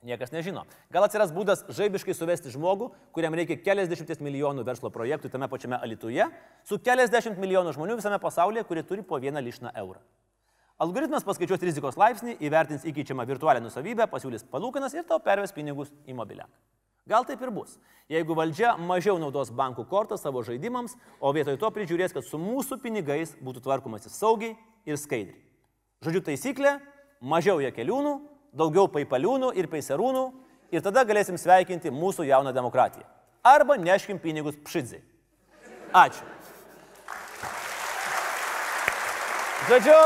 Niekas 0.00 0.30
nežino. 0.32 0.62
Gal 0.88 1.04
atsiras 1.04 1.28
būdas 1.28 1.66
žaibiškai 1.76 2.14
suvesti 2.16 2.48
žmogų, 2.54 2.86
kuriam 3.12 3.34
reikia 3.36 3.58
keliasdešimties 3.60 4.22
milijonų 4.24 4.64
verslo 4.64 4.88
projektų 4.94 5.28
tame 5.28 5.44
pačiame 5.52 5.76
Alituje, 5.76 6.24
su 6.64 6.78
keliasdešimt 6.80 7.36
milijonų 7.36 7.74
žmonių 7.76 7.98
visame 7.98 8.16
pasaulyje, 8.22 8.64
kurie 8.64 8.80
turi 8.88 9.04
po 9.04 9.20
vieną 9.20 9.42
lišną 9.44 9.74
eurą. 9.82 10.00
Algoritmas 10.80 11.26
paskaičiuos 11.28 11.60
rizikos 11.68 12.00
laipsnį, 12.00 12.38
įvertins 12.40 12.86
įkeičiamą 12.88 13.26
virtualią 13.28 13.60
nusavybę, 13.60 14.06
pasiūlys 14.08 14.46
palūkanas 14.48 14.96
ir 14.96 15.04
tau 15.04 15.20
perves 15.20 15.52
pinigus 15.52 15.92
į 16.08 16.16
mobiliaką. 16.16 16.56
Gal 17.04 17.28
taip 17.28 17.44
ir 17.44 17.52
bus. 17.52 17.76
Jeigu 18.08 18.32
valdžia 18.38 18.72
mažiau 18.80 19.20
naudos 19.20 19.52
bankų 19.52 19.84
kortą 19.90 20.16
savo 20.16 20.40
žaidimams, 20.46 20.96
o 21.20 21.34
vietoj 21.36 21.60
to 21.60 21.68
prižiūrės, 21.76 22.16
kad 22.16 22.24
su 22.24 22.40
mūsų 22.40 22.80
pinigais 22.80 23.36
būtų 23.44 23.66
tvarkomasi 23.68 24.08
saugiai 24.08 24.56
ir 24.88 24.96
skaidriai. 24.96 25.36
Žodžiu 26.00 26.24
taisyklė- 26.24 26.78
mažiau 27.34 27.60
jekeliūnų, 27.60 28.14
daugiau 28.56 28.88
paipaliūnų 28.90 29.52
ir 29.58 29.68
peiserūnų 29.70 30.24
ir 30.74 30.82
tada 30.84 31.04
galėsim 31.06 31.38
sveikinti 31.38 31.92
mūsų 31.94 32.26
jauną 32.28 32.52
demokratiją. 32.54 33.06
Arba 33.46 33.78
neškim 33.80 34.18
pinigus 34.20 34.58
pšidzai. 34.66 35.00
Ačiū. 35.96 36.26
Žodžiu, 39.70 39.96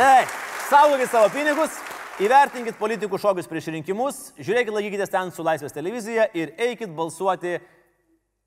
ei, 0.00 0.26
saugokit 0.70 1.10
savo 1.12 1.28
pinigus, 1.34 1.74
įvertinkit 2.22 2.78
politikų 2.80 3.18
šokius 3.20 3.48
prieš 3.50 3.68
rinkimus, 3.74 4.20
žiūrėkit, 4.38 4.72
laikykitės 4.72 5.12
ten 5.12 5.32
su 5.34 5.44
Laisvės 5.44 5.74
televizija 5.74 6.28
ir 6.38 6.54
eikit 6.56 6.94
balsuoti 6.96 7.58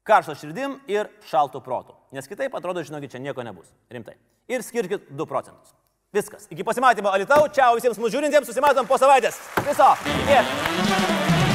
karšto 0.06 0.36
širdim 0.40 0.80
ir 0.90 1.10
šaltų 1.30 1.62
protų. 1.66 1.98
Nes 2.16 2.30
kitaip 2.30 2.56
atrodo, 2.58 2.84
žinokit, 2.86 3.14
čia 3.14 3.22
nieko 3.22 3.46
nebus. 3.46 3.70
Rimtai. 3.92 4.16
Ir 4.50 4.66
skirkit 4.66 5.10
2 5.12 5.30
procentus. 5.30 5.74
Viskas. 6.16 6.48
Iki 6.50 6.64
pasimatymo 6.64 7.12
Alitau. 7.12 7.44
Čia 7.52 7.74
visiems 7.76 8.00
mūsų 8.00 8.16
žiūrintiems. 8.18 8.48
Susimatom 8.48 8.88
po 8.88 9.00
savaitės. 9.02 9.42
Viso. 9.68 9.92
Iki. 10.24 11.55